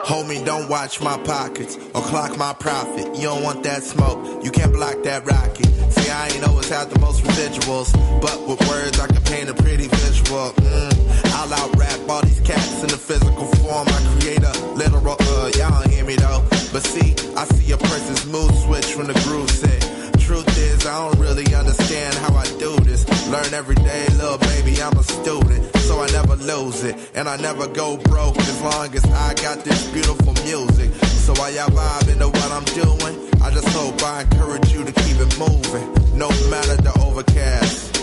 Homie, 0.06 0.44
don't 0.44 0.68
watch 0.68 1.00
my 1.00 1.18
pockets 1.24 1.76
or 1.92 2.00
clock 2.00 2.38
my 2.38 2.52
profit. 2.52 3.16
You 3.16 3.22
don't 3.22 3.42
want 3.42 3.64
that 3.64 3.82
smoke, 3.82 4.44
you 4.44 4.52
can't 4.52 4.72
block 4.72 5.02
that 5.02 5.26
rocket. 5.26 5.66
See, 5.66 6.08
I 6.08 6.28
ain't 6.28 6.46
always 6.46 6.68
had 6.68 6.90
the 6.90 7.00
most 7.00 7.24
residuals, 7.24 7.90
but 8.20 8.38
with 8.46 8.60
words 8.68 9.00
I 9.00 9.08
can 9.08 9.20
paint 9.24 9.48
a 9.48 9.54
pretty 9.54 9.88
visual. 9.88 10.52
Mm, 10.62 11.34
I'll 11.34 11.52
out 11.52 11.74
rap 11.76 11.98
all 12.08 12.22
these 12.22 12.38
cats 12.38 12.84
in 12.84 12.90
the 12.90 12.96
physical 12.96 13.46
form. 13.58 13.88
I 13.88 14.18
create 14.20 14.44
a 14.44 14.52
literal, 14.74 15.16
uh, 15.18 15.50
y'all 15.58 15.82
don't 15.82 15.90
hear 15.90 16.04
me 16.04 16.14
though. 16.14 16.46
But 16.72 16.86
see, 16.86 17.10
I 17.34 17.44
see 17.58 17.72
a 17.72 17.76
person's 17.76 18.26
mood 18.26 18.54
switch 18.62 18.96
when 18.96 19.08
the 19.08 19.18
groove 19.26 19.50
set. 19.50 19.82
Truth 20.20 20.56
is, 20.56 20.86
I 20.86 21.02
don't 21.02 21.18
really 21.18 21.52
understand 21.52 22.14
how 22.14 22.32
I 22.36 22.46
do 22.60 22.78
this. 22.84 23.02
Learn 23.28 23.52
every 23.52 23.74
day, 23.74 24.06
little 24.14 24.38
baby, 24.38 24.80
I'm 24.80 24.96
a 24.96 25.02
student. 25.02 25.75
So 25.86 26.00
I 26.00 26.08
never 26.10 26.34
lose 26.34 26.82
it. 26.82 26.96
And 27.14 27.28
I 27.28 27.36
never 27.36 27.68
go 27.68 27.96
broke 27.96 28.36
as 28.38 28.60
long 28.60 28.92
as 28.92 29.04
I 29.04 29.34
got 29.34 29.64
this 29.64 29.88
beautiful 29.92 30.32
music. 30.42 30.92
So 31.24 31.32
while 31.34 31.52
y'all 31.52 31.68
vibe 31.68 32.12
into 32.12 32.26
what 32.26 32.50
I'm 32.50 32.64
doing, 32.74 33.14
I 33.40 33.50
just 33.52 33.68
hope 33.68 34.02
I 34.02 34.22
encourage 34.22 34.72
you 34.72 34.82
to 34.84 34.92
keep 34.92 35.18
it 35.20 35.38
moving. 35.38 36.18
No 36.18 36.28
matter 36.50 36.76
the 36.82 36.92
overcast. 37.00 37.95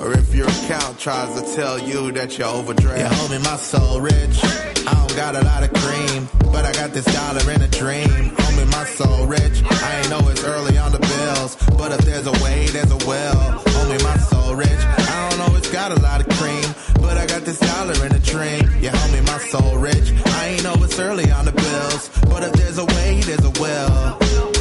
Or 0.00 0.12
if 0.14 0.34
your 0.34 0.48
account 0.48 0.98
tries 0.98 1.34
to 1.38 1.54
tell 1.54 1.78
you 1.78 2.10
that 2.12 2.38
you're 2.38 2.48
overdraft. 2.48 2.98
Yeah, 2.98 3.10
homie, 3.10 3.44
my 3.44 3.56
soul 3.56 4.00
rich. 4.00 4.40
I 4.88 4.94
don't 4.94 5.14
got 5.14 5.36
a 5.36 5.44
lot 5.44 5.62
of 5.62 5.72
cream, 5.74 6.26
but 6.50 6.64
I 6.64 6.72
got 6.72 6.92
this 6.92 7.04
dollar 7.04 7.50
in 7.50 7.60
a 7.60 7.68
dream. 7.68 8.08
Homie, 8.08 8.72
my 8.72 8.84
soul 8.86 9.26
rich. 9.26 9.62
I 9.62 9.98
ain't 9.98 10.08
know 10.08 10.26
it's 10.30 10.42
early 10.42 10.78
on 10.78 10.92
the 10.92 11.00
bills, 11.00 11.56
but 11.76 11.92
if 11.92 12.00
there's 12.06 12.26
a 12.26 12.32
way, 12.42 12.66
there's 12.68 12.90
a 12.90 12.96
well. 13.06 13.60
Homie, 13.60 14.02
my 14.02 14.16
soul 14.16 14.54
rich. 14.54 14.70
I 14.70 15.28
don't 15.28 15.38
know 15.38 15.56
it's 15.58 15.70
got 15.70 15.92
a 15.92 16.00
lot 16.00 16.20
of 16.22 16.28
cream, 16.38 16.64
but 16.94 17.18
I 17.18 17.26
got 17.26 17.42
this 17.42 17.60
dollar 17.60 18.06
in 18.06 18.12
a 18.12 18.20
dream. 18.20 18.64
Yeah, 18.80 18.92
homie, 18.92 19.26
my 19.26 19.38
soul 19.52 19.76
rich. 19.76 20.12
I 20.24 20.48
ain't 20.48 20.64
know 20.64 20.74
it's 20.78 20.98
early 20.98 21.30
on 21.30 21.44
the 21.44 21.52
bills, 21.52 22.08
but 22.24 22.42
if 22.42 22.52
there's 22.54 22.78
a 22.78 22.86
way, 22.86 23.20
there's 23.20 23.44
a 23.44 23.52
well. 23.60 24.59